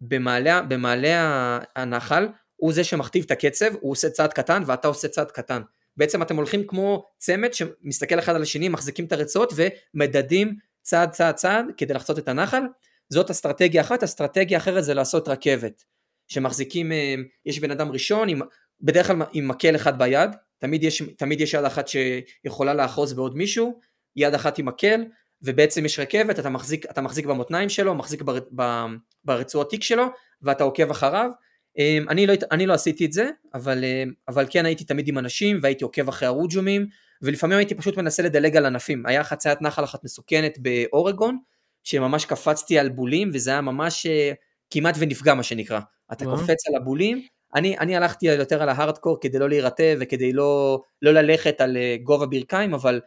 במעלה, 0.00 0.62
במעלה 0.62 1.58
הנחל, 1.76 2.28
הוא 2.56 2.72
זה 2.72 2.84
שמכתיב 2.84 3.24
את 3.24 3.30
הקצב, 3.30 3.74
הוא 3.80 3.92
עושה 3.92 4.10
צעד 4.10 4.32
קטן 4.32 4.62
ואתה 4.66 4.88
עושה 4.88 5.08
צעד 5.08 5.30
קטן. 5.30 5.62
בעצם 5.96 6.22
אתם 6.22 6.36
הולכים 6.36 6.66
כמו 6.66 7.04
צמד 7.18 7.54
שמסתכל 7.54 8.18
אחד 8.18 8.34
על 8.34 8.42
השני, 8.42 8.68
מחזיקים 8.68 9.04
את 9.04 9.12
הרצועות 9.12 9.52
ומדדים 9.56 10.56
צעד 10.82 11.10
צעד 11.10 11.34
צעד 11.34 11.66
כדי 11.76 11.94
לחצות 11.94 12.18
את 12.18 12.28
הנחל. 12.28 12.62
זאת 13.08 13.30
אסטרטגיה 13.30 13.80
אחת, 13.80 14.02
אסטרטגיה 14.02 14.58
אחרת 14.58 14.84
זה 14.84 14.94
לעשות 14.94 15.28
רכבת. 15.28 15.84
שמחזיקים, 16.28 16.92
אה, 16.92 17.14
יש 17.46 17.58
בן 17.58 17.70
אדם 17.70 17.92
ראשון, 17.92 18.28
עם, 18.28 18.40
בדרך 18.80 19.06
כלל 19.06 19.16
עם 19.32 19.48
מקל 19.48 19.76
אחד 19.76 19.98
ביד, 19.98 20.30
תמיד 20.58 20.82
יש, 20.82 21.02
תמיד 21.16 21.40
יש 21.40 21.54
יד 21.54 21.64
אחת 21.64 21.88
שיכולה 21.88 22.74
לאחוז 22.74 23.12
בעוד 23.12 23.36
מישהו, 23.36 23.80
יד 24.16 24.34
אחת 24.34 24.58
עם 24.58 24.66
מקל, 24.66 25.04
ובעצם 25.42 25.84
יש 25.84 25.98
רכבת, 25.98 26.38
אתה 26.38 26.50
מחזיק, 26.50 26.86
אתה 26.90 27.00
מחזיק 27.00 27.26
במותניים 27.26 27.68
שלו, 27.68 27.94
מחזיק 27.94 28.22
בר, 28.22 28.86
ברצועות 29.24 29.70
תיק 29.70 29.82
שלו, 29.82 30.06
ואתה 30.42 30.64
עוקב 30.64 30.90
אחריו. 30.90 31.30
אה, 31.78 31.98
אני 32.08 32.26
לא, 32.26 32.34
אני 32.50 32.66
לא 32.66 32.74
עשיתי 32.74 33.06
את 33.06 33.12
זה, 33.12 33.30
אבל, 33.54 33.84
אה, 33.84 34.04
אבל 34.28 34.46
כן 34.50 34.66
הייתי 34.66 34.84
תמיד 34.84 35.08
עם 35.08 35.18
אנשים, 35.18 35.58
והייתי 35.62 35.84
עוקב 35.84 36.08
אחרי 36.08 36.26
הרוג'ומים, 36.28 36.86
ולפעמים 37.22 37.58
הייתי 37.58 37.74
פשוט 37.74 37.96
מנסה 37.96 38.22
לדלג 38.22 38.56
על 38.56 38.66
ענפים. 38.66 39.06
היה 39.06 39.24
חציית 39.24 39.62
נחל 39.62 39.84
אחת 39.84 40.04
מסוכנת 40.04 40.58
באורגון, 40.58 41.38
שממש 41.84 42.24
קפצתי 42.24 42.78
על 42.78 42.88
בולים, 42.88 43.30
וזה 43.34 43.50
היה 43.50 43.60
ממש 43.60 44.06
כמעט 44.70 44.94
ונפגע 44.98 45.34
מה 45.34 45.42
שנקרא. 45.42 45.80
אתה 46.12 46.24
קופץ 46.24 46.68
על 46.68 46.74
הבולים, 46.76 47.22
אני, 47.54 47.78
אני 47.78 47.96
הלכתי 47.96 48.26
יותר 48.26 48.62
על 48.62 48.68
ההארדקור 48.68 49.18
כדי 49.20 49.38
לא 49.38 49.48
להירטב 49.48 49.96
וכדי 50.00 50.32
לא, 50.32 50.80
לא 51.02 51.12
ללכת 51.12 51.60
על 51.60 51.76
אה, 51.76 51.96
גובה 52.02 52.26
ברכיים, 52.26 52.74
אבל, 52.74 53.00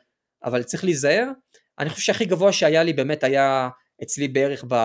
אבל 0.44 0.64
צריך 0.64 0.84
להיזהר. 0.84 1.28
אני 1.80 1.90
חושב 1.90 2.02
שהכי 2.02 2.26
גבוה 2.26 2.52
שהיה 2.52 2.84
לי 2.84 2.94
באמת 2.94 3.24
היה 3.24 3.70
אצלי 4.04 4.28
בערך 4.28 4.66
ב, 4.68 4.76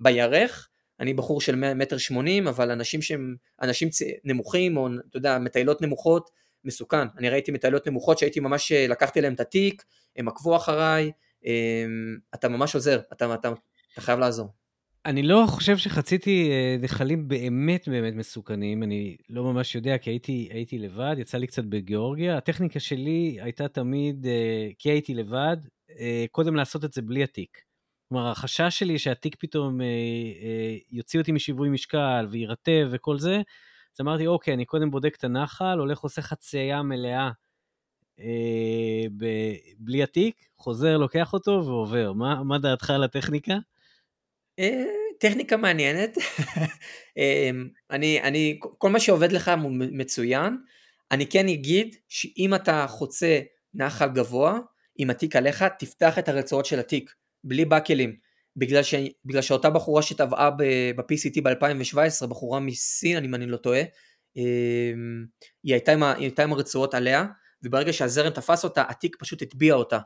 בירך, 0.00 0.68
אני 1.00 1.14
בחור 1.14 1.40
של 1.40 1.74
מטר 1.74 1.98
שמונים, 1.98 2.48
אבל 2.48 2.70
אנשים 2.70 3.02
שהם 3.02 3.36
אנשים. 3.62 3.88
נמוכים, 4.24 4.76
או 4.76 4.88
אתה 5.10 5.16
יודע, 5.16 5.38
מטיילות 5.38 5.82
נמוכות, 5.82 6.30
מסוכן. 6.64 7.06
אני 7.18 7.28
ראיתי 7.28 7.52
מטיילות 7.52 7.86
נמוכות 7.86 8.18
שהייתי 8.18 8.40
ממש, 8.40 8.72
אה, 8.72 8.86
לקחתי 8.86 9.20
להם 9.20 9.34
את 9.34 9.40
התיק, 9.40 9.82
הם 10.16 10.28
עקבו 10.28 10.56
אחריי, 10.56 11.12
אמ, 11.44 11.50
אתה 12.34 12.48
ממש 12.48 12.74
עוזר, 12.74 13.00
אתה, 13.12 13.34
אתה, 13.34 13.52
אתה 13.92 14.00
חייב 14.00 14.18
לעזור. 14.18 14.48
אני 15.06 15.22
לא 15.22 15.44
חושב 15.48 15.76
שחציתי 15.76 16.50
אה, 16.50 16.76
נחלים 16.80 17.28
באמת 17.28 17.88
באמת 17.88 18.14
מסוכנים, 18.14 18.82
אני 18.82 19.16
לא 19.28 19.44
ממש 19.44 19.74
יודע, 19.74 19.98
כי 19.98 20.10
הייתי, 20.10 20.48
הייתי 20.52 20.78
לבד, 20.78 21.16
יצא 21.18 21.38
לי 21.38 21.46
קצת 21.46 21.64
בגיאורגיה. 21.64 22.36
הטכניקה 22.36 22.80
שלי 22.80 23.38
הייתה 23.40 23.68
תמיד, 23.68 24.26
אה, 24.26 24.68
כי 24.78 24.90
הייתי 24.90 25.14
לבד, 25.14 25.56
קודם 26.30 26.56
לעשות 26.56 26.84
את 26.84 26.92
זה 26.92 27.02
בלי 27.02 27.22
התיק. 27.22 27.58
כלומר, 28.08 28.30
החשש 28.30 28.78
שלי 28.78 28.98
שהתיק 28.98 29.36
פתאום 29.38 29.80
יוציא 30.90 31.20
אותי 31.20 31.32
משיווי 31.32 31.68
משקל 31.68 32.26
ויירטב 32.30 32.88
וכל 32.90 33.18
זה, 33.18 33.36
אז 33.94 34.00
אמרתי, 34.00 34.26
אוקיי, 34.26 34.54
אני 34.54 34.64
קודם 34.64 34.90
בודק 34.90 35.16
את 35.16 35.24
הנחל, 35.24 35.78
הולך 35.78 36.00
עושה 36.00 36.22
חצייה 36.22 36.82
מלאה 36.82 37.30
בלי 39.78 40.02
התיק, 40.02 40.36
חוזר, 40.58 40.96
לוקח 40.96 41.32
אותו 41.32 41.62
ועובר. 41.66 42.12
מה, 42.12 42.44
מה 42.44 42.58
דעתך 42.58 42.90
על 42.90 43.04
הטכניקה? 43.04 43.54
אה, 44.58 44.84
טכניקה 45.20 45.56
מעניינת. 45.56 46.18
אמ, 47.16 47.68
אני, 47.90 48.22
אני, 48.22 48.58
כל 48.78 48.90
מה 48.90 49.00
שעובד 49.00 49.32
לך 49.32 49.50
הוא 49.62 49.72
מצוין. 49.72 50.56
אני 51.10 51.26
כן 51.26 51.48
אגיד 51.48 51.96
שאם 52.08 52.54
אתה 52.54 52.86
חוצה 52.88 53.40
נחל 53.74 54.08
גבוה, 54.08 54.58
עם 54.96 55.10
התיק 55.10 55.36
עליך, 55.36 55.64
תפתח 55.78 56.18
את 56.18 56.28
הרצועות 56.28 56.66
של 56.66 56.78
התיק, 56.78 57.14
בלי 57.44 57.64
באקלים. 57.64 58.16
בגלל, 58.56 58.82
ש... 58.82 58.94
בגלל 59.24 59.42
שאותה 59.42 59.70
בחורה 59.70 60.02
שטבעה 60.02 60.50
ב-PCT 60.50 61.40
ב-2017, 61.42 62.26
בחורה 62.26 62.60
מסין, 62.60 63.24
אם 63.24 63.34
אני 63.34 63.46
לא 63.46 63.56
טועה, 63.56 63.82
אמ, 64.36 65.24
היא 65.62 65.74
הייתה, 65.74 65.92
עם 65.92 66.02
ה... 66.02 66.12
היא 66.12 66.22
הייתה 66.22 66.42
עם 66.42 66.52
הרצועות 66.52 66.94
עליה, 66.94 67.24
וברגע 67.62 67.92
שהזרם 67.92 68.30
תפס 68.30 68.64
אותה, 68.64 68.84
התיק 68.88 69.16
פשוט 69.20 69.42
הטביע 69.42 69.74
אותה. 69.74 69.98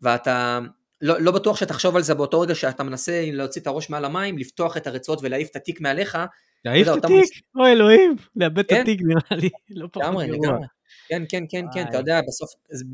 ואתה 0.00 0.58
לא, 1.00 1.20
לא 1.20 1.32
בטוח 1.32 1.56
שתחשוב 1.56 1.96
על 1.96 2.02
זה 2.02 2.14
באותו 2.14 2.40
רגע 2.40 2.54
שאתה 2.54 2.82
מנסה 2.82 3.24
להוציא 3.32 3.60
את 3.60 3.66
הראש 3.66 3.90
מעל 3.90 4.04
המים, 4.04 4.38
לפתוח 4.38 4.76
את 4.76 4.86
הרצועות 4.86 5.18
ולהעיף 5.22 5.50
את 5.50 5.56
התיק 5.56 5.80
מעליך. 5.80 6.18
להעיף 6.64 6.88
את 6.88 7.04
התיק? 7.04 7.30
אוי 7.56 7.72
אלוהים, 7.72 8.16
לאבד 8.36 8.58
את 8.58 8.68
כן. 8.68 8.80
התיק 8.80 9.00
נראה 9.02 9.40
לי, 9.40 9.50
לא 9.70 9.88
פחות 9.92 10.24
גרוע. 10.26 10.58
כן, 11.08 11.22
כן, 11.28 11.44
כן, 11.50 11.64
כן, 11.74 11.84
אתה 11.88 11.98
יודע, 11.98 12.20
בסוף, 12.28 12.50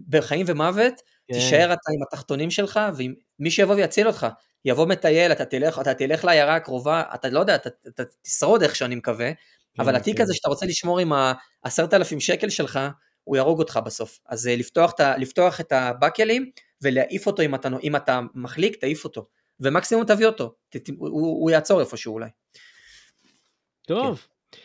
בחיים 0.08 0.46
ומוות, 0.48 0.94
כן. 1.28 1.34
תישאר 1.34 1.72
אתה 1.72 1.90
עם 1.94 2.02
התחתונים 2.02 2.50
שלך, 2.50 2.80
ומי 2.96 3.50
שיבוא 3.50 3.74
ויציל 3.74 4.06
אותך, 4.06 4.26
יבוא 4.64 4.86
מטייל, 4.86 5.32
אתה 5.32 5.44
תלך, 5.44 5.78
אתה 5.78 5.94
תלך 5.94 6.24
לעיירה 6.24 6.54
הקרובה, 6.54 7.02
אתה 7.14 7.28
לא 7.28 7.40
יודע, 7.40 7.54
אתה, 7.54 7.68
אתה 7.88 8.02
תשרוד 8.22 8.62
איך 8.62 8.76
שאני 8.76 8.94
מקווה, 8.94 9.32
כן, 9.32 9.82
אבל 9.82 9.96
התיק 9.96 10.20
הזה 10.20 10.34
שאתה 10.34 10.48
רוצה 10.48 10.66
לשמור 10.66 10.98
עם 10.98 11.12
העשרת 11.64 11.94
אלפים 11.94 12.20
שקל 12.20 12.48
שלך, 12.48 12.80
הוא 13.24 13.36
יהרוג 13.36 13.58
אותך 13.58 13.80
בסוף. 13.84 14.18
אז 14.28 14.46
אה, 14.46 14.56
לפתוח, 14.56 14.92
לפתוח 15.18 15.60
את 15.60 15.72
הבקלים, 15.72 16.50
ולהעיף 16.82 17.26
אותו 17.26 17.42
אם 17.42 17.54
אתה, 17.54 17.68
אם 17.82 17.96
אתה 17.96 18.20
מחליק, 18.34 18.76
תעיף 18.76 19.04
אותו. 19.04 19.26
ומקסימום 19.60 20.04
תביא 20.04 20.26
אותו, 20.26 20.54
ת, 20.68 20.88
הוא, 20.98 21.08
הוא 21.10 21.50
יעצור 21.50 21.80
איפשהו 21.80 22.14
אולי. 22.14 22.30
טוב, 23.86 24.26
כן. 24.50 24.58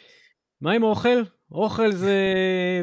מה 0.61 0.71
עם 0.71 0.83
אוכל? 0.83 1.23
אוכל 1.51 1.91
זה, 1.91 2.17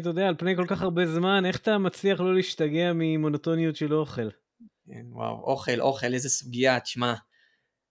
אתה 0.00 0.08
יודע, 0.08 0.28
על 0.28 0.34
פני 0.38 0.56
כל 0.56 0.66
כך 0.66 0.82
הרבה 0.82 1.06
זמן, 1.06 1.46
איך 1.46 1.56
אתה 1.56 1.78
מצליח 1.78 2.20
לא 2.20 2.34
להשתגע 2.34 2.92
ממונוטוניות 2.94 3.76
של 3.76 3.94
אוכל? 3.94 4.28
כן, 4.86 5.06
וואו, 5.10 5.42
אוכל, 5.42 5.80
אוכל, 5.80 6.14
איזה 6.14 6.28
סוגיה, 6.28 6.80
תשמע, 6.80 7.14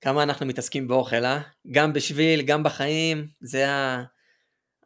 כמה 0.01 0.23
אנחנו 0.23 0.45
מתעסקים 0.45 0.87
באוכל, 0.87 1.25
אה? 1.25 1.41
גם 1.71 1.93
בשביל, 1.93 2.41
גם 2.41 2.63
בחיים, 2.63 3.27
זה 3.41 3.69
ה... 3.69 4.03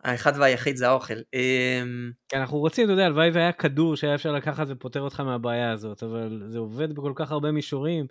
האחד 0.04 0.34
והיחיד 0.40 0.76
זה 0.76 0.88
האוכל. 0.88 1.14
אמ, 1.14 2.12
כן, 2.30 2.40
אנחנו 2.40 2.58
רוצים, 2.58 2.86
אתה 2.86 2.94
יודע, 2.94 3.06
הלוואי 3.06 3.30
והיה 3.30 3.52
כדור 3.52 3.96
שהיה 3.96 4.16
אפשר 4.16 4.32
לקחת 4.32 4.68
ופותר 4.70 5.02
אותך 5.02 5.20
מהבעיה 5.20 5.72
הזאת, 5.72 6.04
אבל 6.04 6.44
זה 6.48 6.60
עובד 6.60 6.94
בכל 6.94 7.14
כך 7.16 7.32
הרבה 7.32 7.52
מישורים, 7.52 8.06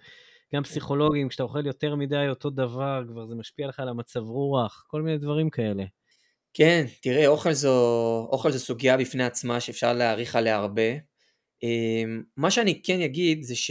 גם 0.55 0.62
פסיכולוגים, 0.62 1.29
כשאתה 1.29 1.43
אוכל 1.43 1.66
יותר 1.66 1.95
מדי 1.95 2.26
אותו 2.29 2.51
דבר, 2.51 3.03
כבר 3.09 3.26
זה 3.26 3.35
משפיע 3.35 3.68
לך 3.68 3.81
על 3.81 3.89
המצב 3.89 4.20
רוח, 4.20 4.85
כל 4.87 5.03
מיני 5.03 5.18
דברים 5.18 5.51
כאלה. 5.51 5.85
כן, 6.55 6.86
תראה, 7.03 7.26
אוכל 7.26 7.53
זו, 7.53 8.28
אוכל 8.32 8.51
זו 8.53 8.59
סוגיה 8.59 8.96
בפני 8.96 9.24
עצמה 9.24 9.61
שאפשר 9.61 9.92
להעריך 9.92 10.36
עליה 10.36 10.57
הרבה. 10.57 10.82
אמ, 11.62 12.22
מה 12.36 12.51
שאני 12.51 12.82
כן 12.82 13.01
אגיד 13.01 13.42
זה 13.42 13.57
ש... 13.57 13.70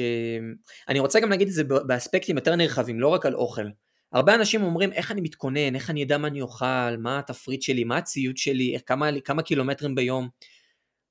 אני 0.89 0.99
רוצה 0.99 1.19
גם 1.19 1.29
להגיד 1.29 1.47
את 1.47 1.53
זה 1.53 1.63
באספקטים 1.63 2.37
יותר 2.37 2.55
נרחבים, 2.55 2.99
לא 2.99 3.07
רק 3.07 3.25
על 3.25 3.35
אוכל. 3.35 3.67
הרבה 4.11 4.35
אנשים 4.35 4.63
אומרים 4.63 4.93
איך 4.93 5.11
אני 5.11 5.21
מתכונן, 5.21 5.75
איך 5.75 5.89
אני 5.89 6.01
יודע 6.01 6.17
מה 6.17 6.27
אני 6.27 6.41
אוכל, 6.41 6.97
מה 6.99 7.19
התפריט 7.19 7.61
שלי, 7.61 7.83
מה 7.83 7.97
הציוד 7.97 8.37
שלי, 8.37 8.73
איך, 8.73 8.81
כמה, 8.85 9.09
כמה 9.23 9.41
קילומטרים 9.41 9.95
ביום. 9.95 10.29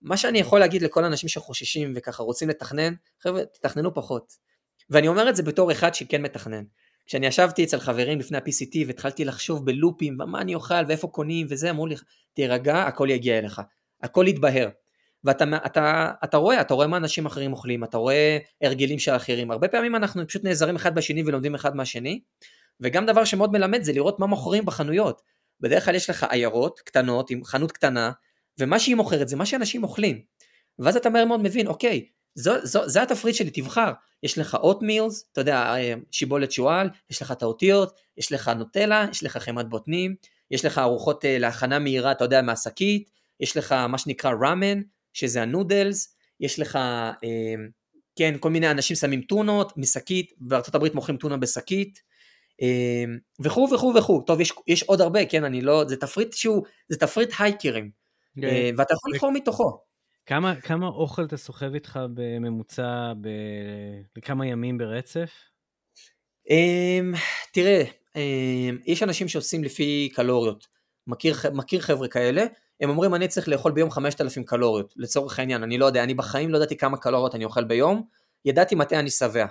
מה 0.02 0.16
שאני 0.16 0.38
יכול 0.38 0.60
להגיד 0.60 0.82
לכל 0.82 1.04
האנשים 1.04 1.28
שחוששים 1.28 1.92
וככה 1.96 2.22
רוצים 2.22 2.48
לתכנן, 2.48 2.94
חבר'ה, 3.20 3.44
תתכננו 3.44 3.94
פחות. 3.94 4.32
ואני 4.90 5.08
אומר 5.08 5.28
את 5.28 5.36
זה 5.36 5.42
בתור 5.42 5.72
אחד 5.72 5.94
שכן 5.94 6.22
מתכנן. 6.22 6.64
כשאני 7.06 7.26
ישבתי 7.26 7.64
אצל 7.64 7.80
חברים 7.80 8.18
לפני 8.18 8.38
ה-PCT 8.38 8.86
והתחלתי 8.86 9.24
לחשוב 9.24 9.66
בלופים, 9.66 10.16
מה 10.26 10.40
אני 10.40 10.54
אוכל 10.54 10.74
ואיפה 10.88 11.08
קונים 11.08 11.46
וזה, 11.50 11.70
אמרו 11.70 11.86
לי, 11.86 11.94
תירגע, 12.34 12.82
הכל 12.82 13.08
יגיע 13.10 13.38
אליך, 13.38 13.62
הכל 14.02 14.24
יתבהר. 14.28 14.68
ואתה 15.24 15.44
אתה, 15.66 16.10
אתה 16.24 16.36
רואה, 16.36 16.60
אתה 16.60 16.74
רואה 16.74 16.86
מה 16.86 16.96
אנשים 16.96 17.26
אחרים 17.26 17.52
אוכלים, 17.52 17.84
אתה 17.84 17.98
רואה 17.98 18.38
הרגלים 18.62 18.98
של 18.98 19.16
אחרים. 19.16 19.50
הרבה 19.50 19.68
פעמים 19.68 19.96
אנחנו 19.96 20.26
פשוט 20.26 20.44
נעזרים 20.44 20.76
אחד 20.76 20.94
בשני 20.94 21.22
ולומדים 21.26 21.54
אחד 21.54 21.76
מהשני, 21.76 22.20
וגם 22.80 23.06
דבר 23.06 23.24
שמאוד 23.24 23.52
מלמד 23.52 23.82
זה 23.82 23.92
לראות 23.92 24.20
מה 24.20 24.26
מוכרים 24.26 24.64
בחנויות. 24.64 25.22
בדרך 25.60 25.84
כלל 25.84 25.94
יש 25.94 26.10
לך 26.10 26.26
עיירות 26.30 26.80
קטנות 26.80 27.30
עם 27.30 27.44
חנות 27.44 27.72
קטנה, 27.72 28.10
ומה 28.60 28.78
שהיא 28.78 28.96
מוכרת 28.96 29.28
זה 29.28 29.36
מה 29.36 29.46
שאנשים 29.46 29.82
אוכלים. 29.82 30.22
ואז 30.78 30.96
אתה 30.96 31.10
מהר 31.10 31.24
מאוד 31.24 31.40
מבין, 31.40 31.66
אוקיי, 31.66 32.06
זו, 32.36 32.52
זו, 32.62 32.88
זה 32.88 33.02
התפריט 33.02 33.34
שלי, 33.34 33.50
תבחר. 33.50 33.92
יש 34.22 34.38
לך 34.38 34.54
oatmeals, 34.54 35.28
אתה 35.32 35.40
יודע, 35.40 35.74
אה, 35.74 35.94
שיבולת 36.10 36.52
שועל, 36.52 36.90
יש 37.10 37.22
לך 37.22 37.32
את 37.32 37.42
הטורטיות, 37.42 37.94
יש 38.16 38.32
לך 38.32 38.48
נוטלה, 38.48 39.06
יש 39.10 39.24
לך 39.24 39.36
חמאת 39.36 39.68
בוטנים, 39.68 40.14
יש 40.50 40.64
לך 40.64 40.78
ארוחות 40.78 41.24
אה, 41.24 41.38
להכנה 41.38 41.78
מהירה, 41.78 42.12
אתה 42.12 42.24
יודע, 42.24 42.42
מהשקית, 42.42 43.10
יש 43.40 43.56
לך 43.56 43.72
מה 43.72 43.98
שנקרא 43.98 44.30
ראמן, 44.40 44.80
שזה 45.12 45.42
הנודלס, 45.42 46.16
יש 46.40 46.58
לך, 46.58 46.76
אה, 46.76 47.54
כן, 48.16 48.34
כל 48.40 48.50
מיני 48.50 48.70
אנשים 48.70 48.96
שמים 48.96 49.20
טונות 49.20 49.78
משקית, 49.78 50.32
בארצות 50.38 50.74
הברית 50.74 50.94
מוכרים 50.94 51.18
טונה 51.18 51.36
בשקית, 51.36 52.02
וכו' 53.40 53.68
וכו' 53.74 53.92
וכו'. 53.98 54.22
טוב, 54.26 54.40
יש, 54.40 54.52
יש 54.66 54.82
עוד 54.82 55.00
הרבה, 55.00 55.24
כן, 55.24 55.44
אני 55.44 55.60
לא, 55.60 55.84
זה 55.88 55.96
תפריט 55.96 56.32
שהוא, 56.32 56.64
זה 56.88 56.98
תפריט 56.98 57.30
hiker 57.38 57.71
ים. 57.71 57.90
כן. 58.40 58.44
אה, 58.44 58.70
ואתה 58.76 58.94
יכול 58.94 59.12
לבחור 59.14 59.32
מתוכו. 59.32 59.78
כמה, 60.26 60.60
כמה 60.60 60.86
אוכל 60.86 61.24
אתה 61.24 61.36
סוחב 61.36 61.74
איתך 61.74 62.00
בממוצע 62.14 63.12
ב... 63.20 63.28
לכמה 64.16 64.46
ימים 64.46 64.78
ברצף? 64.78 65.30
Um, 66.48 67.18
תראה, 67.52 67.84
um, 67.84 68.18
יש 68.86 69.02
אנשים 69.02 69.28
שעושים 69.28 69.64
לפי 69.64 70.08
קלוריות. 70.14 70.66
מכיר, 71.06 71.34
מכיר 71.52 71.80
חבר'ה 71.80 72.08
כאלה, 72.08 72.44
הם 72.80 72.90
אומרים 72.90 73.14
אני 73.14 73.28
צריך 73.28 73.48
לאכול 73.48 73.72
ביום 73.72 73.90
5,000 73.90 74.44
קלוריות, 74.44 74.94
לצורך 74.96 75.38
העניין, 75.38 75.62
אני 75.62 75.78
לא 75.78 75.86
יודע, 75.86 76.02
אני 76.02 76.14
בחיים 76.14 76.50
לא 76.50 76.56
ידעתי 76.56 76.76
כמה 76.76 76.96
קלוריות 76.96 77.34
אני 77.34 77.44
אוכל 77.44 77.64
ביום, 77.64 78.02
ידעתי 78.44 78.74
מתי 78.74 78.96
אני 78.96 79.10
שבע. 79.10 79.46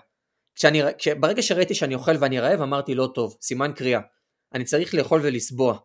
כשאני, 0.55 0.81
ברגע 1.19 1.41
שראיתי 1.41 1.75
שאני 1.75 1.95
אוכל 1.95 2.11
ואני 2.19 2.39
רעב, 2.39 2.61
אמרתי 2.61 2.95
לא 2.95 3.09
טוב, 3.13 3.37
סימן 3.41 3.71
קריאה. 3.75 3.99
אני 4.53 4.63
צריך 4.63 4.93
לאכול 4.93 5.21
ולסבוע. 5.23 5.77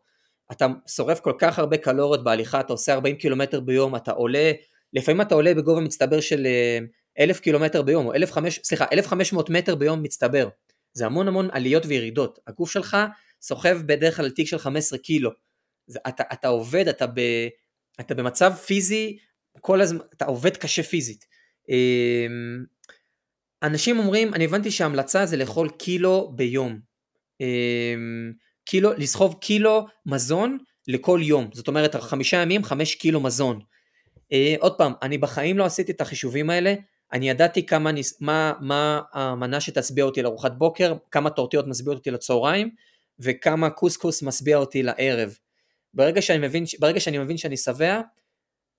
אתה 0.53 0.67
שורף 0.87 1.21
כל 1.21 1.33
כך 1.39 1.59
הרבה 1.59 1.77
קלוריות 1.77 2.25
בהליכה, 2.25 2.61
אתה 2.61 2.73
עושה 2.73 2.93
40 2.93 3.17
קילומטר 3.17 3.61
ביום, 3.61 3.97
אתה 3.97 4.13
עולה 4.13 4.53
לפעמים 4.93 5.21
אתה 5.21 5.35
עולה 5.35 5.55
בגובה 5.55 5.81
מצטבר 5.81 6.21
של 6.21 6.47
אלף 7.19 7.41
קילומטר 7.41 7.83
ביום, 7.83 8.07
או 8.07 8.15
אלף 8.15 8.33
חמש, 8.33 8.61
סליחה, 8.65 8.85
אלף 8.93 9.07
חמש 9.07 9.33
מאות 9.33 9.51
מטר 9.51 9.75
ביום 9.75 10.03
מצטבר. 10.03 10.49
זה 10.93 11.07
המון 11.07 11.29
המון 11.29 11.49
עליות 11.53 11.87
וירידות. 11.87 12.39
הגוף 12.47 12.71
שלך 12.71 12.97
סוחב 13.43 13.79
בדרך 13.87 14.17
כלל 14.17 14.31
תיק 14.31 14.47
של 14.47 14.59
15 14.59 14.99
קילו. 14.99 15.31
זה, 15.87 15.99
אתה, 16.09 16.23
אתה 16.33 16.49
עובד, 16.49 16.89
אתה, 16.89 17.07
ב, 17.07 17.21
אתה 18.01 18.15
במצב 18.15 18.53
פיזי, 18.55 19.19
כל 19.61 19.81
הזמן, 19.81 19.99
אתה 20.17 20.25
עובד 20.25 20.57
קשה 20.57 20.83
פיזית. 20.83 21.25
אמ, 21.69 22.65
אנשים 23.63 23.99
אומרים, 23.99 24.35
אני 24.35 24.45
הבנתי 24.45 24.71
שההמלצה 24.71 25.27
זה 25.27 25.37
לאכול 25.37 25.71
קילו 25.71 26.33
ביום. 26.35 26.81
אמ, 27.41 28.33
קילו, 28.65 28.93
לסחוב 28.93 29.39
קילו 29.41 29.87
מזון 30.07 30.59
לכל 30.89 31.21
יום. 31.23 31.51
זאת 31.53 31.69
אומרת, 31.69 31.95
חמישה 31.95 32.37
ימים, 32.37 32.65
חמש 32.65 32.95
קילו 32.95 33.21
מזון. 33.21 33.61
אה, 34.33 34.55
עוד 34.59 34.79
פעם, 34.79 34.93
אני 35.03 35.19
בחיים 35.19 35.59
לא 35.59 35.65
עשיתי 35.65 35.93
את 35.93 36.01
החישובים 36.01 36.51
האלה, 36.51 36.75
אני 37.13 37.31
ידעתי 37.31 37.67
כמה, 37.67 37.91
מה, 38.21 38.53
מה 38.61 39.01
המנה 39.13 39.61
שתצביע 39.61 40.05
אותי 40.05 40.23
לארוחת 40.23 40.53
בוקר, 40.53 40.95
כמה 41.11 41.31
טורטיות 41.31 41.67
משביעות 41.67 41.99
אותי 41.99 42.11
לצהריים, 42.11 42.71
וכמה 43.19 43.71
קוסקוס 43.71 44.23
משביע 44.23 44.57
אותי 44.57 44.83
לערב. 44.83 45.37
ברגע 45.95 46.23
שאני 46.23 46.47
מבין, 46.47 46.65
ברגע 46.79 47.01
שאני 47.01 47.19
מבין 47.19 47.37
שאני 47.37 47.57
שבע, 47.57 48.01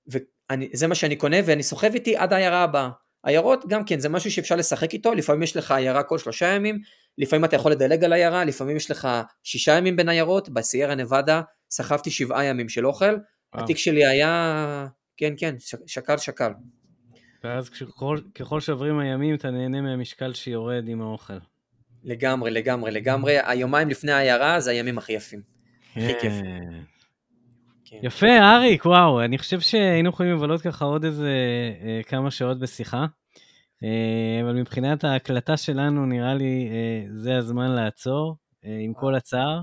וזה 0.07 0.87
מה 0.87 0.95
שאני 0.95 1.15
קונה, 1.15 1.37
ואני 1.45 1.63
סוחב 1.63 1.93
איתי 1.93 2.17
עד 2.17 2.33
העיירה 2.33 2.63
הבאה. 2.63 2.89
עיירות 3.23 3.67
גם 3.67 3.85
כן 3.85 3.99
זה 3.99 4.09
משהו 4.09 4.31
שאפשר 4.31 4.55
לשחק 4.55 4.93
איתו, 4.93 5.13
לפעמים 5.13 5.43
יש 5.43 5.57
לך 5.57 5.71
עיירה 5.71 6.03
כל 6.03 6.17
שלושה 6.17 6.45
ימים, 6.47 6.79
לפעמים 7.17 7.45
אתה 7.45 7.55
יכול 7.55 7.71
לדלג 7.71 8.03
על 8.03 8.13
עיירה, 8.13 8.45
לפעמים 8.45 8.77
יש 8.77 8.91
לך 8.91 9.07
שישה 9.43 9.71
ימים 9.77 9.95
בין 9.95 10.09
עיירות, 10.09 10.49
בסיירה 10.49 10.95
נבדה 10.95 11.41
סחבתי 11.71 12.11
שבעה 12.11 12.45
ימים 12.45 12.69
של 12.69 12.87
אוכל, 12.87 13.17
התיק 13.53 13.77
שלי 13.77 14.05
היה, 14.05 14.87
כן 15.22 15.34
כן, 15.38 15.55
שקל 15.88 16.17
שקל. 16.17 16.51
ואז 17.43 17.69
ככל, 17.69 18.19
ככל 18.36 18.59
שעוברים 18.59 18.99
הימים 18.99 19.36
אתה 19.36 19.51
נהנה 19.51 19.82
מהמשקל 19.82 20.34
שיורד 20.34 20.88
עם 20.88 21.01
האוכל. 21.01 21.38
לגמרי, 22.03 22.51
לגמרי, 22.51 22.91
לגמרי. 22.91 23.38
היומיים 23.45 23.89
לפני 23.89 24.11
העיירה 24.11 24.59
זה 24.59 24.72
הימים 24.72 24.97
הכי 24.97 25.13
יפים. 25.13 25.41
הכי 25.91 26.13
כיף. 26.22 26.34
כן. 27.86 27.97
יפה, 28.03 28.28
אריק, 28.28 28.86
וואו, 28.86 29.24
אני 29.24 29.38
חושב 29.38 29.59
שהיינו 29.59 30.09
יכולים 30.09 30.36
לבלות 30.36 30.61
ככה 30.61 30.86
עוד 30.86 31.05
איזה 31.05 31.30
אה, 31.82 32.01
כמה 32.03 32.32
שעות 32.32 32.59
בשיחה. 32.59 33.05
אה, 33.84 34.41
אבל 34.43 34.53
מבחינת 34.53 35.03
ההקלטה 35.03 35.57
שלנו, 35.57 36.05
נראה 36.05 36.34
לי 36.34 36.69
אה, 36.72 37.05
זה 37.15 37.38
הזמן 37.38 37.72
לעצור, 37.72 38.36
אה, 38.65 38.78
עם 38.82 38.93
כל 38.93 39.15
הצער. 39.15 39.61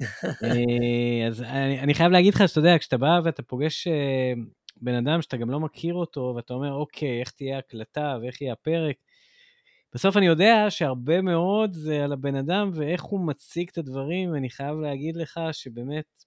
אה, 0.44 1.26
אז 1.26 1.42
אני, 1.42 1.80
אני 1.80 1.94
חייב 1.94 2.12
להגיד 2.12 2.34
לך 2.34 2.48
שאתה 2.48 2.58
יודע, 2.58 2.78
כשאתה 2.78 2.96
בא 2.96 3.20
ואתה 3.24 3.42
פוגש 3.42 3.86
אה, 3.86 4.32
בן 4.80 4.94
אדם 4.94 5.22
שאתה 5.22 5.36
גם 5.36 5.50
לא 5.50 5.60
מכיר 5.60 5.94
אותו, 5.94 6.32
ואתה 6.36 6.54
אומר, 6.54 6.72
אוקיי, 6.72 7.20
איך 7.20 7.30
תהיה 7.30 7.58
הקלטה 7.58 8.18
ואיך 8.22 8.40
יהיה 8.40 8.52
הפרק, 8.52 8.96
בסוף 9.94 10.16
אני 10.16 10.26
יודע 10.26 10.66
שהרבה 10.68 11.20
מאוד 11.20 11.72
זה 11.72 12.04
על 12.04 12.12
הבן 12.12 12.34
אדם 12.34 12.70
ואיך 12.74 13.02
הוא 13.02 13.26
מציג 13.26 13.68
את 13.72 13.78
הדברים, 13.78 14.32
ואני 14.32 14.50
חייב 14.50 14.76
להגיד 14.78 15.16
לך 15.16 15.40
שבאמת 15.52 16.24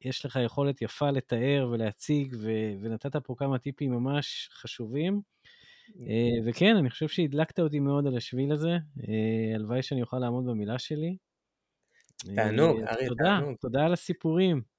יש 0.00 0.26
לך 0.26 0.38
יכולת 0.44 0.82
יפה 0.82 1.10
לתאר 1.10 1.68
ולהציג, 1.72 2.36
ו- 2.40 2.72
ונתת 2.80 3.16
פה 3.16 3.34
כמה 3.38 3.58
טיפים 3.58 3.92
ממש 3.92 4.48
חשובים. 4.52 5.20
אה, 6.00 6.46
וכן, 6.46 6.76
אני 6.76 6.90
חושב 6.90 7.08
שהדלקת 7.08 7.60
אותי 7.60 7.80
מאוד 7.80 8.06
על 8.06 8.16
השביל 8.16 8.52
הזה. 8.52 8.76
אה, 9.08 9.54
הלוואי 9.54 9.82
שאני 9.82 10.02
אוכל 10.02 10.18
לעמוד 10.18 10.46
במילה 10.46 10.78
שלי. 10.78 11.16
תענוג, 12.34 12.80
אה, 12.80 12.92
אריה, 12.92 13.08
תודה, 13.08 13.24
תענוג. 13.24 13.56
תודה 13.60 13.84
על 13.84 13.92
הסיפורים. 13.92 14.73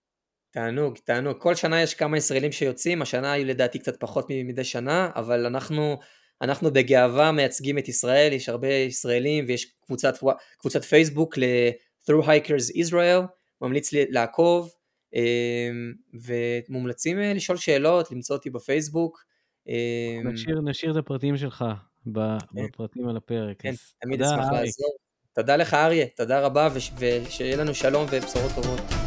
תענוג, 0.56 0.98
תענוג. 1.04 1.38
כל 1.38 1.56
שנה 1.56 1.82
יש 1.82 1.94
כמה 1.94 2.18
ישראלים 2.18 2.52
שיוצאים, 2.52 3.02
השנה 3.02 3.32
היו 3.32 3.46
לדעתי 3.46 3.80
קצת 3.80 4.00
פחות 4.00 4.28
מדי 4.30 4.64
שנה, 4.64 5.10
אבל 5.16 5.46
אנחנו 5.46 5.98
אנחנו 6.42 6.74
בגאווה 6.74 7.32
מייצגים 7.32 7.78
את 7.78 7.88
ישראל, 7.88 8.34
יש 8.34 8.50
הרבה 8.50 8.68
ישראלים 8.68 9.46
ויש 9.48 9.66
קבוצת, 9.86 10.14
קבוצת 10.58 10.84
פייסבוק 10.84 11.38
ל-Through 11.38 12.24
Hikers 12.24 12.88
Israel, 12.88 13.26
ממליץ 13.62 13.92
לי 13.94 14.06
לעקוב 14.10 14.74
אמ, 15.14 15.94
ומומלצים 16.14 17.20
אה, 17.20 17.34
לשאול 17.34 17.58
שאלות, 17.58 18.12
למצוא 18.12 18.36
אותי 18.36 18.50
בפייסבוק. 18.50 19.26
אמ, 19.68 20.28
נשאיר, 20.28 20.62
נשאיר 20.62 20.92
את 20.92 20.98
הפרטים 20.98 21.38
שלך 21.38 21.66
כן. 22.06 22.12
בפרטים 22.54 23.08
על 23.08 23.18
הפרק. 23.18 23.60
כן, 23.60 23.74
תמיד 24.02 24.22
אשמח 24.22 24.52
לעזור. 24.52 24.96
תודה 25.36 25.56
לך 25.56 25.74
אריה, 25.74 26.06
תודה 26.16 26.40
רבה 26.40 26.70
ושיהיה 26.98 27.58
לנו 27.58 27.74
שלום 27.74 28.06
ובשורות 28.12 28.52
טובות. 28.56 29.05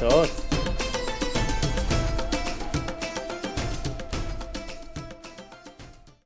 תודה 0.00 0.14
רבה, 0.14 0.22
להתראות. 0.22 0.49